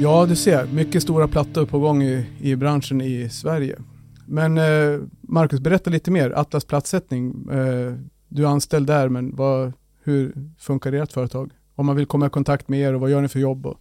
ja, 0.02 0.26
du 0.26 0.36
ser, 0.36 0.66
mycket 0.66 1.04
stora 1.04 1.28
plattor 1.28 1.66
på 1.66 1.80
gång 1.80 2.04
i, 2.04 2.26
i 2.42 2.56
branschen 2.56 3.02
i 3.02 3.30
Sverige. 3.30 3.80
Men 4.26 4.58
eh, 4.58 5.00
Marcus, 5.22 5.60
berätta 5.60 5.90
lite 5.90 6.12
mer. 6.12 6.32
Atlas 6.32 6.66
platssättning, 6.66 7.50
eh, 7.52 7.94
du 8.28 8.44
är 8.44 8.48
anställd 8.48 8.88
där, 8.88 9.10
men 9.10 9.36
vad, 9.36 9.74
hur 10.08 10.34
funkar 10.58 10.94
ert 10.94 11.12
företag? 11.12 11.52
Om 11.76 11.86
man 11.86 11.96
vill 11.96 12.06
komma 12.06 12.28
i 12.28 12.30
kontakt 12.30 12.68
med 12.68 12.80
er 12.80 12.94
och 12.94 13.02
vad 13.02 13.10
gör 13.10 13.22
ni 13.22 13.28
för 13.28 13.40
jobb? 13.40 13.66
Och... 13.66 13.80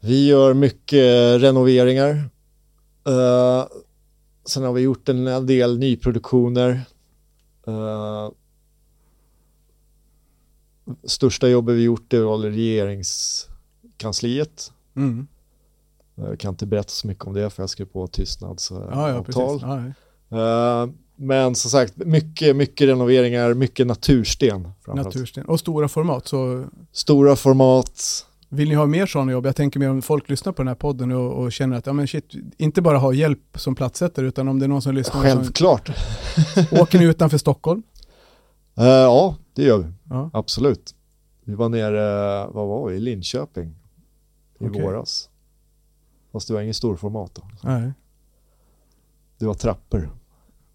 Vi 0.00 0.26
gör 0.26 0.54
mycket 0.54 1.42
renoveringar. 1.42 2.10
Uh, 3.08 3.64
sen 4.44 4.62
har 4.62 4.72
vi 4.72 4.80
gjort 4.80 5.08
en 5.08 5.46
del 5.46 5.78
nyproduktioner. 5.78 6.80
Uh, 7.68 8.30
största 11.04 11.48
jobbet 11.48 11.74
vi 11.74 11.82
gjort 11.82 12.12
är 12.12 12.20
väl 12.20 12.42
regeringskansliet. 12.42 14.72
Mm. 14.96 15.26
Jag 16.14 16.40
kan 16.40 16.50
inte 16.50 16.66
berätta 16.66 16.88
så 16.88 17.06
mycket 17.06 17.24
om 17.24 17.34
det 17.34 17.50
för 17.50 17.62
jag 17.62 17.70
skrev 17.70 17.86
på 17.86 18.06
tystnadsavtal. 18.06 19.60
Ja, 19.62 19.92
ja, 20.28 20.84
uh, 20.84 20.90
men 21.16 21.54
som 21.54 21.70
sagt, 21.70 21.96
mycket, 21.96 22.56
mycket 22.56 22.88
renoveringar, 22.88 23.54
mycket 23.54 23.86
natursten. 23.86 24.72
Natursten. 24.86 25.44
Och 25.44 25.60
stora 25.60 25.88
format. 25.88 26.28
Så... 26.28 26.64
Stora 26.92 27.36
format. 27.36 28.26
Vill 28.48 28.68
ni 28.68 28.74
ha 28.74 28.86
mer 28.86 29.06
sådana 29.06 29.32
jobb? 29.32 29.46
Jag 29.46 29.56
tänker 29.56 29.80
mer 29.80 29.90
om 29.90 30.02
folk 30.02 30.28
lyssnar 30.28 30.52
på 30.52 30.62
den 30.62 30.68
här 30.68 30.74
podden 30.74 31.12
och, 31.12 31.32
och, 31.32 31.52
känner 31.52 31.76
att, 31.76 31.86
ja 31.86 31.92
men 31.92 32.08
shit, 32.08 32.32
inte 32.56 32.82
bara 32.82 32.98
ha 32.98 33.12
hjälp 33.12 33.40
som 33.54 33.74
platssättare, 33.74 34.26
utan 34.26 34.48
om 34.48 34.58
det 34.58 34.66
är 34.66 34.68
någon 34.68 34.82
som 34.82 34.94
lyssnar. 34.94 35.22
Självklart. 35.22 35.90
Som... 36.54 36.64
Åker 36.80 36.98
ni 36.98 37.04
utanför 37.04 37.38
Stockholm? 37.38 37.82
Uh, 38.78 38.86
ja, 38.86 39.36
det 39.54 39.62
gör 39.62 39.78
vi. 39.78 39.92
Ja. 40.10 40.30
Absolut. 40.32 40.94
Vi 41.44 41.54
var 41.54 41.68
nere, 41.68 42.46
vad 42.46 42.68
var 42.68 42.88
vi, 42.88 42.96
i 42.96 43.00
Linköping 43.00 43.74
i 44.60 44.64
okay. 44.64 44.82
våras. 44.82 45.30
Fast 46.32 46.48
det 46.48 46.54
var 46.54 46.60
ingen 46.60 46.74
storformat 46.74 47.34
då. 47.34 47.42
Nej. 47.62 47.92
Det 49.38 49.46
var 49.46 49.54
trappor. 49.54 50.10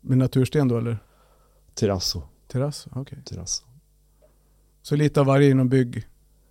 Med 0.01 0.17
natursten 0.17 0.67
då 0.67 0.77
eller? 0.77 0.97
Terrasso. 1.73 2.21
Terrasso, 2.47 2.89
okej. 2.89 3.01
Okay. 3.01 3.23
Terrasso. 3.23 3.63
Så 4.81 4.95
lite 4.95 5.19
av 5.19 5.25
varje 5.25 5.49
inom 5.49 5.69
bygg? 5.69 6.07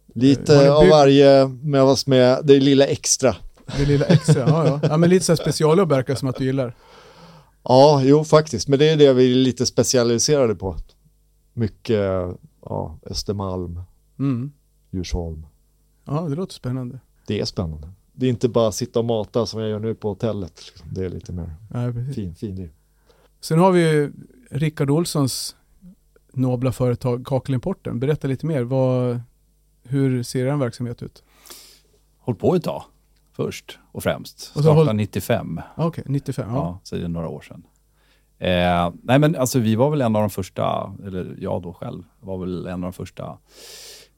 Lite 0.07 0.59
bygg... 0.59 0.69
av 0.69 0.89
varje 0.89 1.49
med 1.49 1.85
vad 1.85 1.99
som 1.99 2.13
är 2.13 2.43
det 2.43 2.61
lilla 2.61 2.87
extra. 2.87 3.37
Det 3.77 3.87
lilla 3.87 4.05
extra, 4.05 4.41
ja 4.49 4.67
ja. 4.67 4.81
Ja 4.83 4.97
men 4.97 5.11
lite 5.11 5.25
så 5.25 5.33
här 5.33 5.37
specialjobb 5.37 5.89
verkar 5.89 6.15
som 6.15 6.29
att 6.29 6.37
du 6.37 6.45
gillar. 6.45 6.77
Ja, 7.63 8.03
jo 8.05 8.25
faktiskt. 8.25 8.69
Men 8.69 8.79
det 8.79 8.89
är 8.89 8.97
det 8.97 9.13
vi 9.13 9.33
är 9.33 9.37
lite 9.37 9.67
specialiserade 9.67 10.55
på. 10.55 10.77
Mycket, 11.53 12.37
ja, 12.63 12.99
Östermalm, 13.03 13.83
mm. 14.19 14.53
Djursholm. 14.91 15.47
Ja, 16.05 16.21
det 16.21 16.35
låter 16.35 16.55
spännande. 16.55 17.01
Det 17.27 17.41
är 17.41 17.45
spännande. 17.45 17.89
Det 18.13 18.27
är 18.27 18.31
inte 18.31 18.49
bara 18.49 18.73
sitta 18.73 18.99
och 18.99 19.05
mata 19.05 19.47
som 19.47 19.61
jag 19.61 19.71
gör 19.71 19.79
nu 19.79 19.95
på 19.95 20.09
hotellet. 20.09 20.61
Det 20.93 21.05
är 21.05 21.09
lite 21.09 21.33
mer 21.33 21.55
ja, 21.73 21.93
fin, 22.15 22.35
fin 22.35 22.57
liv. 22.57 22.71
Sen 23.41 23.59
har 23.59 23.73
vi 23.73 24.11
Rickard 24.51 24.91
Olssons 24.91 25.57
nobla 26.33 26.73
företag 26.73 27.27
Kakelimporten. 27.27 28.01
Berätta 28.01 28.29
lite 28.29 28.47
mer. 28.47 28.63
Vad, 28.63 29.21
hur 29.83 30.23
ser 30.23 30.47
er 30.47 30.57
verksamhet 30.57 31.03
ut? 31.03 31.25
Håll 32.19 32.35
på 32.35 32.55
ett 32.55 32.65
tag. 32.65 32.83
först 33.33 33.79
och 33.93 34.03
främst. 34.03 34.41
Startade 34.41 34.75
håll... 34.75 34.97
95. 34.97 35.61
Okej, 35.77 35.87
okay, 35.87 36.05
95. 36.07 36.49
Ja. 36.49 36.55
ja, 36.55 36.81
så 36.83 36.97
det 36.97 37.05
är 37.05 37.09
några 37.09 37.29
år 37.29 37.41
sedan. 37.41 37.67
Eh, 38.39 38.93
nej 39.03 39.19
men 39.19 39.37
alltså 39.37 39.59
vi 39.59 39.77
var 39.77 39.91
väl 39.91 40.01
en 40.01 40.17
av 40.17 40.23
de 40.23 40.31
första, 40.31 40.95
eller 41.07 41.37
jag 41.39 41.63
då 41.63 41.73
själv, 41.73 42.03
var 42.21 42.39
väl 42.39 42.67
en 42.67 42.73
av 42.73 42.81
de 42.81 42.93
första 42.93 43.39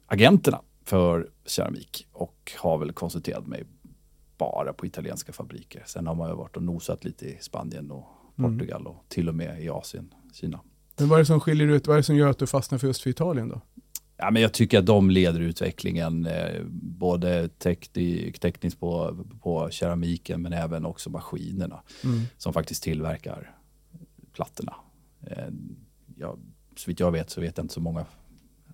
agenterna 0.06 0.60
för 0.84 1.30
keramik 1.46 2.06
och 2.12 2.52
har 2.58 2.78
väl 2.78 2.92
konsulterat 2.92 3.46
mig 3.46 3.64
bara 4.38 4.72
på 4.72 4.86
italienska 4.86 5.32
fabriker. 5.32 5.82
Sen 5.86 6.06
har 6.06 6.14
man 6.14 6.28
ju 6.28 6.34
varit 6.34 6.56
och 6.56 6.62
nosat 6.62 7.04
lite 7.04 7.26
i 7.26 7.38
Spanien 7.40 7.90
och. 7.90 8.04
Portugal 8.42 8.80
mm. 8.80 8.92
och 8.92 9.04
till 9.08 9.28
och 9.28 9.34
med 9.34 9.62
i 9.62 9.68
Asien, 9.68 10.14
Kina. 10.32 10.60
Men 10.98 11.08
vad 11.08 11.18
är 11.18 11.22
det 11.22 11.26
som 11.26 11.40
skiljer 11.40 11.68
ut, 11.68 11.86
vad 11.86 11.96
är 11.96 11.98
det 11.98 12.04
som 12.04 12.16
gör 12.16 12.30
att 12.30 12.38
du 12.38 12.46
fastnar 12.46 12.78
för 12.78 12.86
just 12.86 13.02
för 13.02 13.10
Italien 13.10 13.48
då? 13.48 13.60
Ja, 14.16 14.30
men 14.30 14.42
jag 14.42 14.52
tycker 14.52 14.78
att 14.78 14.86
de 14.86 15.10
leder 15.10 15.40
utvecklingen, 15.40 16.26
eh, 16.26 16.62
både 16.72 17.48
teknik, 17.48 18.38
tekniskt 18.38 18.80
på, 18.80 19.16
på 19.40 19.70
keramiken 19.70 20.42
men 20.42 20.52
även 20.52 20.86
också 20.86 21.10
maskinerna 21.10 21.82
mm. 22.04 22.20
som 22.36 22.52
faktiskt 22.52 22.82
tillverkar 22.82 23.56
plattorna. 24.32 24.74
Eh, 25.26 25.48
ja, 26.16 26.36
så 26.76 26.90
vitt 26.90 27.00
jag 27.00 27.12
vet 27.12 27.30
så 27.30 27.40
vet 27.40 27.56
jag 27.56 27.64
inte 27.64 27.74
så 27.74 27.80
många 27.80 28.06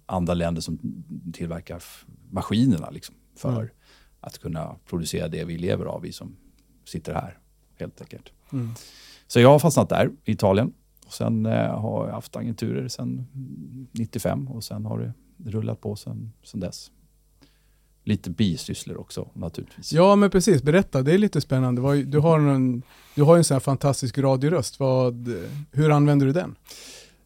andra 0.07 0.35
länder 0.35 0.61
som 0.61 1.05
tillverkar 1.33 1.83
maskinerna 2.31 2.91
liksom, 2.91 3.15
för 3.37 3.61
mm. 3.61 3.69
att 4.21 4.39
kunna 4.39 4.77
producera 4.87 5.29
det 5.29 5.45
vi 5.45 5.59
lever 5.59 5.85
av, 5.85 6.03
vi 6.03 6.13
som 6.13 6.37
sitter 6.85 7.15
här 7.15 7.39
helt 7.77 8.01
enkelt. 8.01 8.33
Mm. 8.53 8.75
Så 9.29 9.41
jag 9.41 9.49
har 9.49 9.59
fastnat 9.59 9.89
där, 9.89 10.11
i 10.25 10.33
Italien. 10.33 10.73
Och 11.07 11.13
sen 11.13 11.47
eh, 11.47 11.81
har 11.81 12.07
jag 12.07 12.15
haft 12.15 12.37
agenturer 12.37 12.89
sedan 12.89 13.27
95 13.93 14.49
och 14.49 14.65
sen 14.65 14.85
har 14.85 14.99
det 14.99 15.13
rullat 15.51 15.81
på 15.81 15.97
sen, 15.97 16.33
sen 16.43 16.61
dess. 16.61 16.91
Lite 18.05 18.31
bisysslor 18.31 19.01
också 19.01 19.29
naturligtvis. 19.33 19.93
Ja 19.93 20.17
men 20.17 20.31
precis, 20.31 20.63
berätta, 20.63 21.03
det 21.03 21.15
är 21.15 21.19
lite 21.19 21.41
spännande. 21.41 22.03
Du 22.03 22.19
har 22.19 22.39
en, 22.39 22.83
du 23.15 23.23
har 23.23 23.37
en 23.37 23.45
sån 23.45 23.55
här 23.55 23.61
fantastisk 23.61 24.19
radioröst. 24.19 24.81
Vad, 24.81 25.29
hur 25.73 25.91
använder 25.91 26.27
du 26.27 26.33
den? 26.33 26.57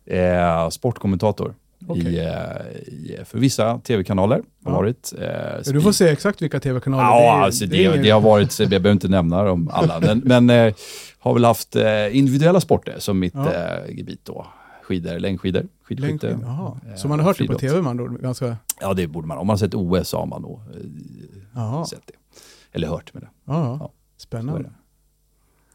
Eh, 0.04 0.68
sportkommentator. 0.68 1.54
Okay. 1.88 2.12
I, 2.12 2.18
eh, 2.18 2.92
i, 2.92 3.18
för 3.24 3.38
vissa 3.38 3.78
tv-kanaler. 3.78 4.42
Ja. 4.64 4.70
varit, 4.70 5.12
eh, 5.18 5.72
du 5.72 5.80
får 5.80 5.92
säga 5.92 6.12
exakt 6.12 6.42
vilka 6.42 6.60
tv-kanaler 6.60 7.04
ja, 7.04 7.20
det 7.20 7.26
är. 7.26 7.44
Alltså 7.44 7.66
det, 7.66 7.88
det, 7.88 8.02
det, 8.02 8.10
har 8.10 8.20
varit, 8.20 8.58
jag 8.58 8.68
behöver 8.68 8.92
inte 8.92 9.08
nämna 9.08 9.44
dem 9.44 9.70
alla, 9.72 10.00
men, 10.00 10.18
men 10.18 10.50
eh, 10.50 10.74
har 11.22 11.34
väl 11.34 11.44
haft 11.44 11.76
eh, 11.76 12.16
individuella 12.16 12.60
sporter 12.60 12.98
som 12.98 13.18
mitt 13.18 13.34
ja. 13.34 13.52
eh, 13.52 13.96
gebit 13.96 14.24
då. 14.24 14.46
Skidor, 14.82 15.18
längdskidor, 15.18 15.66
skidskytte. 15.82 16.28
Längd, 16.28 16.44
eh, 16.44 16.94
så 16.96 17.08
man 17.08 17.18
har 17.18 17.26
hört 17.26 17.38
det 17.38 17.46
på 17.46 17.54
tv 17.54 17.82
man 17.82 17.96
då? 17.96 18.06
Ganska... 18.06 18.56
Ja, 18.80 18.94
det 18.94 19.06
borde 19.06 19.28
man. 19.28 19.38
Om 19.38 19.46
man 19.46 19.54
har 19.54 19.58
sett 19.58 19.74
OS 19.74 20.12
har 20.12 20.26
man 20.26 20.42
nog 20.42 20.60
eh, 21.56 21.84
sett 21.84 22.06
det. 22.06 22.12
Eller 22.72 22.88
hört 22.88 23.14
med 23.14 23.22
det. 23.22 23.28
Ja, 23.44 23.90
Spännande. 24.16 24.64
Så, 24.64 24.70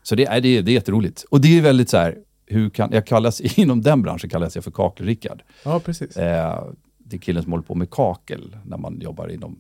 så 0.04 0.16
det, 0.16 0.26
är, 0.26 0.42
det, 0.42 0.62
det 0.62 0.72
är 0.72 0.74
jätteroligt. 0.74 1.26
Och 1.30 1.42
det 1.42 1.58
är 1.58 1.62
väldigt 1.62 1.90
så 1.90 1.98
här, 1.98 2.18
hur 2.46 2.70
kan, 2.70 2.92
jag 2.92 3.06
kallas, 3.06 3.42
inom 3.58 3.82
den 3.82 4.02
branschen 4.02 4.30
kallas 4.30 4.56
jag 4.56 4.64
för 4.64 4.72
Kakel-Rickard. 4.72 5.44
Ja, 5.64 5.80
precis. 5.80 6.18
Eh, 6.18 6.64
det 6.98 7.16
är 7.16 7.20
killen 7.20 7.44
som 7.44 7.52
håller 7.52 7.66
på 7.66 7.76
med 7.76 7.90
kakel 7.90 8.58
när 8.66 8.78
man 8.78 9.00
jobbar 9.02 9.28
inom 9.28 9.60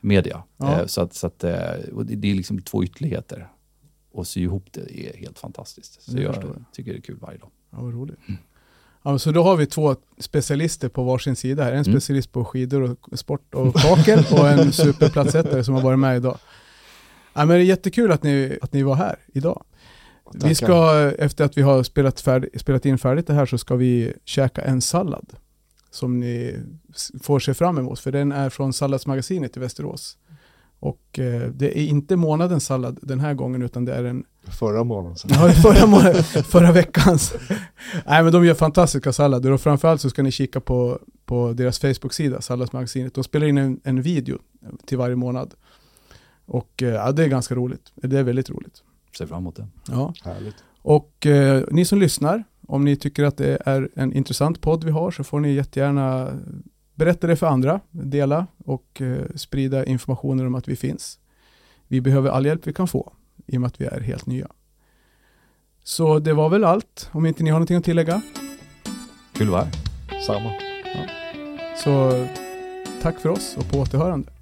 media. 0.00 0.42
Ja. 0.56 0.80
Eh, 0.80 0.86
så 0.86 1.00
att, 1.00 1.14
så 1.14 1.26
att, 1.26 1.44
eh, 1.44 1.50
det, 2.04 2.14
det 2.16 2.30
är 2.30 2.34
liksom 2.34 2.62
två 2.62 2.84
ytterligheter. 2.84 3.48
Och 4.12 4.26
sy 4.26 4.40
ihop 4.40 4.64
det 4.72 5.00
är 5.00 5.16
helt 5.16 5.38
fantastiskt. 5.38 6.02
Så 6.02 6.16
jag, 6.16 6.22
jag 6.22 6.64
tycker 6.72 6.92
det 6.92 6.98
är 6.98 7.02
kul 7.02 7.18
varje 7.20 7.38
dag. 7.38 7.50
Ja, 7.70 7.82
vad 7.82 7.94
roligt. 7.94 8.18
Mm. 8.28 8.40
Ja, 9.02 9.18
så 9.18 9.32
då 9.32 9.42
har 9.42 9.56
vi 9.56 9.66
två 9.66 9.96
specialister 10.18 10.88
på 10.88 11.04
varsin 11.04 11.36
sida 11.36 11.64
här. 11.64 11.72
En 11.72 11.78
mm. 11.78 11.92
specialist 11.92 12.32
på 12.32 12.44
skidor 12.44 12.96
och 13.10 13.18
sport 13.18 13.54
och 13.54 13.74
kakel 13.74 14.24
och 14.32 14.48
en 14.48 14.72
superplatsättare 14.72 15.64
som 15.64 15.74
har 15.74 15.82
varit 15.82 15.98
med 15.98 16.16
idag. 16.16 16.38
Ja, 17.32 17.44
men 17.44 17.48
det 17.48 17.54
är 17.54 17.64
jättekul 17.64 18.12
att 18.12 18.22
ni, 18.22 18.58
att 18.62 18.72
ni 18.72 18.82
var 18.82 18.94
här 18.94 19.16
idag. 19.26 19.64
Vi 20.34 20.54
ska, 20.54 21.12
efter 21.18 21.44
att 21.44 21.56
vi 21.58 21.62
har 21.62 21.82
spelat, 21.82 22.20
färd, 22.20 22.48
spelat 22.56 22.86
in 22.86 22.98
färdigt 22.98 23.26
det 23.26 23.34
här, 23.34 23.46
så 23.46 23.58
ska 23.58 23.76
vi 23.76 24.12
käka 24.24 24.62
en 24.62 24.80
sallad. 24.80 25.32
Som 25.90 26.20
ni 26.20 26.56
får 27.22 27.40
se 27.40 27.54
fram 27.54 27.78
emot, 27.78 28.00
för 28.00 28.12
den 28.12 28.32
är 28.32 28.50
från 28.50 28.72
Salladsmagasinet 28.72 29.56
i 29.56 29.60
Västerås. 29.60 30.18
Och 30.80 31.18
eh, 31.18 31.50
det 31.50 31.78
är 31.78 31.84
inte 31.84 32.16
månadens 32.16 32.66
sallad 32.66 32.98
den 33.02 33.20
här 33.20 33.34
gången, 33.34 33.62
utan 33.62 33.84
det 33.84 33.94
är 33.94 34.04
en... 34.04 34.24
Förra 34.58 34.84
månaden. 34.84 35.16
Ja, 35.28 35.50
förra, 35.52 35.86
månaden, 35.86 36.22
förra 36.24 36.72
veckans. 36.72 37.34
Nej, 38.06 38.22
men 38.22 38.32
de 38.32 38.44
gör 38.44 38.54
fantastiska 38.54 39.12
sallader 39.12 39.52
och 39.52 39.60
framförallt 39.60 40.00
så 40.00 40.10
ska 40.10 40.22
ni 40.22 40.30
kika 40.30 40.60
på, 40.60 40.98
på 41.24 41.52
deras 41.52 41.78
Facebook-sida, 41.78 42.40
Salladsmagasinet. 42.40 43.14
De 43.14 43.24
spelar 43.24 43.46
in 43.46 43.58
en, 43.58 43.80
en 43.84 44.02
video 44.02 44.38
till 44.86 44.98
varje 44.98 45.16
månad. 45.16 45.54
Och 46.46 46.82
eh, 46.82 46.88
ja, 46.88 47.12
det 47.12 47.24
är 47.24 47.28
ganska 47.28 47.54
roligt. 47.54 47.92
Det 47.94 48.18
är 48.18 48.22
väldigt 48.22 48.50
roligt. 48.50 48.82
Ser 49.18 49.26
fram 49.26 49.38
emot 49.38 49.56
det. 49.56 49.66
Ja. 49.88 50.14
Härligt. 50.24 50.56
Och 50.82 51.26
eh, 51.26 51.64
ni 51.70 51.84
som 51.84 51.98
lyssnar, 51.98 52.44
om 52.66 52.84
ni 52.84 52.96
tycker 52.96 53.24
att 53.24 53.36
det 53.36 53.58
är 53.66 53.88
en 53.94 54.12
intressant 54.12 54.60
podd 54.60 54.84
vi 54.84 54.90
har 54.90 55.10
så 55.10 55.24
får 55.24 55.40
ni 55.40 55.52
jättegärna 55.52 56.32
berätta 56.98 57.26
det 57.26 57.36
för 57.36 57.46
andra, 57.46 57.80
dela 57.90 58.46
och 58.64 59.00
eh, 59.00 59.24
sprida 59.34 59.84
informationen 59.84 60.46
om 60.46 60.54
att 60.54 60.68
vi 60.68 60.76
finns. 60.76 61.18
Vi 61.88 62.00
behöver 62.00 62.30
all 62.30 62.46
hjälp 62.46 62.66
vi 62.66 62.72
kan 62.72 62.88
få 62.88 63.12
i 63.46 63.56
och 63.56 63.60
med 63.60 63.68
att 63.68 63.80
vi 63.80 63.84
är 63.84 64.00
helt 64.00 64.26
nya. 64.26 64.48
Så 65.84 66.18
det 66.18 66.32
var 66.32 66.48
väl 66.48 66.64
allt, 66.64 67.10
om 67.12 67.26
inte 67.26 67.42
ni 67.42 67.50
har 67.50 67.58
någonting 67.58 67.76
att 67.76 67.84
tillägga. 67.84 68.22
Kul 69.32 69.48
vara 69.48 69.68
Samma. 70.26 70.52
Ja. 70.84 71.06
Så 71.84 72.26
tack 73.02 73.20
för 73.20 73.28
oss 73.28 73.56
och 73.56 73.70
på 73.70 73.78
återhörande. 73.78 74.37